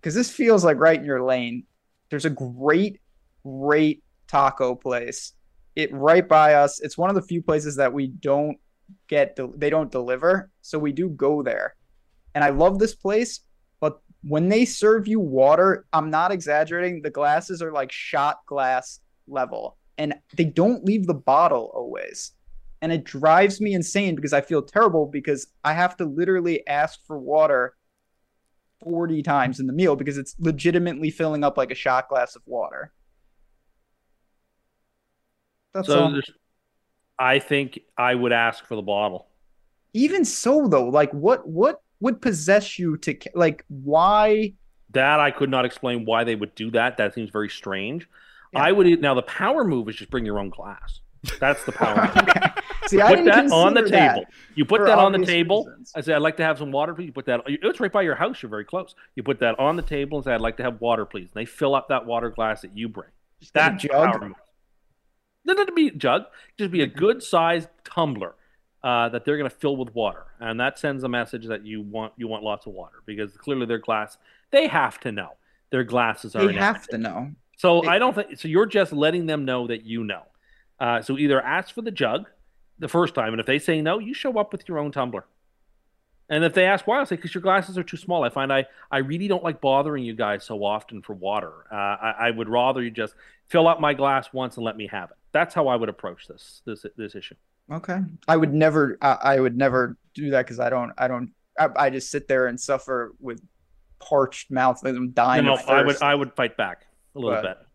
[0.00, 1.64] because this feels like right in your lane.
[2.08, 3.00] There's a great,
[3.44, 5.32] great taco place.
[5.74, 6.80] It right by us.
[6.80, 8.58] It's one of the few places that we don't
[9.08, 9.36] get.
[9.36, 11.74] del- They don't deliver, so we do go there.
[12.34, 13.40] And I love this place,
[13.80, 17.02] but when they serve you water, I'm not exaggerating.
[17.02, 22.32] The glasses are like shot glass level, and they don't leave the bottle always
[22.82, 26.98] and it drives me insane because I feel terrible because I have to literally ask
[27.06, 27.74] for water
[28.82, 32.42] 40 times in the meal because it's legitimately filling up like a shot glass of
[32.44, 32.92] water.
[35.74, 36.20] That's So all.
[37.18, 39.28] I think I would ask for the bottle.
[39.94, 44.54] Even so though, like what what would possess you to like why
[44.90, 46.96] That I could not explain why they would do that.
[46.96, 48.08] That seems very strange.
[48.52, 48.64] Yeah.
[48.64, 51.00] I would now the power move is just bring your own glass.
[51.38, 52.88] That's the power move.
[52.88, 54.26] See, I put that on the that table.
[54.56, 55.64] You put that on the table.
[55.66, 55.92] reasons.
[55.94, 57.06] I say, I'd like to have some water, please.
[57.06, 57.42] You put that.
[57.46, 58.42] It's right by your house.
[58.42, 58.94] You're very close.
[59.14, 61.30] You put that on the table and say, I'd like to have water, please.
[61.34, 63.10] And they fill up that water glass that you bring.
[63.40, 64.34] Just That's jug.
[65.46, 66.24] Doesn't to be jug.
[66.58, 68.34] Just be a good sized tumbler
[68.84, 71.82] uh, that they're going to fill with water, and that sends a message that you
[71.82, 74.18] want you want lots of water because clearly their glass.
[74.50, 75.30] They have to know
[75.70, 76.46] their glasses are.
[76.46, 77.32] They have to know.
[77.58, 78.48] So It- I don't think so.
[78.48, 80.22] You're just letting them know that you know.
[80.80, 82.28] Uh, so either ask for the jug
[82.78, 85.24] the first time, and if they say no, you show up with your own tumbler.
[86.28, 88.24] And if they ask why, I'll say because your glasses are too small.
[88.24, 91.52] I find I I really don't like bothering you guys so often for water.
[91.70, 93.14] Uh, I, I would rather you just
[93.48, 95.16] fill up my glass once and let me have it.
[95.32, 97.34] That's how I would approach this this this issue.
[97.70, 97.98] Okay.
[98.28, 98.98] I would never.
[99.00, 100.92] I, I would never do that because I don't.
[100.98, 101.32] I don't.
[101.58, 103.40] I, I just sit there and suffer with
[103.98, 104.82] parched mouth.
[104.82, 105.44] like I'm dying.
[105.44, 106.02] No, of I would.
[106.02, 107.66] I would fight back a little But- bit.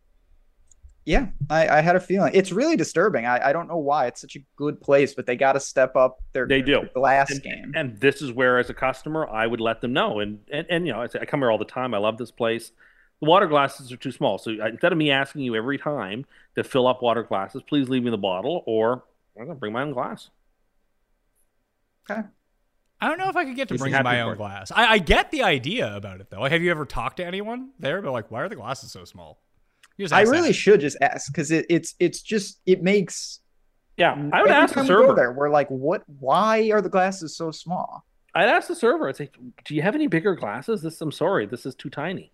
[1.06, 2.34] Yeah, I, I had a feeling.
[2.36, 3.26] It's really disturbing.
[3.26, 4.08] I, I don't know why.
[4.08, 6.82] It's such a good place, but they got to step up their, They do.
[6.82, 7.72] their glass and, game.
[7.76, 10.20] And this is where, as a customer, I would let them know.
[10.20, 11.94] And and, and you know, I, say, I come here all the time.
[11.94, 12.74] I love this place.
[13.22, 14.38] The water glasses are too small.
[14.38, 18.04] So instead of me asking you every time to fill up water glasses, please leave
[18.04, 19.04] me the bottle, or
[19.38, 20.30] I'm gonna bring my own glass.
[22.10, 22.22] Okay.
[23.00, 24.72] I don't know if I could get to He's bring my own glass.
[24.72, 26.40] I, I get the idea about it though.
[26.40, 28.02] Like, have you ever talked to anyone there?
[28.02, 29.40] But like, why are the glasses so small?
[30.00, 30.38] I ask that.
[30.38, 33.40] really should just ask because it, it's it's just it makes.
[33.98, 35.16] Yeah, I would ask the time we server.
[35.16, 36.04] there, we're like, what?
[36.20, 38.06] Why are the glasses so small?
[38.36, 39.10] I'd ask the server.
[39.10, 39.32] I'd say,
[39.66, 40.84] "Do you have any bigger glasses?
[40.84, 42.32] This, I'm sorry, this is too tiny.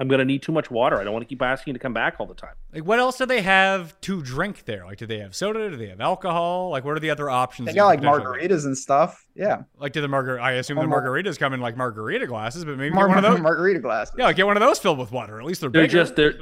[0.00, 0.98] I'm gonna need too much water.
[0.98, 2.98] I don't want to keep asking you to come back all the time." Like, what
[2.98, 4.84] else do they have to drink there?
[4.86, 5.70] Like, do they have soda?
[5.70, 6.70] Do they have alcohol?
[6.70, 7.66] Like, what are the other options?
[7.66, 9.26] They got like could potentially- margaritas and stuff.
[9.36, 10.42] Yeah, Like, do the margarita?
[10.42, 13.14] I assume Oh, the mar- margaritas come in like margarita glasses, but maybe Mar- get
[13.16, 13.40] one of those.
[13.40, 14.14] margarita glasses.
[14.18, 15.38] yeah, get one of those filled with water.
[15.38, 15.92] At least they're They're bigger.
[15.92, 16.34] just they're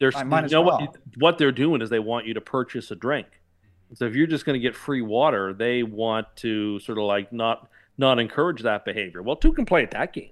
[0.00, 0.94] they're I might you as know what well.
[1.18, 3.26] what they're doing is they want you to purchase a drink.
[3.94, 7.30] So if you're just going to get free water, they want to sort of like
[7.32, 9.22] not not encourage that behavior.
[9.22, 10.30] Well, two can play at that game.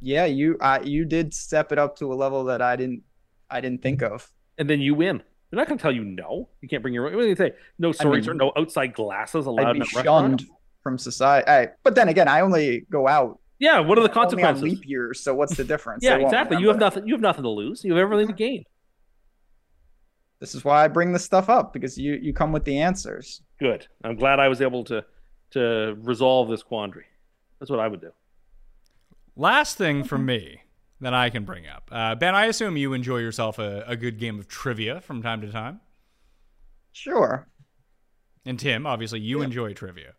[0.00, 3.02] Yeah, you I you did step it up to a level that I didn't
[3.50, 4.30] I didn't think of.
[4.58, 5.22] and then you win.
[5.50, 6.48] They're not going to tell you no.
[6.60, 7.14] You can't bring your own.
[7.16, 7.52] What do you say?
[7.78, 10.40] No sorry, mean, or no outside glasses allowed I'd in be a restaurant.
[10.40, 10.50] shunned
[10.82, 11.48] from society.
[11.50, 14.62] I, but then again, I only go out Yeah, what are the consequences?
[14.62, 15.20] leap years.
[15.20, 16.04] So what's the difference?
[16.04, 16.58] Yeah, exactly.
[16.58, 17.06] You have nothing.
[17.06, 17.84] You have nothing to lose.
[17.84, 18.64] You have everything to gain.
[20.38, 23.42] This is why I bring this stuff up because you you come with the answers.
[23.58, 23.86] Good.
[24.04, 25.04] I'm glad I was able to
[25.50, 27.06] to resolve this quandary.
[27.58, 28.12] That's what I would do.
[29.40, 30.64] Last thing from me
[31.00, 32.34] that I can bring up, uh, Ben.
[32.34, 35.80] I assume you enjoy yourself a, a good game of trivia from time to time,
[36.92, 37.48] Sure.
[38.44, 40.12] and Tim, obviously, you enjoy trivia.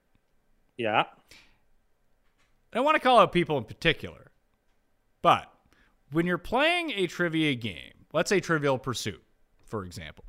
[0.75, 1.03] Yeah.
[1.03, 4.31] I don't want to call out people in particular,
[5.21, 5.51] but
[6.11, 9.21] when you're playing a trivia game, let's say Trivial Pursuit,
[9.67, 10.25] for example,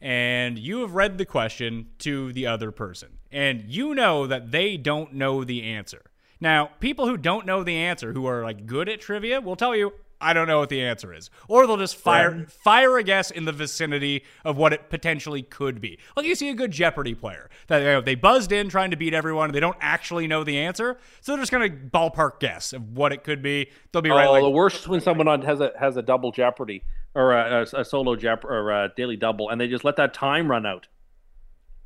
[0.00, 4.76] and you have read the question to the other person, and you know that they
[4.76, 6.02] don't know the answer.
[6.40, 9.74] Now, people who don't know the answer, who are like good at trivia, will tell
[9.74, 11.30] you, I don't know what the answer is.
[11.48, 15.80] Or they'll just fire fire a guess in the vicinity of what it potentially could
[15.80, 15.98] be.
[16.16, 18.96] Like you see a good Jeopardy player that you know, they buzzed in trying to
[18.96, 22.96] beat everyone, they don't actually know the answer, so they're just gonna ballpark guess of
[22.96, 23.70] what it could be.
[23.92, 26.32] They'll be right oh, like the worst when someone on has a has a double
[26.32, 26.82] jeopardy
[27.14, 30.14] or a, a, a solo jeopardy or a daily double, and they just let that
[30.14, 30.86] time run out.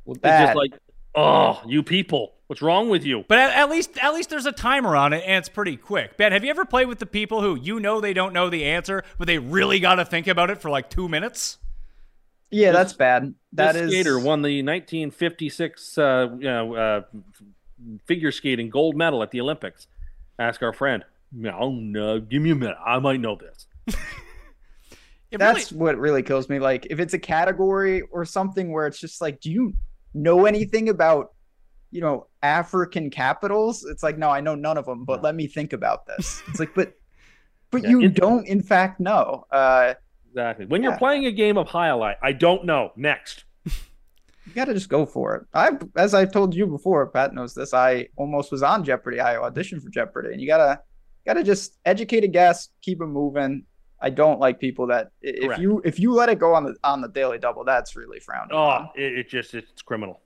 [0.05, 0.47] It's Bad.
[0.47, 0.73] just like,
[1.15, 3.25] oh, you people, what's wrong with you?
[3.27, 6.17] But at, at least at least there's a timer on it and it's pretty quick.
[6.17, 8.65] Ben, have you ever played with the people who you know they don't know the
[8.65, 11.57] answer, but they really got to think about it for like two minutes?
[12.49, 13.33] Yeah, that's bad.
[13.53, 17.01] That this is skater won the 1956 uh, you know, uh,
[18.05, 19.87] figure skating gold medal at the Olympics.
[20.37, 21.05] Ask our friend.
[21.31, 22.77] No, no, give me a minute.
[22.85, 23.97] I might know this.
[25.31, 26.59] It That's really, what really kills me.
[26.59, 29.73] Like if it's a category or something where it's just like, do you
[30.13, 31.33] know anything about,
[31.91, 33.85] you know, African capitals?
[33.85, 36.41] It's like, no, I know none of them, but let me think about this.
[36.47, 36.93] It's like, but
[37.71, 39.45] but Yeah, you don't in fact know.
[39.51, 39.93] Uh
[40.31, 40.65] Exactly.
[40.65, 42.91] When you're playing a game of highlight, I don't know.
[42.95, 43.43] Next.
[43.65, 45.43] you gotta just go for it.
[45.53, 47.73] I as I told you before, Pat knows this.
[47.73, 49.19] I almost was on Jeopardy.
[49.19, 50.79] I auditioned for Jeopardy, and you gotta
[51.25, 53.65] gotta just educate a guest, keep it moving.
[54.01, 55.61] I don't like people that if Correct.
[55.61, 58.51] you if you let it go on the on the daily double, that's really frowned
[58.51, 58.89] Oh, upon.
[58.95, 60.19] it, it just it's criminal.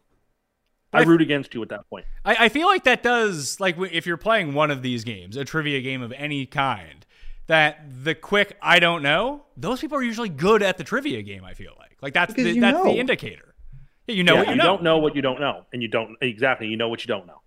[0.93, 2.05] I I- root against you at that point.
[2.23, 5.43] I, I feel like that does like if you're playing one of these games, a
[5.43, 7.05] trivia game of any kind,
[7.47, 11.43] that the quick I don't know, those people are usually good at the trivia game.
[11.43, 13.55] I feel like like that's Because the, you that's the indicator.
[14.07, 14.63] Yeah, you know Yeah, what you, know.
[14.63, 16.67] don't know what you don't know, and you don't exactly.
[16.67, 17.41] You know what you don't know.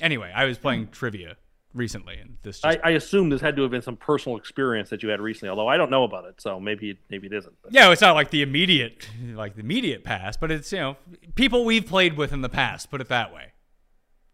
[0.00, 1.36] Anyway, I was playing trivia
[1.74, 4.90] recently, and this just I, I assume this had to have been some personal experience
[4.90, 7.32] that you had recently, although I don't know about it, so maybe it, maybe it
[7.32, 7.54] isn't.
[7.62, 10.96] But Yeah, it's not like the immediate, like the immediate past, but it's you know
[11.34, 12.90] people we've played with in the past.
[12.90, 13.52] Put it that way,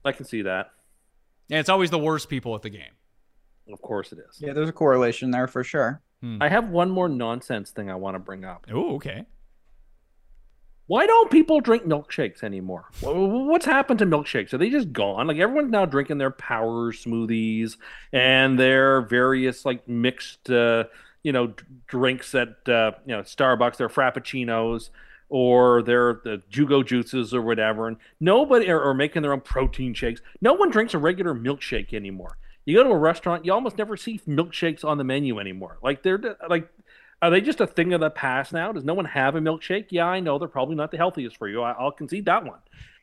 [0.05, 0.71] I can see that.
[1.51, 2.93] and it's always the worst people at the game.
[3.73, 4.41] Of course, it is.
[4.41, 6.01] Yeah, there's a correlation there for sure.
[6.23, 6.43] Hmm.
[6.43, 8.67] I have one more nonsense thing I want to bring up.
[8.73, 9.25] Oh, okay.
[10.89, 12.87] Why don't people drink milkshakes anymore?
[13.01, 14.53] Wh- wh- What's happened to milkshakes?
[14.53, 15.27] Are they just gone?
[15.29, 17.77] Like everyone's now drinking their power smoothies
[18.13, 20.85] and their various like mixed, uh,
[21.23, 21.53] you know,
[21.87, 24.89] drinks at uh, you know Starbucks, their frappuccinos
[25.29, 30.23] or their the Jugo Juices or whatever, and nobody or making their own protein shakes.
[30.41, 32.39] No one drinks a regular milkshake anymore.
[32.65, 35.79] You go to a restaurant, you almost never see milkshakes on the menu anymore.
[35.83, 36.69] Like they're like
[37.21, 38.73] are they just a thing of the past now?
[38.73, 39.87] Does no one have a milkshake?
[39.91, 41.63] Yeah, I know they're probably not the healthiest for you.
[41.63, 42.61] I, I'll concede that one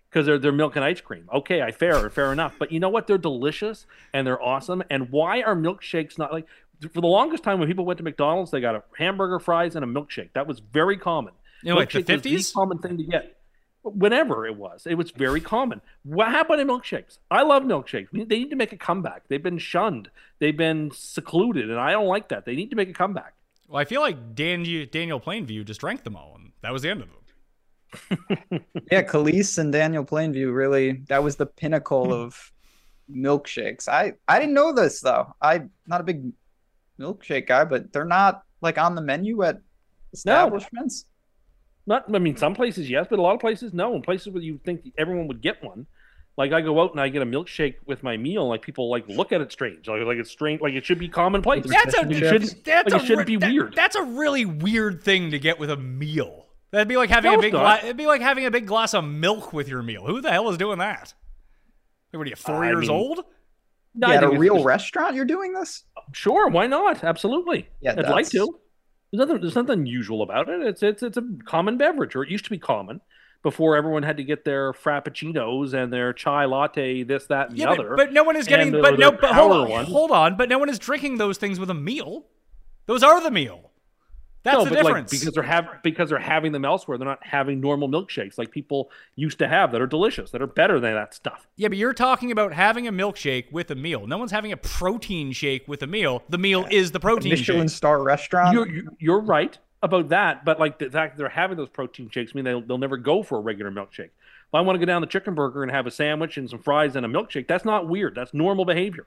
[0.09, 1.27] because they're they're milk and ice cream.
[1.33, 2.55] Okay, I fair fair enough.
[2.57, 3.07] But you know what?
[3.07, 4.83] They're delicious and they're awesome.
[4.89, 6.47] And why are milkshakes not like
[6.81, 9.83] for the longest time when people went to McDonald's, they got a hamburger, fries, and
[9.83, 10.29] a milkshake.
[10.33, 11.33] That was very common.
[11.63, 12.53] You know, like the 50s?
[12.53, 13.37] common thing to get.
[13.83, 15.79] Whenever it was, it was very common.
[16.03, 17.19] What happened to milkshakes?
[17.29, 18.07] I love milkshakes.
[18.11, 19.27] They need to make a comeback.
[19.27, 20.09] They've been shunned.
[20.39, 22.45] They've been secluded, and I don't like that.
[22.45, 23.33] They need to make a comeback.
[23.67, 26.89] Well, I feel like Dan, Daniel Plainview just drank them all, and that was the
[26.89, 27.19] end of them.
[28.91, 32.51] Yeah, Kelis and Daniel Plainview really that was the pinnacle of
[33.11, 33.87] milkshakes.
[33.87, 35.33] I I didn't know this though.
[35.41, 36.31] I'm not a big
[36.99, 39.59] milkshake guy, but they're not like on the menu at
[40.13, 41.05] establishments.
[41.87, 43.95] Not, I mean, some places yes, but a lot of places no.
[43.95, 45.85] In places where you think everyone would get one,
[46.37, 49.07] like I go out and I get a milkshake with my meal, like people like
[49.07, 51.65] look at it strange, like like it's strange, like it should be commonplace.
[51.67, 53.73] That's a shouldn't, that's like, a it shouldn't be that- weird.
[53.75, 56.45] That's a really weird thing to get with a meal.
[56.71, 58.93] That'd be like having No, a big gla- it'd be like having a big glass
[58.93, 60.05] of milk with your meal.
[60.05, 61.13] Who the hell is doing that?
[62.11, 63.19] What are you, four I years mean, old?
[63.93, 65.83] No, Yeah, at a real just- restaurant, you're doing this?
[66.11, 67.03] Sure, why not?
[67.03, 67.67] Absolutely.
[67.81, 68.59] Yeah, I'd like to.
[69.11, 69.41] There's nothing.
[69.41, 70.61] There's nothing unusual about it.
[70.61, 72.99] It's it's it's a common beverage, or it used to be common
[73.45, 77.65] before everyone had to get their frappuccinos and their chai latte, this, that, and Yeah,
[77.69, 77.95] the but, other.
[77.95, 78.69] but no one is getting.
[78.69, 79.87] and, uh, but no, but hold on, ones.
[79.87, 80.35] hold on.
[80.35, 82.25] But no one is drinking those things with a meal.
[82.87, 83.71] Those are the meal.
[84.41, 85.11] That's no, the but like difference.
[85.11, 86.97] because they're have because they're having them elsewhere.
[86.99, 90.47] They're not having normal milkshakes like people used to have that are delicious, that are
[90.47, 91.47] better than that stuff.
[91.55, 94.05] yeah, but you're talking about having a milkshake with a meal.
[94.05, 96.21] No one's having a protein shake with a meal.
[96.29, 97.75] The meal is the protein Michelin shake.
[97.77, 98.53] star restaurant.
[98.53, 102.09] You're you're- you're right about that, but like the fact that they're having those protein
[102.09, 104.11] shakes mean they'll they'll never go for a regular milkshake.
[104.47, 106.59] If I want to go down the chicken burger and have a sandwich and some
[106.59, 108.15] fries and a milkshake, that's not weird.
[108.15, 109.05] That's normal behavior.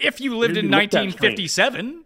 [0.00, 1.14] If you lived in be looked at strange.
[1.14, 2.04] 1957,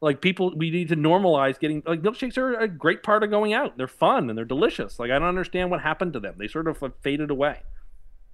[0.00, 3.52] Like people, we need to normalize getting like milkshakes are a great part of going
[3.52, 3.76] out.
[3.78, 4.98] They're fun and they're delicious.
[4.98, 6.34] Like I don't understand what happened to them.
[6.38, 7.62] They sort of like, faded away.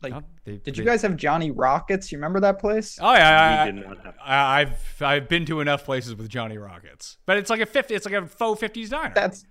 [0.02, 0.14] Like,
[0.44, 2.10] they- did they- you guys have Johnny Rockets?
[2.12, 2.98] You remember that place?
[3.00, 4.14] Oh yeah, I, did not have.
[4.24, 7.94] I, I've I've been to enough places with Johnny Rockets, but it's like a fifty.
[7.94, 9.12] It's like a faux fifties diner.
[9.14, 9.44] That's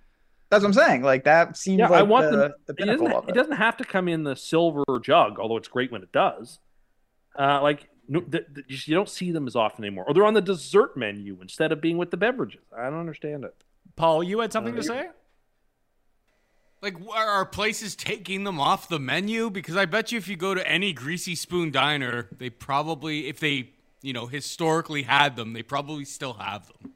[0.49, 1.01] that's what I'm saying.
[1.03, 2.51] Like that seems Yeah, like I want the, them.
[2.67, 3.35] the it, pinnacle doesn't, of it it.
[3.35, 6.59] doesn't have to come in the silver jug, although it's great when it does.
[7.37, 10.25] Uh, like no, the, the, you you don't see them as often anymore, or they're
[10.25, 12.61] on the dessert menu instead of being with the beverages.
[12.75, 13.53] I don't understand it.
[13.97, 15.07] Paul, you had something to say?
[16.81, 19.49] Like, are, are places taking them off the menu?
[19.49, 23.39] Because I bet you if you go to any Greasy Spoon diner, they probably, if
[23.39, 23.71] they,
[24.01, 26.93] you know, historically had them, they probably still have them.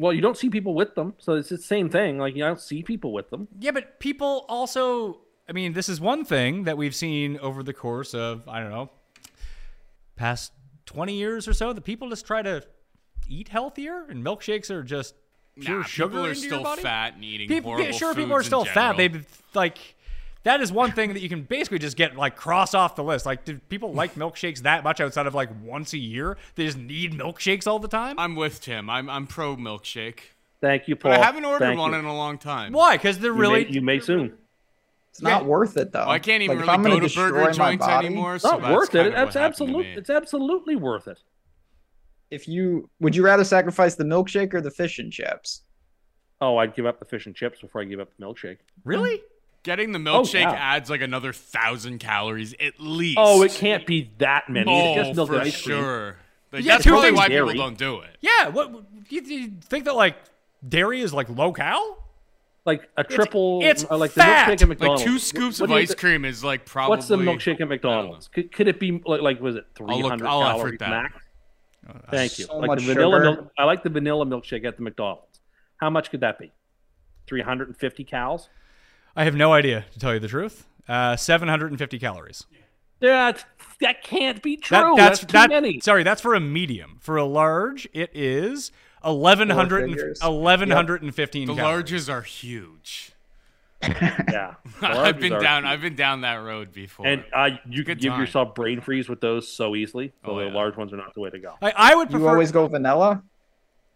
[0.00, 2.16] Well, you don't see people with them, so it's the same thing.
[2.16, 3.48] Like you don't see people with them.
[3.58, 5.20] Yeah, but people also.
[5.46, 8.70] I mean, this is one thing that we've seen over the course of I don't
[8.70, 8.88] know,
[10.16, 10.52] past
[10.86, 11.74] twenty years or so.
[11.74, 12.62] The people just try to
[13.28, 15.14] eat healthier, and milkshakes are just
[15.60, 16.82] pure Nah, sugar people are into your still body.
[16.82, 18.96] fat and eating People, horrible yeah, sure, people are still fat.
[18.96, 19.26] They general.
[19.54, 19.78] like
[20.42, 23.26] that is one thing that you can basically just get like cross off the list.
[23.26, 26.36] Like, do people like milkshakes that much outside of like once a year?
[26.54, 28.18] They just need milkshakes all the time.
[28.18, 28.88] I'm with Tim.
[28.88, 30.20] I'm I'm pro milkshake,
[30.60, 31.12] Thank you, Paul.
[31.12, 31.98] but I haven't ordered Thank one you.
[31.98, 32.72] in a long time.
[32.72, 32.96] Why?
[32.96, 34.34] Because they're You really may, you may soon.
[35.10, 36.00] It's not worth it though.
[36.00, 38.06] Well, I can't even Like, really I'm gonna go to burger destroy my joints body-
[38.06, 38.34] anymore.
[38.36, 39.00] It's so not that's worth it.
[39.00, 39.86] of It's happened to absolute.
[39.86, 39.92] me.
[39.96, 41.18] It's absolutely worth it.
[42.30, 45.62] If you would you rather sacrifice the milkshake or the fish and chips?
[46.40, 48.58] Oh, I'd give up the fish and chips before I give up the milkshake.
[48.84, 49.22] really.
[49.62, 50.52] Getting the Oh, milkshake yeah.
[50.52, 53.18] adds like another thousand calories at least.
[53.20, 54.72] Oh, it can't be that many.
[54.72, 55.76] Oh, it's just milk for and ice cream.
[55.76, 56.16] sure.
[56.50, 57.48] Like, Yeah, that's probably why dairy.
[57.52, 58.16] people don't do it.
[58.22, 58.48] Yeah.
[58.48, 58.70] What
[59.10, 60.16] you, you think that like
[60.66, 61.98] dairy is like low cal?
[62.64, 64.46] Like a triple, it's uh, like fat.
[64.58, 66.96] the milkshake at Like two scoops What of ice thi- cream is like probably.
[66.96, 68.28] What's the milkshake at McDonald's?
[68.28, 70.78] Could, could it be like, like was it I'll three look- hundred I'll effort calories
[70.78, 70.88] that.
[70.90, 71.14] max?
[72.10, 72.44] Thank you.
[72.46, 73.36] So like much the vanilla sugar.
[73.36, 73.52] milk.
[73.58, 75.40] I like the vanilla milkshake at the McDonald's.
[75.78, 76.52] How much could that be?
[77.26, 78.48] Three hundred and fifty calories.
[79.16, 80.66] I have no idea to tell you the truth.
[80.88, 82.44] Uh, 750 calories.
[83.00, 83.44] That
[83.80, 84.76] that can't be true.
[84.76, 85.80] That, that's, that's too that, many.
[85.80, 86.98] Sorry, that's for a medium.
[87.00, 90.20] For a large, it is 1100 and- figures.
[90.20, 91.84] 1115 The calories.
[91.90, 93.09] larges are huge.
[93.82, 95.64] Yeah, I've been are down.
[95.64, 97.06] I've been down that road before.
[97.06, 98.20] and uh, you Good could give time.
[98.20, 100.12] yourself brain freeze with those so easily.
[100.24, 100.52] So Oh, the yeah.
[100.52, 101.54] large ones are not the way to go.
[101.62, 103.22] I, I would You always go vanilla?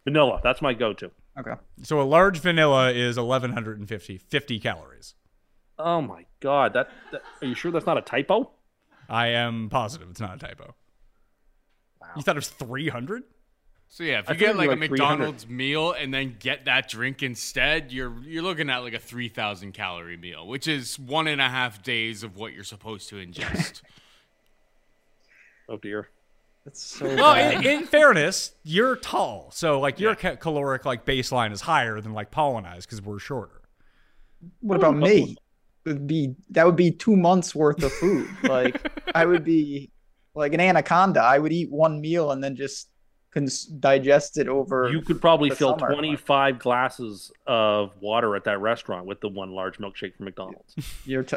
[0.04, 1.10] Vanilla, that's my go-to.
[1.38, 1.54] Okay.
[1.82, 5.14] so a large vanilla is 1150 50 calories.
[5.78, 8.52] Oh my god, that, that are you sure that's not a typo?
[9.08, 10.74] I am positive it's not a typo.
[12.00, 12.08] Wow.
[12.16, 13.24] You thought it was 300?
[13.94, 16.88] So yeah, if I you get figured like a McDonald's meal and then get that
[16.88, 21.28] drink instead, you're you're looking at like a three thousand calorie meal, which is one
[21.28, 23.82] and a half days of what you're supposed to ingest.
[25.68, 26.08] Oh dear.
[26.66, 27.64] That's so Well, bad.
[27.64, 32.12] in, in fairness, you're tall, so like your ca- caloric like baseline is higher than
[32.12, 33.62] like Paul and I's because we're shorter.
[34.60, 35.36] What about me?
[35.86, 38.28] Would be that would be two months worth of food.
[38.42, 39.90] Like I would be
[40.34, 41.20] like an anaconda.
[41.20, 42.88] I would eat one meal and then just
[43.34, 44.88] cons- digest it over.
[44.90, 45.92] You could probably fill summer.
[45.92, 50.74] 25 glasses of water at that restaurant with the one large milkshake from McDonald's.
[51.04, 51.36] You're t-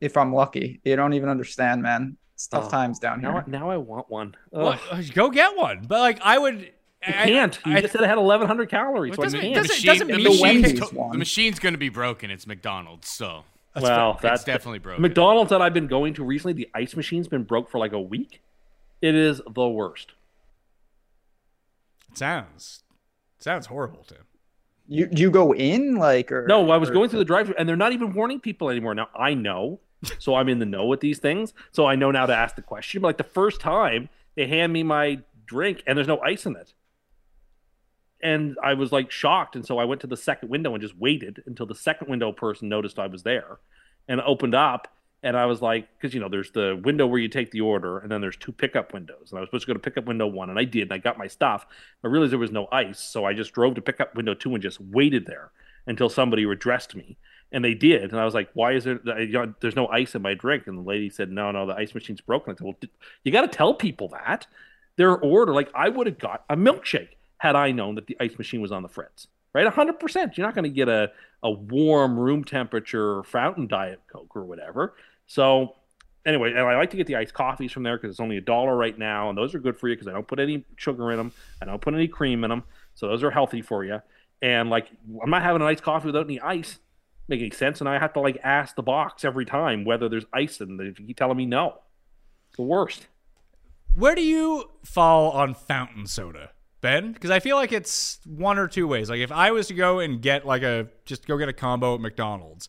[0.00, 0.80] if I'm lucky.
[0.84, 2.16] You don't even understand, man.
[2.34, 3.44] It's tough Oh, times down here.
[3.46, 4.34] now I want one.
[4.50, 5.84] Well, uh, go get one.
[5.88, 6.70] But like I would.
[7.06, 7.58] I can't.
[7.66, 9.16] You I- just said it had 1,100 calories.
[9.16, 9.54] Well, so it doesn't- can't.
[9.54, 12.30] doesn't- Machine- doesn't mean you machine's to- the machine's going to be broken.
[12.30, 13.44] It's McDonald's, so
[13.78, 15.02] well, it's that's definitely broken.
[15.02, 18.00] McDonald's that I've been going to recently, the ice machine's been broke for like a
[18.00, 18.40] week.
[19.02, 20.12] It is the worst.
[22.16, 22.82] Sounds
[23.38, 24.18] sounds horrible, Tim.
[24.86, 27.54] You do you go in like or No, I was or- going through the drive-thru,
[27.58, 28.94] and they're not even warning people anymore.
[28.94, 29.80] Now I know,
[30.18, 31.54] so I'm in the know with these things.
[31.72, 33.00] So I know now to ask the question.
[33.02, 36.56] But like the first time, they hand me my drink, and there's no ice in
[36.56, 36.72] it,
[38.22, 39.56] and I was like shocked.
[39.56, 42.32] And so I went to the second window and just waited until the second window
[42.32, 43.58] person noticed I was there,
[44.08, 44.88] and opened up.
[45.24, 47.98] And I was like, because you know, there's the window where you take the order,
[47.98, 49.30] and then there's two pickup windows.
[49.30, 50.98] And I was supposed to go to pickup window one, and I did, and I
[50.98, 51.66] got my stuff.
[52.04, 54.62] I realized there was no ice, so I just drove to pickup window two and
[54.62, 55.50] just waited there
[55.86, 57.16] until somebody addressed me.
[57.52, 59.00] And they did, and I was like, "Why is there?
[59.20, 61.74] you know, There's no ice in my drink." And the lady said, "No, no, the
[61.74, 62.76] ice machine's broken." I said, "Well,
[63.22, 64.46] you got to tell people that
[64.96, 65.52] their order.
[65.52, 68.72] Like, I would have got a milkshake had I known that the ice machine was
[68.72, 69.28] on the fritz.
[69.52, 70.36] Right, hundred percent.
[70.36, 74.94] You're not going to get a a warm room temperature fountain diet coke or whatever.
[75.26, 75.76] So
[76.26, 78.42] anyway, and I like to get the iced coffees from there because it's only a
[78.42, 81.10] dollar right now, and those are good for you because I don't put any sugar
[81.10, 82.64] in them, I don't put any cream in them,
[82.94, 84.00] so those are healthy for you.
[84.42, 84.88] And like,
[85.22, 86.78] I'm not having an iced coffee without any ice.
[87.28, 87.80] Make any sense?
[87.80, 90.76] And I have to like ask the box every time whether there's ice in.
[90.76, 91.78] They keep telling me no.
[92.48, 93.06] It's the worst.
[93.94, 96.50] Where do you fall on fountain soda,
[96.82, 97.12] Ben?
[97.12, 99.08] Because I feel like it's one or two ways.
[99.08, 101.94] Like if I was to go and get like a just go get a combo
[101.94, 102.68] at McDonald's,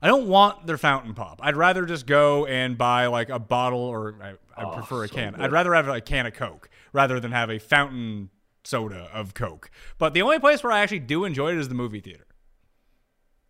[0.00, 1.40] I don't want their fountain pop.
[1.42, 4.30] I'd rather just go and buy like a bottle or I,
[4.60, 5.32] I Oh, prefer a so can.
[5.32, 5.42] good.
[5.42, 8.30] I'd rather have a can of Coke rather than have a fountain
[8.64, 9.70] soda of Coke.
[9.98, 12.26] But the only place where I actually do enjoy it is the movie theater.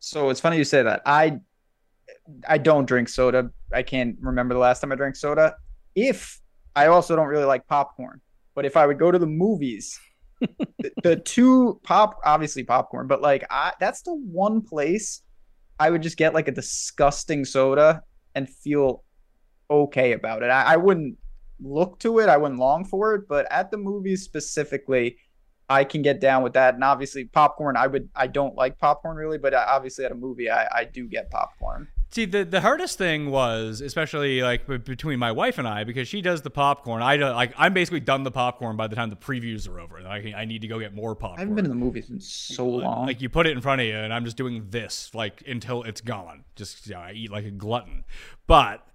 [0.00, 1.02] So it's funny you say that.
[1.04, 1.40] I
[2.46, 3.50] I don't drink soda.
[3.72, 5.56] I can't remember the last time I drank soda.
[5.94, 6.40] If
[6.76, 8.20] I also don't really like popcorn,
[8.54, 9.98] but if I would go to the movies,
[10.40, 15.22] the, the two pop obviously popcorn, but like I that's the one place
[15.78, 18.02] I would just get like a disgusting soda
[18.34, 19.04] and feel
[19.70, 20.50] okay about it.
[20.50, 21.18] I, I wouldn't
[21.60, 25.16] look to it, I wouldn't long for it, but at the movies specifically,
[25.68, 26.74] I can get down with that.
[26.74, 30.14] And obviously, popcorn, I would, I don't like popcorn really, but uh, obviously at a
[30.14, 31.88] movie, I, I do get popcorn.
[32.10, 36.08] See, the the hardest thing was, especially like b- between my wife and I, because
[36.08, 37.02] she does the popcorn.
[37.02, 37.52] I don't like.
[37.58, 40.00] I'm basically done the popcorn by the time the previews are over.
[40.00, 41.38] Like, I need to go get more popcorn.
[41.38, 43.06] I haven't been in the movies in so long.
[43.06, 45.82] Like you put it in front of you, and I'm just doing this like until
[45.82, 46.44] it's gone.
[46.56, 48.04] Just you know, I eat like a glutton.
[48.46, 48.86] But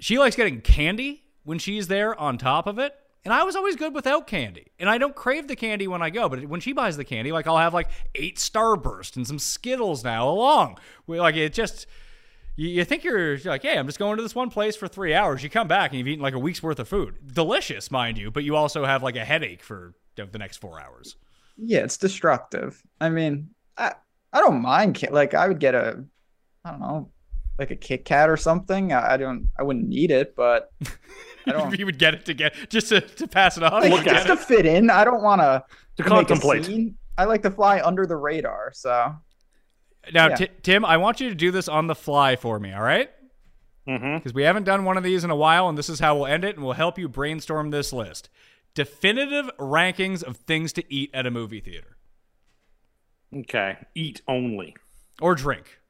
[0.00, 2.94] she likes getting candy when she's there on top of it.
[3.24, 4.68] And I was always good without candy.
[4.78, 7.30] And I don't crave the candy when I go, but when she buys the candy,
[7.30, 10.78] like I'll have like eight Starburst and some Skittles now along.
[11.06, 11.86] We like it just
[12.58, 15.14] you, you think you're like, hey, I'm just going to this one place for three
[15.14, 15.42] hours.
[15.42, 17.14] You come back and you've eaten like a week's worth of food.
[17.32, 21.14] Delicious, mind you, but you also have like a headache for the next four hours.
[21.56, 22.82] yeah, it's destructive.
[23.00, 23.92] I mean, I,
[24.32, 25.02] I don't mind.
[25.10, 26.04] Like, I would get a,
[26.64, 27.10] I don't know,
[27.58, 28.92] like a Kit Kat or something.
[28.92, 30.72] I, I don't, I wouldn't need it, but
[31.46, 31.78] I don't.
[31.78, 33.88] you would get it to get just to, to pass it on.
[33.88, 34.38] like, just to it.
[34.40, 34.90] fit in.
[34.90, 35.62] I don't want to
[35.96, 36.68] To contemplate.
[37.16, 38.72] I like to fly under the radar.
[38.74, 39.14] So
[40.12, 40.34] Now, Yeah.
[40.36, 43.10] Ti- Tim, I want you to do this on the fly for me, all right?
[43.86, 44.16] Mm-hmm.
[44.16, 46.26] Because we haven't done one of these in a while, and this is how we'll
[46.26, 48.28] end it, and we'll help you brainstorm this list.
[48.74, 51.96] Definitive rankings of things to eat at a movie theater
[53.34, 53.76] Okay.
[53.94, 54.74] Eat only.
[55.20, 55.80] or drink.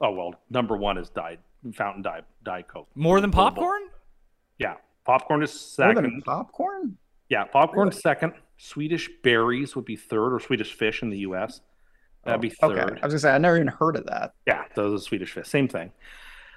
[0.00, 1.40] Oh well, number one is diet
[1.74, 2.88] fountain diet diet coke.
[2.94, 3.50] More than Bull- bull.
[3.50, 3.82] popcorn?
[4.58, 4.74] Yeah,
[5.04, 6.04] popcorn is more second.
[6.04, 6.96] than popcorn.
[7.28, 8.32] Yeah, popcorn second.
[8.58, 11.60] Swedish berries would be third, or Swedish fish in the U.S.
[12.24, 12.98] That'd be Okay, third.
[13.02, 14.34] I was gonna say I never even heard of that.
[14.46, 15.48] Yeah, those are Swedish fish.
[15.48, 15.92] Same thing.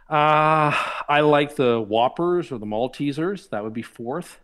[0.09, 0.75] Uh,
[1.07, 3.49] I like the Whoppers or the Maltesers.
[3.49, 4.39] That would be fourth.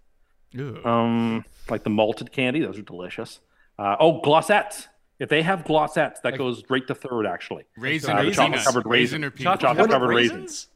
[0.52, 0.82] Ew.
[0.84, 2.62] Um, like the malted candy.
[2.62, 3.40] Those are delicious.
[3.78, 4.88] Uh, oh, Glosettes.
[5.20, 7.26] If they have Glosettes, that goes right to third.
[7.26, 8.66] Actually, Raisin Uh, or chocolate peanut?
[8.66, 10.32] covered Raisin raisin, or chocolate covered raisins?
[10.40, 10.68] raisins.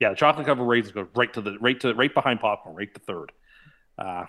[0.00, 2.92] Yeah, the chocolate covered raisins go right to the right to right behind popcorn, right
[2.92, 3.30] to third.
[3.96, 4.24] Uh,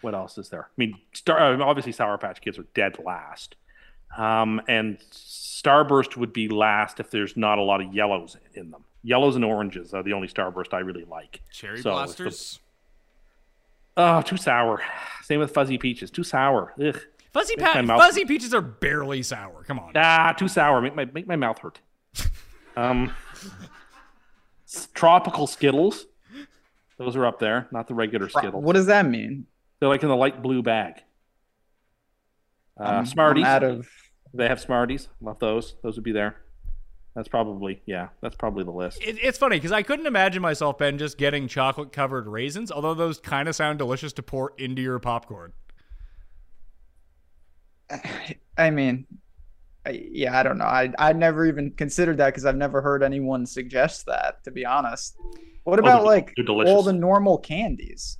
[0.00, 0.64] what else is there?
[0.70, 3.56] I mean, Star, uh, obviously Sour Patch Kids are dead last,
[4.16, 8.84] um, and Starburst would be last if there's not a lot of yellows in them.
[9.02, 11.40] Yellows and oranges are the only Starburst I really like.
[11.52, 12.58] Cherry So it's the-
[13.98, 14.82] Oh, too sour.
[15.22, 16.10] Same with Fuzzy Peaches.
[16.10, 16.74] Too sour.
[16.84, 17.00] Ugh.
[17.32, 19.62] Fuzzy, pa- mouth- fuzzy peaches are barely sour.
[19.64, 19.92] Come on.
[19.94, 20.80] Ah, too sour.
[20.80, 21.80] Make my make my mouth hurt.
[22.76, 23.12] Um,
[24.94, 26.06] tropical Skittles.
[26.98, 28.64] Those are up there, not the regular Skittles.
[28.64, 29.46] What does that mean?
[29.80, 30.94] They're like in the light blue bag.
[32.78, 33.44] Uh, I'm- I'm Smarties.
[33.44, 33.88] out of-
[34.34, 35.08] They have Smarties.
[35.20, 35.76] Love those.
[35.82, 36.36] Those would be there.
[37.14, 38.08] That's probably yeah.
[38.20, 39.02] That's probably the list.
[39.02, 42.92] It, it's funny because I couldn't imagine myself, Ben, just getting chocolate covered raisins, although
[42.92, 45.54] those kind of sound delicious to pour into your popcorn.
[48.58, 49.06] I mean,
[49.86, 50.64] I, yeah, I don't know.
[50.64, 54.42] I I never even considered that because I've never heard anyone suggest that.
[54.44, 55.16] To be honest,
[55.64, 58.18] what Oh, about they're- like they're all the normal candies?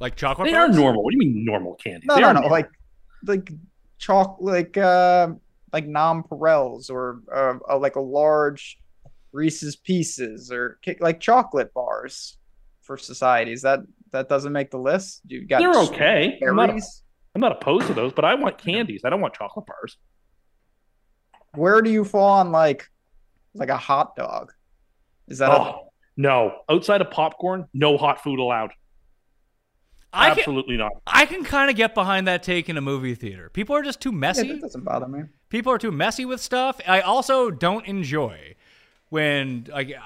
[0.00, 1.02] Like chocolate They are normal.
[1.04, 2.06] What do you mean normal candy?
[2.06, 2.40] No, They no, are no.
[2.40, 2.50] normal.
[2.56, 2.68] Like
[3.26, 3.50] like
[4.04, 5.28] chalk, like uh,
[5.72, 8.78] like nonpareils or uh, uh, like a large
[9.32, 12.38] Reese's Pieces or like chocolate bars
[12.82, 13.62] for societies.
[13.62, 13.80] That
[14.12, 15.22] that doesn't make the list.
[15.26, 16.38] You got They're okay.
[16.46, 16.70] I'm not.
[16.70, 19.00] I'm not opposed to those, but I want candies.
[19.04, 19.96] I don't want chocolate bars.
[21.54, 22.88] Where do you fall on like
[23.54, 24.52] like a hot dog?
[25.28, 26.60] Is that a, Oh no!
[26.68, 28.72] Outside of popcorn, no hot food allowed.
[30.14, 30.92] I can, Absolutely not.
[31.06, 33.50] I can kind of get behind that take in a movie theater.
[33.50, 34.48] People are just too yeah, messy.
[34.52, 35.22] that doesn't bother me.
[35.48, 36.80] People are too messy with stuff.
[36.86, 38.54] I also don't enjoy
[39.10, 40.00] when like uh,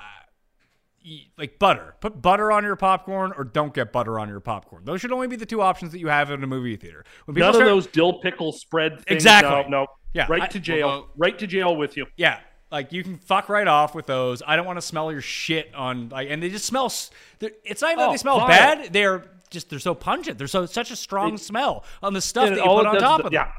[1.36, 1.94] like butter.
[2.00, 4.84] Put butter on your popcorn or don't get butter on your popcorn.
[4.84, 7.04] Those should only be the two options that you have in a movie theater.
[7.24, 9.16] When people None start- of those dill pickle spread things.
[9.16, 9.50] Exactly.
[9.50, 9.86] No, no.
[10.14, 10.86] Yeah, Right I- to jail.
[10.88, 12.06] Well, right to jail with you.
[12.16, 12.40] Yeah,
[12.70, 14.42] like you can fuck right off with those.
[14.46, 16.86] I don't want to smell your shit on like, and they just smell.
[16.86, 18.48] s- they're- It's not even that Oh, they smell vile.
[18.48, 18.92] bad.
[18.92, 20.36] They're just they're so pungent.
[20.38, 23.20] They're so such a strong It- smell on the stuff that you put on top
[23.20, 23.32] is- of them.
[23.32, 23.52] Yeah.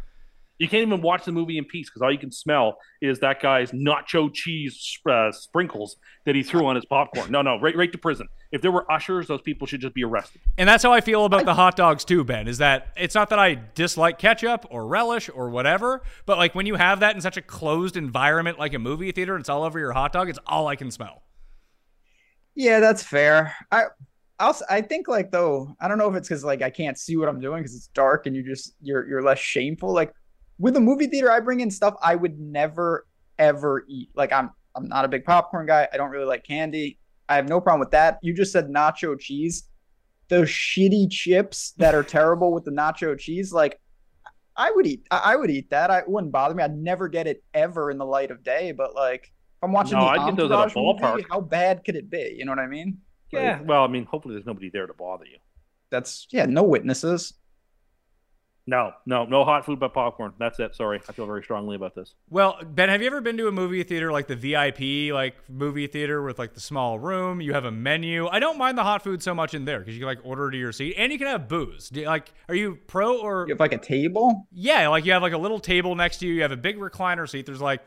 [0.59, 3.41] You can't even watch the movie in peace because all you can smell is that
[3.41, 5.95] guy's nacho cheese uh, sprinkles
[6.25, 7.31] that he threw on his popcorn.
[7.31, 8.27] No, no, right, right to prison.
[8.51, 10.41] If there were ushers, those people should just be arrested.
[10.57, 12.47] And that's how I feel about the hot dogs too, Ben.
[12.47, 16.65] Is that it's not that I dislike ketchup or relish or whatever, but like when
[16.65, 19.63] you have that in such a closed environment like a movie theater, and it's all
[19.63, 20.29] over your hot dog.
[20.29, 21.21] It's all I can smell.
[22.55, 23.55] Yeah, that's fair.
[23.71, 23.85] I
[24.39, 26.97] I'll, s- I think like though I don't know if it's because like I can't
[26.97, 29.93] see what I'm doing because it's dark and you just you're you're less shameful.
[29.93, 30.13] Like
[30.57, 33.05] with a movie theater, I bring in stuff I would never
[33.37, 34.09] ever eat.
[34.15, 35.87] Like I'm I'm not a big popcorn guy.
[35.91, 36.99] I don't really like candy.
[37.29, 38.17] I have no problem with that.
[38.21, 39.63] You just said nacho cheese.
[40.27, 43.79] Those shitty chips that are terrible with the nacho cheese, like
[44.55, 45.07] I would eat.
[45.09, 45.89] I I would eat that.
[45.89, 46.63] I it wouldn't bother me.
[46.63, 48.71] I'd never get it ever in the light of day.
[48.71, 51.41] But like, if I'm watching No, the I'd get those at a Entourage movie, how
[51.41, 52.35] bad could it be?
[52.37, 52.99] You know what I mean?
[53.31, 53.61] Like, Yeah.
[53.61, 55.37] Well, I mean, hopefully there's nobody there to bother you.
[55.89, 57.33] that's yeah, no witnesses.
[58.69, 60.31] No, no, no hot food but popcorn.
[60.37, 60.75] That's it.
[60.75, 61.01] Sorry.
[61.09, 62.13] I feel very strongly about this.
[62.29, 65.87] Well, Ben, have you ever been to a movie theater like the VIP like movie
[65.87, 67.41] theater with like the small room?
[67.41, 68.27] You have a menu.
[68.27, 70.51] I don't mind the hot food so much in there because you can like order
[70.51, 71.89] to your seat and you can have booze.
[71.89, 74.47] Do you, like, are you pro or You have like a table.
[74.51, 74.87] yeah?
[74.89, 76.35] Like you have like a little table next to you.
[76.35, 77.47] You have a big recliner seat.
[77.47, 77.81] There's like.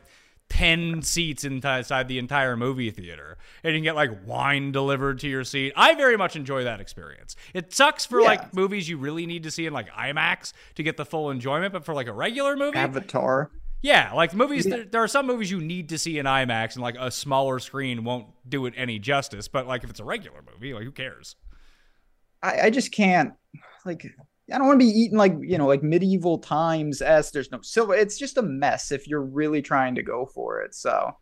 [0.49, 5.27] 10 seats inside the entire movie theater and you can get like wine delivered to
[5.27, 8.27] your seat i very much enjoy that experience it sucks for Yeah.
[8.27, 11.73] like movies you really need to see in like imax to get the full enjoyment
[11.73, 13.49] but for like a regular movie Avatar.
[13.81, 14.65] yeah, like movies.
[14.65, 17.59] There, there are some movies you need to see in IMAX, and like a smaller
[17.59, 19.47] screen won't do it any justice.
[19.49, 21.35] But like if it's a regular movie, like who cares?
[22.41, 23.33] I, I just can't
[23.85, 24.05] like
[24.51, 27.61] I don't want to be eating like you know like medieval times s there's no
[27.61, 27.93] silver.
[27.93, 30.75] It's just a mess if you're really trying to go for it.
[30.75, 31.15] So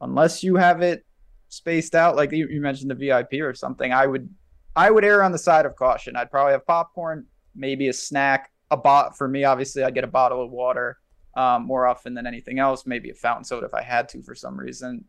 [0.00, 1.04] unless you have it
[1.48, 4.28] spaced out, like you, you mentioned the VIP or something, I would
[4.76, 6.16] I would err on the side of caution.
[6.16, 9.44] I'd probably have popcorn, maybe a snack, a bot for me.
[9.44, 10.98] Obviously, I'd get a bottle of water
[11.36, 12.86] um, more often than anything else.
[12.86, 15.04] Maybe a fountain soda if I had to for some reason.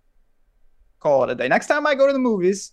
[0.99, 1.47] Call it a day.
[1.47, 2.71] Next time I go to the movies,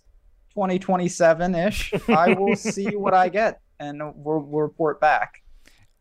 [0.53, 5.41] 2027 ish, I will see what I get and we'll, we'll report back.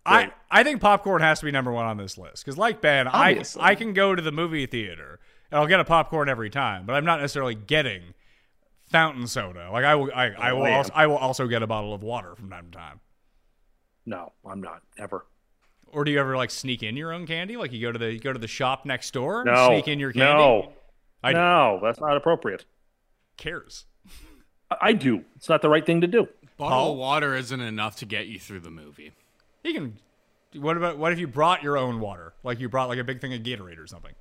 [0.07, 3.07] I I think popcorn has to be number one on this list because, like Ben,
[3.07, 3.62] I Obviously.
[3.62, 5.20] I can go to the movie theater
[5.51, 8.15] and I'll get a popcorn every time, but I'm not necessarily getting
[8.90, 9.70] fountain soda.
[9.70, 11.66] Like I will I, I oh, will Oh, I also I will also get a
[11.66, 13.01] bottle of water from time to time.
[14.07, 15.27] No, I'm not ever.
[15.89, 17.57] Or do you ever like sneak in your own candy?
[17.57, 19.69] Like you go to the you go to the shop next door, No.
[19.69, 20.43] sneak in your candy.
[20.43, 20.73] No.
[21.23, 21.39] I do.
[21.39, 22.65] no, that's not appropriate.
[23.36, 23.85] cares.
[24.70, 25.24] I, I do.
[25.36, 26.27] It's not the right thing to do.
[26.61, 26.93] Bottle Paul?
[26.93, 29.12] of water isn't enough to get you through the movie.
[29.65, 29.99] You can
[30.55, 32.32] What about what if you brought your own water?
[32.45, 34.12] Like you brought like a big thing of Gatorade or something.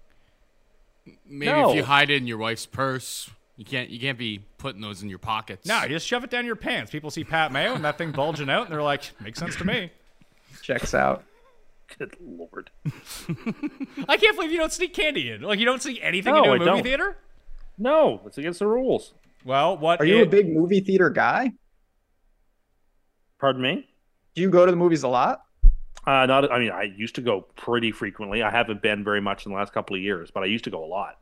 [1.27, 1.69] Maybe No.
[1.71, 5.01] if you hide it in your wife's purse, you can't you can't be putting those
[5.03, 5.65] in your pockets.
[5.67, 6.91] No, you just shove it down your pants.
[6.91, 9.65] People see Pat Mayo and that thing bulging out, and they're like, "Makes sense to
[9.65, 9.91] me."
[10.61, 11.23] Checks out.
[11.97, 12.69] Good lord.
[14.07, 15.41] I can't believe you don't sneak candy in.
[15.41, 16.83] Like you don't see anything No, into a I movie don't.
[16.83, 17.17] theater.
[17.77, 19.13] No, it's against the rules.
[19.45, 21.53] Well, what Are you a big movie theater guy?
[23.39, 23.87] Pardon me?
[24.35, 25.43] Do you go to the movies a lot?
[26.05, 26.51] Uh, not.
[26.51, 28.41] I mean, I used to go pretty frequently.
[28.41, 30.69] I haven't been very much in the last couple of years, but I used to
[30.69, 31.17] go a lot.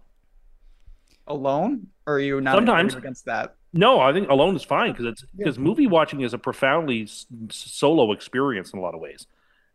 [1.27, 1.87] Alone?
[2.05, 2.95] Or are you not Sometimes.
[2.95, 3.55] against that?
[3.73, 7.25] No, I think alone is fine because it's because movie watching is a profoundly s-
[7.49, 9.27] solo experience in a lot of ways.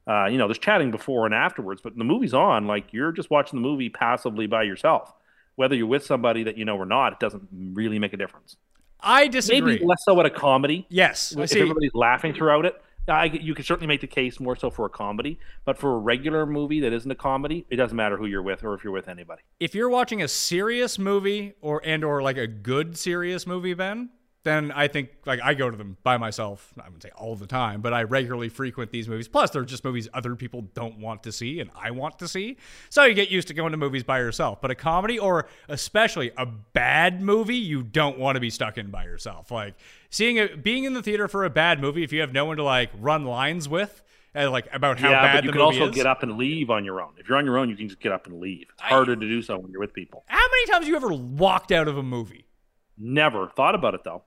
[0.06, 2.66] Uh, you know, there's chatting before and afterwards, but the movie's on.
[2.66, 5.12] Like you're just watching the movie passively by yourself.
[5.56, 8.56] Whether you're with somebody that you know or not, it doesn't really make a difference.
[9.02, 9.74] I disagree.
[9.74, 10.86] Maybe less so at a comedy.
[10.88, 14.70] Yes, if everybody's laughing throughout it, I, you can certainly make the case more so
[14.70, 15.40] for a comedy.
[15.64, 18.62] But for a regular movie that isn't a comedy, it doesn't matter who you're with
[18.62, 19.42] or if you're with anybody.
[19.58, 24.10] if you're watching a serious movie or and or like a good serious movie, Ben,
[24.44, 26.72] then I think like I go to them by myself.
[26.78, 29.28] I wouldn't say all the time, but I regularly frequent these movies.
[29.28, 32.56] Plus, they're just movies other people don't want to see and I want to see.
[32.90, 34.60] So you get used to going to movies by yourself.
[34.60, 38.90] But a comedy or especially a bad movie, you don't want to be stuck in
[38.90, 39.50] by yourself.
[39.50, 39.74] Like
[40.10, 42.56] seeing a being in the theater for a bad movie, if you have no one
[42.56, 44.02] to like run lines with.
[44.34, 45.94] And like about how yeah, bad but you the can also is.
[45.94, 47.12] get up and leave on your own.
[47.18, 48.66] If you're on your own, you can just get up and leave.
[48.72, 50.24] It's harder to do so when you're with people.
[50.26, 52.46] How many times have you ever walked out of a movie?
[52.96, 54.22] Never thought about it though.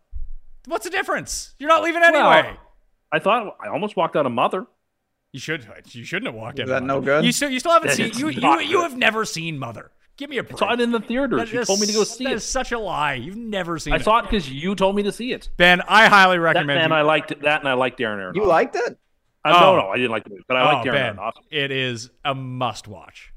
[0.67, 1.53] What's the difference?
[1.59, 2.21] You're not leaving anyway.
[2.21, 2.57] Well,
[3.11, 4.65] I thought I almost walked out of Mother.
[5.31, 5.65] you should.
[5.91, 6.65] You shouldn't have walked out.
[6.65, 6.75] Is out.
[6.75, 7.25] that of no good?
[7.25, 7.49] You still.
[7.49, 8.11] You still haven't That seen.
[8.15, 8.29] You.
[8.29, 8.59] You.
[8.61, 9.91] You have never seen Mother.
[10.17, 10.55] Give me a break.
[10.55, 11.35] I saw it in the theater.
[11.37, 12.35] That You told me to go see that it.
[12.37, 13.15] is such a lie.
[13.15, 14.03] You've never seen I it.
[14.03, 15.49] saw it because you told me to see it.
[15.57, 16.79] Ben, I highly That recommend.
[16.79, 17.41] and you- I liked it.
[17.41, 18.35] That and I liked Darren Aronofsky.
[18.35, 18.97] You liked it?
[19.43, 19.75] Uh, no, Oh.
[19.77, 21.33] no, I didn't like the movie, but I oh, liked Darren Ben, Aronofsky.
[21.51, 23.33] it is a must-watch.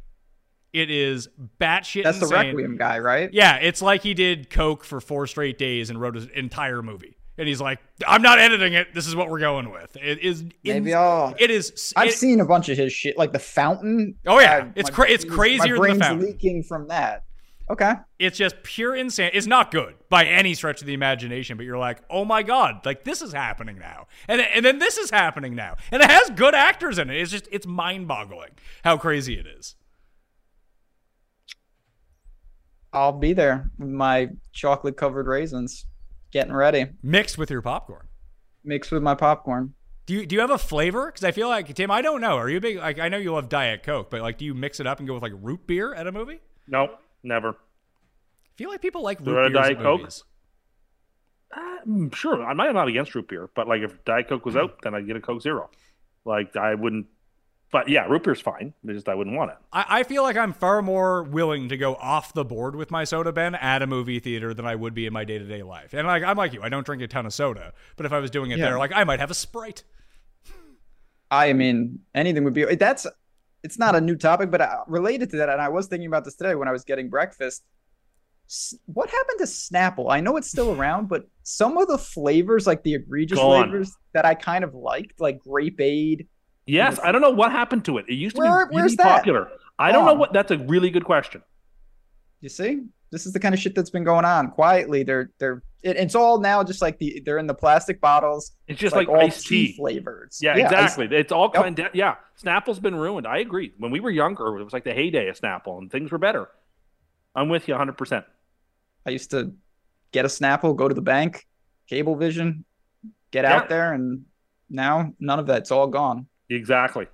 [0.72, 1.28] It is
[1.60, 2.26] batshit That's the.
[2.28, 3.28] Requiem guy, right?
[3.32, 7.17] Yeah, it's like he did coke for four straight days and wrote an entire movie.
[7.38, 8.92] And he's like, "I'm not editing it.
[8.94, 10.44] This is what we're going with." It is.
[10.64, 11.34] Maybe I'll.
[11.38, 11.92] It is.
[11.96, 14.16] I've it- seen a bunch of his shit, like the Fountain.
[14.26, 14.64] Oh, yeah.
[14.66, 16.26] I- It's my cra- it's crazier than The My brain's Fountain.
[16.26, 17.24] leaking from that.
[17.70, 17.92] Okay.
[18.18, 19.30] it's just pure insane.
[19.34, 22.80] It's not good by any stretch of the imagination, but you're like, oh my god,
[22.86, 26.30] like this is happening now, and and then this is happening now, and it has
[26.30, 27.20] good actors in it.
[27.20, 28.52] It's just it's mind boggling
[28.84, 29.76] how crazy it is.
[32.92, 35.84] I'll be there with my chocolate covered raisins,
[36.32, 38.06] getting ready, Mixed with your popcorn.
[38.64, 39.74] mixed with my popcorn.
[40.06, 41.06] Do you do you have a flavor?
[41.06, 42.36] Because I feel like Tim, I don't know.
[42.36, 44.80] Are you big like I know you love Diet Coke, but like do you mix
[44.80, 46.40] it up and go with like root beer at a movie?
[46.66, 47.50] No, never.
[47.50, 50.00] I feel like people like root I beers Diet at Coke?
[50.00, 50.24] movies.
[51.54, 54.44] Uh, mm, sure, I'm not, I'm not against root beer, but like if Diet Coke
[54.44, 54.60] was Hmm.
[54.60, 55.70] out, then I'd get a Coke Zero.
[56.24, 57.06] Like I wouldn't.
[57.70, 58.72] But yeah, root beer's fine.
[58.84, 59.58] It's just I wouldn't want it.
[59.72, 63.04] I, I feel like I'm far more willing to go off the board with my
[63.04, 65.62] soda Ben at a movie theater than I would be in my day to day
[65.62, 65.92] life.
[65.92, 68.20] And like I'm like you, I don't drink a ton of soda, but if I
[68.20, 68.70] was doing it Yeah.
[68.70, 69.84] there, like I might have a sprite.
[71.30, 72.64] I mean, anything would be.
[72.74, 73.06] That's.
[73.64, 76.24] It's not a new topic, but uh, related to that, and I was thinking about
[76.24, 77.64] this today when I was getting breakfast.
[78.86, 80.10] What happened to Snapple?
[80.12, 83.64] I know it's still around, but some of the flavors, like the egregious Gone.
[83.64, 86.28] flavors that I kind of liked, like grape aid.
[86.68, 88.06] Yes, I don't know what happened to it.
[88.08, 89.50] It used to Where- be really popular.
[89.78, 90.32] I don't know what.
[90.32, 91.42] That's a really good question.
[92.40, 95.02] You see, this is the kind of shit that's been going on quietly.
[95.02, 98.52] They're they're it, it's all now just like the they're in the plastic bottles.
[98.66, 99.76] It's just like, all iced tea.
[99.76, 100.38] flavors.
[100.42, 101.08] Yeah, ice- exactly.
[101.12, 101.62] It's all Yep.
[101.62, 102.16] kind of, yeah.
[102.42, 103.26] Snapple's been ruined.
[103.26, 103.72] I agree.
[103.78, 106.48] When we were younger, it was like the heyday of Snapple, and things were better.
[107.34, 107.96] I'm with you 100.
[107.96, 108.24] percent
[109.06, 109.52] I used to
[110.12, 111.46] get a Snapple, go to the bank,
[111.90, 112.64] Cablevision,
[113.30, 113.56] get Yeah.
[113.56, 114.24] out there, and
[114.68, 116.26] now none of that's all gone.
[116.50, 117.06] Exactly.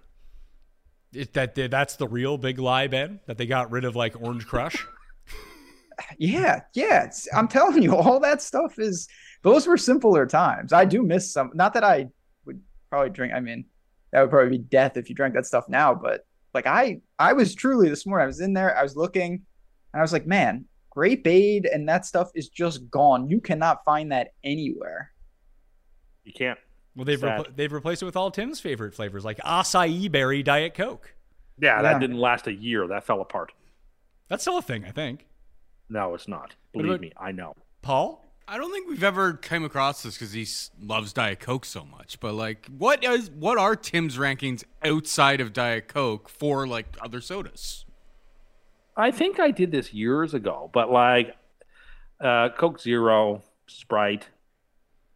[1.13, 4.47] It, that that's the real big lie, Ben, that they got rid of like Orange
[4.47, 4.87] Crush.
[6.19, 7.05] Yeah, yeah.
[7.05, 9.07] It's, I'm telling you, all that stuff is
[9.43, 10.73] those were simpler times.
[10.73, 11.53] I do miss some.
[11.55, 12.09] Not that I
[12.45, 13.33] would probably drink.
[13.33, 13.67] I mean,
[14.11, 15.95] that would probably be death if you drank that stuff now.
[15.95, 18.25] But like I, I was truly this morning.
[18.25, 18.77] I was in there.
[18.77, 19.33] I was looking,
[19.93, 23.29] and I was like, man, grape aid and that stuff is just gone.
[23.29, 25.11] You cannot find that anywhere.
[26.25, 26.59] You can't.
[26.97, 30.75] Well, they've repl- they've replaced it with all Tim's favorite flavors, like acai berry Diet
[30.75, 31.15] Coke.
[31.59, 31.83] Yeah, Yeah.
[31.83, 32.87] that didn't last a year.
[32.87, 33.53] That fell apart.
[34.29, 35.27] That's still a thing, I think.
[35.89, 36.55] No, it's not.
[36.73, 37.55] Believe about- me, I know.
[37.83, 40.47] Paul, I don't think we've ever came across this because he
[40.81, 42.21] loves Diet Coke so much.
[42.21, 47.21] But like, what is what are Tim's rankings outside of Diet Coke for like other
[47.21, 47.85] sodas?
[48.97, 51.37] I think I did this years ago, but like
[52.21, 54.29] uh, Coke Zero, Sprite,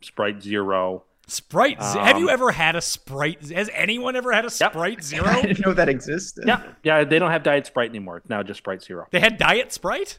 [0.03, 1.05] Sprite Zero.
[1.29, 1.83] Sprite.
[1.83, 3.43] Z- have you Um, ever had a Sprite?
[3.51, 5.27] Has anyone ever had a Sprite Zero?
[5.27, 6.45] I didn't know that existed.
[6.47, 7.05] Yeah, yeah.
[7.05, 8.17] They don't have Diet Sprite anymore.
[8.19, 9.07] It's now just Sprite Zero.
[9.11, 10.19] They had Diet Sprite.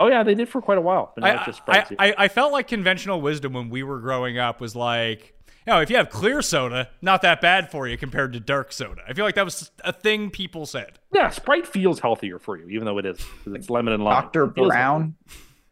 [0.00, 1.12] Oh yeah, they did for quite a while.
[1.14, 1.96] But now I, it's just Sprite I, Zero.
[2.18, 5.34] I, I felt like conventional wisdom when we were growing up was like,
[5.66, 8.72] you know, if you have clear soda, not that bad for you compared to dark
[8.72, 9.02] soda.
[9.08, 10.98] I feel like that was a thing people said.
[11.12, 14.24] yeah, Sprite feels healthier for you, even though it is it's lemon and lime.
[14.24, 14.44] Dr.
[14.46, 15.14] It feels Brown.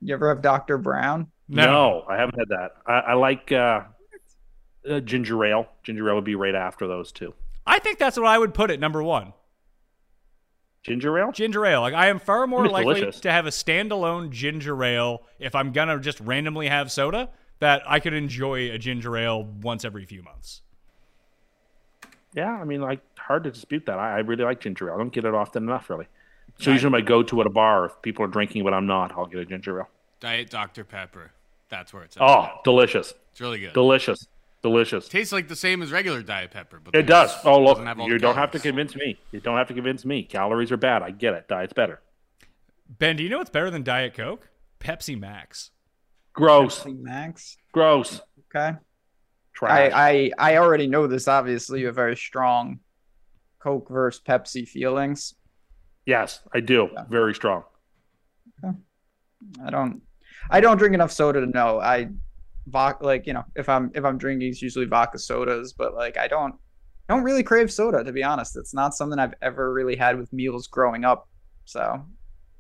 [0.01, 0.79] You ever have Dr.
[0.79, 1.27] Brown?
[1.49, 2.71] No, I haven't had that.
[2.87, 3.83] I, I like uh,
[4.89, 5.67] uh, ginger ale.
[5.83, 7.35] Ginger ale would be right after those two.
[7.67, 9.33] I think that's what I would put it number one.
[10.83, 11.31] Ginger ale.
[11.33, 11.81] Ginger ale.
[11.81, 13.21] Like I am far more It's likely delicious.
[13.21, 17.29] to have a standalone ginger ale if I'm gonna just randomly have soda
[17.61, 20.63] that I could enjoy a ginger ale once every few months.
[22.35, 23.99] Yeah, I mean, like hard to dispute that.
[23.99, 24.95] I, I really like ginger ale.
[24.97, 26.07] I don't get it often enough, really.
[26.59, 29.27] So usually my go-to at a bar, if people are drinking but I'm not, I'll
[29.27, 29.89] get a ginger ale.
[30.21, 30.85] Diet Dr.
[30.85, 31.31] Pepper.
[31.69, 32.23] That's where it's at.
[32.23, 33.73] Oh, delicious, It's really good.
[33.73, 34.27] delicious,
[34.63, 35.09] delicious.
[35.09, 37.35] Tastes like the same as regular Diet Pepper, but It does.
[37.45, 39.19] Oh, look, doesn't have all you don't have to convince me.
[39.33, 40.23] You don't have to convince me.
[40.23, 41.03] Calories are bad.
[41.03, 41.49] I get it.
[41.49, 42.01] Diet's better.
[42.89, 44.49] Ben, do you know what's better than Diet Coke?
[44.81, 45.71] Pepsi Max.
[46.33, 46.81] Gross.
[46.81, 47.57] Pepsi Max.
[47.73, 48.21] Gross.
[48.55, 48.77] Okay.
[49.55, 49.93] Trash.
[49.93, 51.29] I, I I already know this.
[51.29, 52.81] Obviously, you have very strong
[53.63, 55.35] Coke versus Pepsi feelings.
[56.07, 56.89] yes, I do.
[57.09, 57.65] Very strong.
[58.65, 58.77] Okay.
[59.65, 60.03] I don't
[60.51, 61.81] I don't drink enough soda to know.
[61.81, 62.09] I
[62.67, 66.17] vodka like you know if I'm if I'm drinking it's usually vodka sodas, but like
[66.17, 66.55] I don't
[67.09, 68.57] I don't really crave soda to be honest.
[68.57, 71.29] It's not something I've ever really had with meals growing up,
[71.65, 72.05] so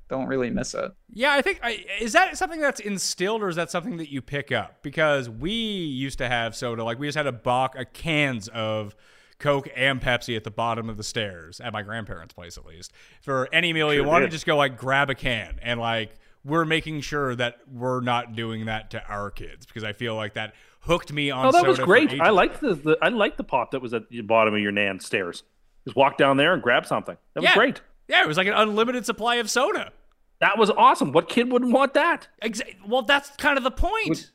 [0.08, 0.92] don't really miss it.
[1.10, 4.20] Yeah, I think I, is that something that's instilled or is that something that you
[4.20, 4.82] pick up?
[4.82, 8.94] Because we used to have soda, like we just had a box, a cans of
[9.38, 12.92] Coke and Pepsi at the bottom of the stairs at my grandparents' place, at least.
[13.22, 14.32] For any meal you Sure wanted, did.
[14.32, 16.14] just go like grab a can and like
[16.44, 20.34] we're making sure that we're not doing that to our kids because I feel like
[20.34, 21.46] that hooked me on.
[21.46, 22.20] Oh, that was soda for great.
[22.20, 24.72] I liked the, the I liked the pop that was at the bottom of your
[24.72, 25.44] nan's stairs.
[25.84, 27.16] Just walk down there and grab something.
[27.34, 27.54] That was Yeah.
[27.54, 27.80] great.
[28.08, 29.92] Yeah, it was like an unlimited supply of soda.
[30.40, 31.12] That was awesome.
[31.12, 32.26] What kid wouldn't want that?
[32.42, 34.32] Exa- well, that's kind of the point.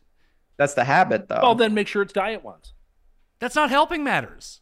[0.56, 1.40] That's the habit though.
[1.42, 2.74] Well, then make sure it's diet ones.
[3.40, 4.62] That's not helping matters.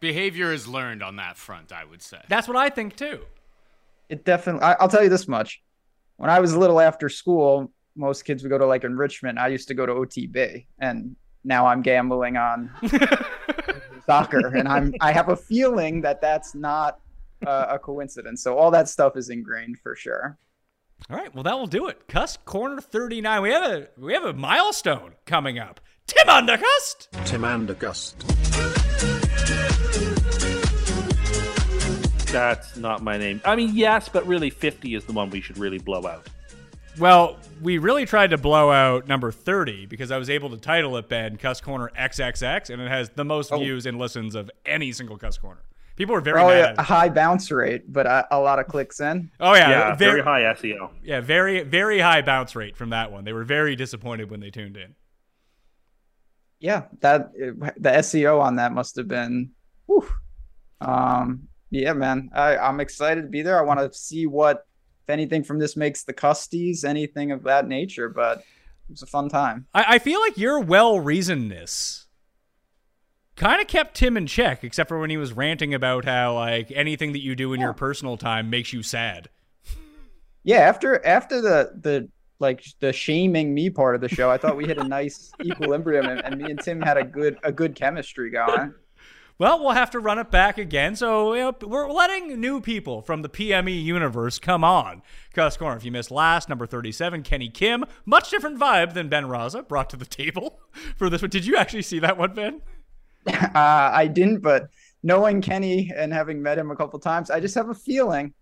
[0.00, 2.18] Behavior is learned on that front, I would say.
[2.28, 3.20] That's what I think too.
[4.08, 5.62] it definitely I, I'll tell you this much.
[6.20, 9.38] When I was a little after school, most kids would go to like enrichment.
[9.38, 12.70] I used to go to OTB and now I'm gambling on
[14.06, 17.00] soccer and I'm I have a feeling that that's not
[17.46, 18.42] uh, a coincidence.
[18.42, 20.36] So all that stuff is ingrained for sure.
[21.08, 22.06] All right, well that will do it.
[22.06, 23.40] Cuss Corner 39.
[23.40, 25.80] We have a we have a milestone coming up.
[26.06, 27.08] Tim Undercust.
[27.24, 28.26] Tim Andergust.
[32.32, 33.40] That's not my name.
[33.44, 36.26] I mean, yes, but really, fifty is the one we should really blow out.
[36.98, 40.96] Well, we really tried to blow out number 30 because I was able to title
[40.96, 44.90] it Ben Cuss Corner XXX and it has the most views and listens of any
[44.92, 45.62] single Cuss Corner.
[45.96, 46.84] People are very Probably mad a, at a it.
[46.84, 49.30] high bounce rate, but a, a lot of clicks in.
[49.38, 50.90] Oh yeah, Yeah, very, very, high SEO.
[51.02, 53.24] Yeah, very very high bounce rate from that one.
[53.24, 54.94] They were very disappointed when they tuned in.
[56.58, 59.52] Yeah, that the SEO on that must have been.
[59.86, 60.06] Whew.
[60.80, 63.58] Um, yeah, man, I, I'm excited to be there.
[63.58, 64.66] I want to see what,
[65.04, 68.08] if anything, from this makes the custies, anything of that nature.
[68.08, 69.66] But it was a fun time.
[69.72, 72.06] I, I feel like your well reasonedness
[73.36, 76.70] kind of kept Tim in check, except for when he was ranting about how like
[76.72, 79.28] anything that you do in your personal time makes you sad.
[80.42, 82.08] Yeah, after after the the
[82.40, 86.06] like the shaming me part of the show, I thought we hit a nice equilibrium,
[86.06, 88.74] and, and me and Tim had a good a good chemistry going.
[89.40, 90.94] Well, we'll have to run it back again.
[90.96, 95.00] So you know, we're letting new people from the PME universe come on.
[95.32, 97.86] Cuss Corner, if you missed last, number 37, Kenny Kim.
[98.04, 100.60] Much different vibe than Ben Raza brought to the table
[100.96, 101.30] for this one.
[101.30, 102.60] Did you actually see that one, Ben?
[103.26, 104.68] Uh, I didn't, but
[105.02, 108.32] knowing Kenny and having met him a couple times, I just have a feeling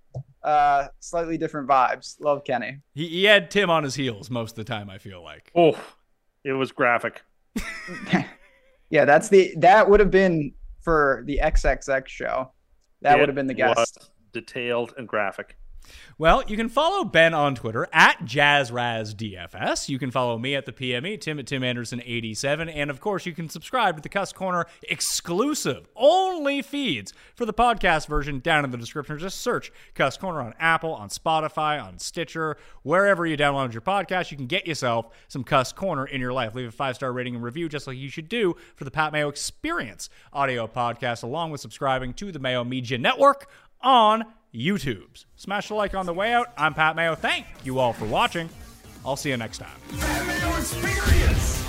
[0.45, 2.15] uh, slightly different vibes.
[2.21, 2.79] Love Kenny.
[2.95, 5.51] He, he had Tim on his heels most of the time, I feel like.
[5.55, 5.77] Oh,
[6.45, 7.23] it was graphic.
[8.91, 10.53] Yeah, that's the that would have been
[10.89, 12.51] for the XXX show.
[13.03, 14.11] That would have been the guest.
[14.33, 15.59] detailed and graphic.
[16.19, 19.89] Well, you can follow Ben on Twitter at JazzRazDFS.
[19.89, 22.73] You can follow me at the PME, Tim at Tim Anderson87.
[22.75, 27.53] And of course, you can subscribe to the Cuss Corner exclusive, only feeds for the
[27.53, 29.19] podcast version down in the description.
[29.19, 34.31] Just search Cuss Corner on Apple, on Spotify, on Stitcher, wherever you download your podcast.
[34.31, 36.55] You can get yourself some Cuss Corner in your life.
[36.55, 39.13] Leave a five star rating and review, just like you should do for the Pat
[39.13, 43.49] Mayo Experience audio podcast, along with subscribing to the Mayo Media Network
[43.81, 44.25] on
[44.55, 45.27] YouTube's.
[45.37, 46.49] Smash the like on the way out.
[46.57, 47.15] I'm Pat Mayo.
[47.15, 48.49] Thank you all for watching.
[49.05, 49.77] I'll see you next time.
[50.59, 51.65] Experience.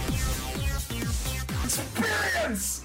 [1.64, 2.84] experience!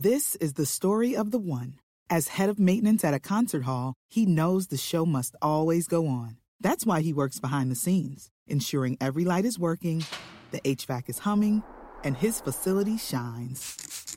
[0.00, 1.80] This is the story of the one.
[2.08, 6.06] As head of maintenance at a concert hall, he knows the show must always go
[6.06, 6.36] on.
[6.60, 10.04] That's why he works behind the scenes, ensuring every light is working,
[10.52, 11.62] the HVAC is humming,
[12.04, 14.16] and his facility shines.